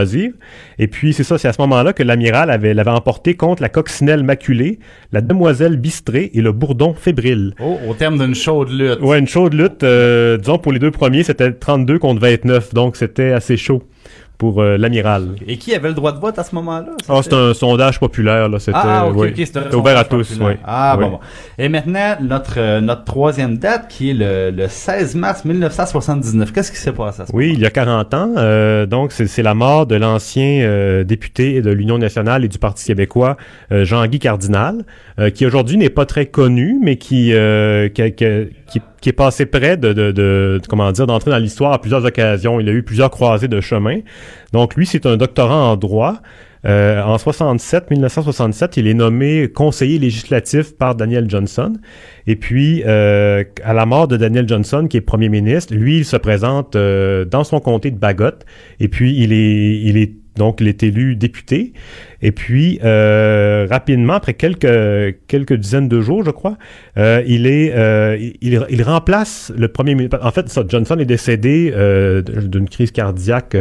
et 0.78 0.86
puis, 0.86 1.12
c'est 1.12 1.24
ça, 1.24 1.38
c'est 1.38 1.48
à 1.48 1.53
ce 1.53 1.61
moment-là 1.62 1.92
que 1.92 2.03
l'amiral 2.03 2.51
avait, 2.51 2.74
l'avait 2.74 2.90
emporté 2.90 3.34
contre 3.34 3.62
la 3.62 3.68
coccinelle 3.68 4.22
maculée, 4.22 4.78
la 5.12 5.20
demoiselle 5.20 5.76
bistrée 5.76 6.30
et 6.34 6.40
le 6.40 6.53
bourdon 6.53 6.94
fébrile. 6.94 7.55
Oh, 7.61 7.78
au 7.88 7.94
terme 7.94 8.18
d'une 8.18 8.34
chaude 8.34 8.70
lutte. 8.70 9.01
Ouais, 9.01 9.18
une 9.18 9.28
chaude 9.28 9.55
lutte. 9.55 9.82
Euh, 9.82 10.36
disons, 10.36 10.59
pour 10.59 10.72
les 10.72 10.78
deux 10.78 10.90
premiers, 10.90 11.22
c'était 11.22 11.53
32 11.53 11.98
contre 11.98 12.20
29, 12.20 12.74
donc 12.74 12.96
c'était 12.96 13.32
assez 13.32 13.57
chaud 13.57 13.82
pour 14.41 14.62
euh, 14.62 14.78
l'amiral. 14.78 15.34
Et 15.47 15.59
qui 15.59 15.74
avait 15.74 15.88
le 15.88 15.95
droit 15.95 16.12
de 16.12 16.18
vote 16.18 16.38
à 16.38 16.45
ce 16.45 16.55
moment-là? 16.55 16.93
Ah, 17.11 17.20
c'était 17.22 17.36
un 17.36 17.53
sondage 17.53 18.01
populaire, 18.01 18.49
là. 18.49 18.59
C'était 18.59 18.72
ah, 18.74 19.07
ouvert 19.07 19.99
à 19.99 20.05
tous. 20.05 20.38
Oui. 20.41 20.53
Ah, 20.64 20.97
bon, 20.99 21.11
bon. 21.11 21.20
Et 21.59 21.68
maintenant, 21.68 22.16
notre, 22.22 22.55
euh, 22.57 22.80
notre 22.80 23.05
troisième 23.05 23.59
date, 23.59 23.88
qui 23.88 24.11
est 24.11 24.14
le, 24.14 24.51
le 24.51 24.66
16 24.66 25.14
mars 25.16 25.45
1979. 25.45 26.53
Qu'est-ce 26.53 26.72
qui 26.72 26.78
s'est 26.78 26.91
passé 26.91 27.20
à 27.20 27.26
ce 27.26 27.32
Oui, 27.34 27.51
il 27.53 27.61
y 27.61 27.66
a 27.66 27.70
40 27.70 28.14
ans. 28.14 28.32
Euh, 28.38 28.86
donc, 28.86 29.12
c'est 29.12 29.43
la 29.43 29.53
mort 29.53 29.84
de 29.86 29.97
l'ancien 29.97 31.05
député 31.05 31.61
de 31.61 31.70
l'Union 31.70 31.99
nationale 31.99 32.43
et 32.43 32.49
du 32.49 32.59
Parti 32.59 32.86
québécois, 32.86 33.36
Jean-Guy 33.70 34.20
Cardinal, 34.20 34.84
qui 35.34 35.45
aujourd'hui 35.45 35.76
n'est 35.76 35.91
pas 35.91 36.07
très 36.07 36.26
connu, 36.26 36.78
mais 36.82 36.97
qui, 36.97 37.34
qui, 37.95 38.12
qui, 38.12 38.24
qui 38.66 38.80
est 39.09 39.14
passé 39.14 39.46
près 39.46 39.76
de, 39.76 39.92
de, 39.92 40.12
de, 40.12 40.61
comment 40.68 40.92
dire 40.92 41.07
d'entrer 41.07 41.30
dans 41.30 41.38
l'histoire 41.38 41.72
à 41.72 41.80
plusieurs 41.80 42.05
occasions. 42.05 42.61
Il 42.61 42.68
a 42.68 42.72
eu 42.72 42.82
plusieurs 42.82 43.11
croisées 43.11 43.48
de 43.48 43.61
chemin. 43.61 44.01
Donc 44.53 44.74
lui, 44.74 44.86
c'est 44.86 45.07
un 45.07 45.16
doctorant 45.16 45.72
en 45.72 45.76
droit. 45.76 46.20
Euh, 46.66 47.03
en 47.03 47.16
67, 47.16 47.90
1967, 47.90 48.76
il 48.76 48.86
est 48.86 48.94
nommé 48.94 49.48
conseiller 49.48 49.98
législatif 49.98 50.76
par 50.76 50.94
Daniel 50.94 51.28
Johnson. 51.28 51.72
Et 52.26 52.36
puis, 52.36 52.82
euh, 52.86 53.44
à 53.64 53.72
la 53.72 53.86
mort 53.86 54.09
de 54.09 54.16
Daniel 54.16 54.46
Johnson, 54.46 54.86
qui 54.88 54.98
est 54.98 55.01
premier 55.01 55.30
ministre, 55.30 55.74
lui, 55.74 55.98
il 55.98 56.05
se 56.05 56.16
présente 56.16 56.76
euh, 56.76 57.24
dans 57.24 57.44
son 57.44 57.61
comté 57.61 57.90
de 57.90 57.96
Bagot. 57.96 58.44
Et 58.78 58.88
puis, 58.88 59.16
il 59.16 59.32
est, 59.32 59.80
il 59.80 59.96
est 59.96 60.12
donc, 60.37 60.61
il 60.61 60.68
est 60.68 60.83
élu 60.83 61.16
député. 61.16 61.72
Et 62.22 62.33
puis, 62.33 62.78
euh, 62.85 63.66
rapidement, 63.68 64.14
après 64.14 64.35
quelques, 64.35 65.53
dizaines 65.53 65.89
de 65.89 66.01
jours, 66.01 66.24
je 66.24 66.31
crois, 66.31 66.57
euh, 66.97 67.22
il, 67.26 67.47
est, 67.47 67.72
euh, 67.74 68.16
il, 68.41 68.83
remplace 68.83 69.53
le 69.57 69.68
premier 69.68 69.95
ministre. 69.95 70.18
En 70.22 70.31
fait, 70.31 70.49
ça, 70.49 70.62
Johnson 70.66 70.99
est 70.99 71.05
décédé 71.05 71.72
d'une 72.24 72.68
crise 72.68 72.91
cardiaque. 72.91 73.57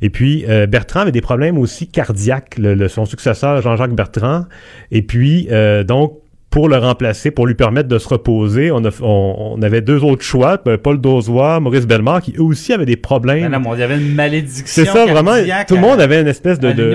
Et 0.00 0.10
puis, 0.10 0.44
Bertrand 0.68 1.00
avait 1.00 1.12
des 1.12 1.20
problèmes 1.20 1.58
aussi 1.58 1.86
cardiaques, 1.86 2.58
son 2.88 3.04
successeur, 3.04 3.60
Jean-Jacques 3.62 3.94
Bertrand. 3.94 4.46
Et 4.90 5.02
puis, 5.02 5.48
donc, 5.86 6.18
pour 6.50 6.68
le 6.68 6.76
remplacer, 6.78 7.30
pour 7.30 7.46
lui 7.46 7.54
permettre 7.54 7.88
de 7.88 7.98
se 7.98 8.08
reposer, 8.08 8.72
on, 8.72 8.84
a, 8.84 8.90
on, 9.02 9.62
avait 9.62 9.80
deux 9.80 10.02
autres 10.02 10.24
choix, 10.24 10.58
Paul 10.58 11.00
Dozois, 11.00 11.60
Maurice 11.60 11.86
Bellemare, 11.86 12.20
qui 12.20 12.34
eux 12.36 12.42
aussi 12.42 12.72
avaient 12.72 12.86
des 12.86 12.96
problèmes. 12.96 13.48
Ben 13.50 13.62
il 13.74 13.78
y 13.78 13.82
avait 13.84 13.96
une 13.96 14.14
malédiction. 14.14 14.64
C'est 14.66 14.84
ça, 14.84 15.06
vraiment. 15.06 15.36
Tout 15.68 15.76
le 15.76 15.80
monde 15.80 16.00
avait 16.00 16.20
une 16.20 16.26
espèce 16.26 16.58
de, 16.58 16.72
de, 16.72 16.92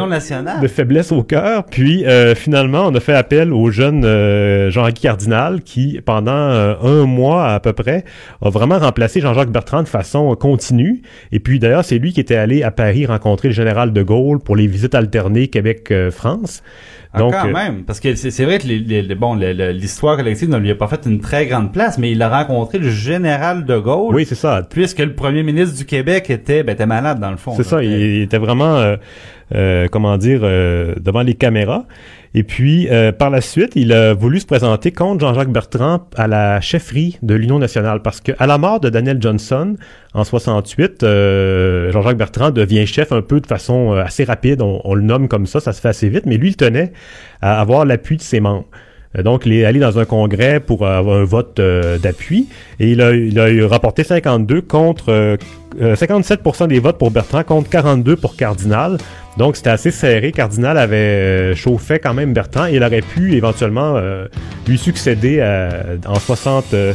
de, 0.62 0.68
faiblesse 0.68 1.14
au 1.14 1.24
cœur. 1.24 1.64
Puis 1.66 2.04
finalement, 2.36 2.88
on 2.88 2.96
a 2.96 3.00
fait 3.00 3.14
appel 3.14 3.54
au 3.54 3.72
jeune 3.72 4.02
Jean-Guy 4.70 5.02
Cardinal, 5.02 5.62
qui 5.62 6.02
pendant 6.06 6.32
un 6.32 7.06
mois 7.06 7.48
à 7.48 7.60
peu 7.62 7.72
près 7.72 8.04
a 8.42 8.50
vraiment 8.50 8.78
remplacé 8.78 9.22
Jean-Jacques 9.22 9.52
Bertrand 9.52 9.84
de 9.84 9.88
façon 9.88 10.36
continue. 10.36 11.02
Et 11.32 11.40
puis 11.40 11.60
d'ailleurs, 11.60 11.86
c'est 11.86 11.98
lui 11.98 12.12
qui 12.12 12.20
était 12.20 12.36
allé 12.36 12.62
à 12.64 12.72
Paris 12.72 13.06
rencontrer 13.06 13.48
le 13.50 13.54
général 13.54 13.94
de 13.94 14.04
Gaulle 14.04 14.40
pour 14.40 14.58
les 14.58 14.68
visites 14.68 14.96
alternées 14.96 15.48
Québec-France. 15.48 16.62
Ah, 17.16 17.20
Donc, 17.20 17.34
quand 17.34 17.48
euh, 17.48 17.54
même, 17.54 17.84
parce 17.84 18.00
que 18.00 18.14
c'est 18.16 18.44
vrai 18.44 18.60
que 18.60 18.68
les, 18.68 19.16
bon, 19.16 19.36
l'histoire 19.36 20.18
collective 20.18 20.50
ne 20.50 20.58
lui 20.58 20.72
a 20.72 20.76
pas 20.76 20.88
fait 20.88 21.06
une 21.06 21.20
très 21.20 21.46
grande 21.46 21.72
place, 21.72 21.98
mais 21.98 22.12
il 22.12 22.22
a 22.22 22.30
rencontré 22.30 22.78
le 22.78 22.90
général 22.90 23.66
de 23.66 23.78
Gaulle. 23.78 24.14
Oui, 24.14 24.26
c'est 24.26 24.36
ça. 24.36 24.62
Puisque 24.70 25.00
le 25.00 25.14
premier 25.14 25.42
ministre 25.42 25.78
du 25.78 25.86
Québec 25.86 26.30
était, 26.30 26.64
ben, 26.64 26.74
était 26.74 26.86
malade 26.86 27.20
dans 27.20 27.32
le 27.32 27.38
fond. 27.38 27.54
C'est 27.56 27.64
ça, 27.64 27.82
il, 27.82 28.22
était 28.22 28.38
vraiment, 28.38 28.76
euh, 28.76 28.98
euh, 29.54 29.88
comment 29.90 30.18
dire, 30.18 30.42
devant 30.42 31.22
les 31.22 31.36
caméras. 31.36 31.86
Et 32.38 32.44
puis, 32.44 32.90
euh, 32.90 33.14
par 33.14 33.30
la 33.30 33.40
suite, 33.40 33.78
il 33.78 33.94
a 33.94 34.14
voulu 34.14 34.42
se 34.42 34.46
présenter 34.46 34.92
contre 34.92 35.22
Jean-Jacques 35.22 35.54
Bertrand 35.54 36.06
à 36.18 36.28
la 36.28 36.60
chefferie 36.60 37.18
de 37.22 37.34
l'Union 37.34 37.60
nationale 37.60 38.02
parce 38.02 38.20
que 38.20 38.34
à 38.38 38.46
la 38.46 38.58
mort 38.58 38.82
de 38.82 38.90
Daniel 38.90 39.22
Johnson 39.22 39.78
en 40.14 40.26
68, 40.26 41.04
euh, 41.04 41.94
Jean-Jacques 41.94 42.18
Bertrand 42.18 42.52
devient 42.52 42.86
chef 42.88 43.14
un 43.14 43.22
peu 43.22 43.40
de 43.40 43.48
façon 43.48 43.94
euh, 43.94 44.04
assez 44.04 44.26
rapide. 44.26 44.62
On, 44.62 44.96
le 44.96 45.02
nomme 45.02 45.30
comme 45.30 45.46
ça, 45.46 45.62
ça 45.62 45.72
se 45.72 45.80
fait 45.80 45.88
assez 45.88 46.10
vite, 46.10 46.26
mais 46.26 46.36
lui, 46.36 46.50
il 46.50 46.58
tenait 46.58 46.92
à 47.42 47.62
avoir 47.62 47.86
l'appui 47.86 48.18
de 48.18 48.22
ses 48.22 48.42
membres. 48.42 48.68
Donc, 49.24 49.46
il 49.46 49.54
est 49.54 49.66
allé 49.66 49.80
dans 49.80 49.98
un 50.00 50.06
congrès 50.06 50.60
pour 50.60 50.86
avoir 50.86 51.18
un 51.18 51.24
vote 51.24 51.62
d'appui 52.02 52.48
et 52.80 52.92
il 52.92 53.02
a, 53.02 53.12
il 53.14 53.40
a 53.40 53.68
rapporté 53.68 54.04
52 54.04 54.62
contre 54.62 55.38
57% 55.80 56.68
des 56.68 56.80
votes 56.80 56.98
pour 56.98 57.12
Bertrand 57.12 57.44
contre 57.44 57.70
42 57.70 58.16
pour 58.16 58.36
Cardinal. 58.36 58.98
Donc 59.38 59.58
c'était 59.58 59.70
assez 59.70 59.92
serré. 59.92 60.32
Cardinal 60.32 60.78
avait 60.78 60.96
euh, 60.96 61.56
chauffé 61.56 62.00
quand 62.00 62.14
même 62.14 62.34
Bertrand 62.34 62.68
et 62.68 62.76
il 62.76 62.84
aurait 62.84 63.02
pu 63.02 63.34
éventuellement 63.34 63.96
euh, 63.98 64.28
lui 64.68 64.78
succéder 64.78 65.42
en 66.06 66.16
60 66.16 66.74
euh, 66.74 66.94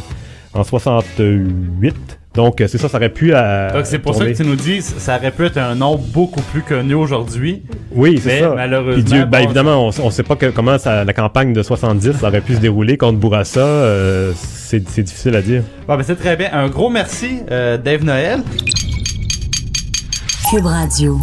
en 0.53 0.63
68. 0.63 2.20
Donc 2.33 2.55
c'est 2.59 2.77
ça, 2.77 2.87
ça 2.87 2.97
aurait 2.97 3.09
pu. 3.09 3.31
Donc 3.31 3.85
c'est 3.85 3.99
pour 3.99 4.15
ça 4.15 4.25
que 4.25 4.31
tu 4.31 4.43
nous 4.43 4.55
dis, 4.55 4.81
ça 4.81 5.17
aurait 5.17 5.31
pu 5.31 5.45
être 5.45 5.57
un 5.57 5.75
nom 5.75 5.97
beaucoup 5.97 6.41
plus 6.41 6.61
connu 6.61 6.93
aujourd'hui. 6.93 7.63
Oui, 7.91 8.19
c'est 8.23 8.39
ça. 8.39 8.53
Malheureusement, 8.55 9.03
Dieu, 9.03 9.25
ben, 9.25 9.39
évidemment, 9.39 9.89
on, 9.99 10.05
ne 10.05 10.11
sait 10.11 10.23
pas 10.23 10.37
comment 10.55 10.77
la 10.85 11.13
campagne 11.13 11.53
de 11.53 11.61
70 11.61 12.23
aurait 12.23 12.41
pu 12.41 12.55
se 12.55 12.59
dérouler 12.59 12.97
contre 12.97 13.19
Bourassa. 13.19 14.33
c'est 14.33 14.79
difficile 14.79 15.35
à 15.35 15.41
dire. 15.41 15.63
Bon, 15.87 15.97
ben 15.97 16.03
c'est 16.03 16.15
très 16.15 16.37
bien. 16.37 16.49
Un 16.53 16.69
gros 16.69 16.89
merci, 16.89 17.39
Dave 17.49 18.03
Noël. 18.03 18.43
Cube 20.49 20.65
Radio. 20.65 21.19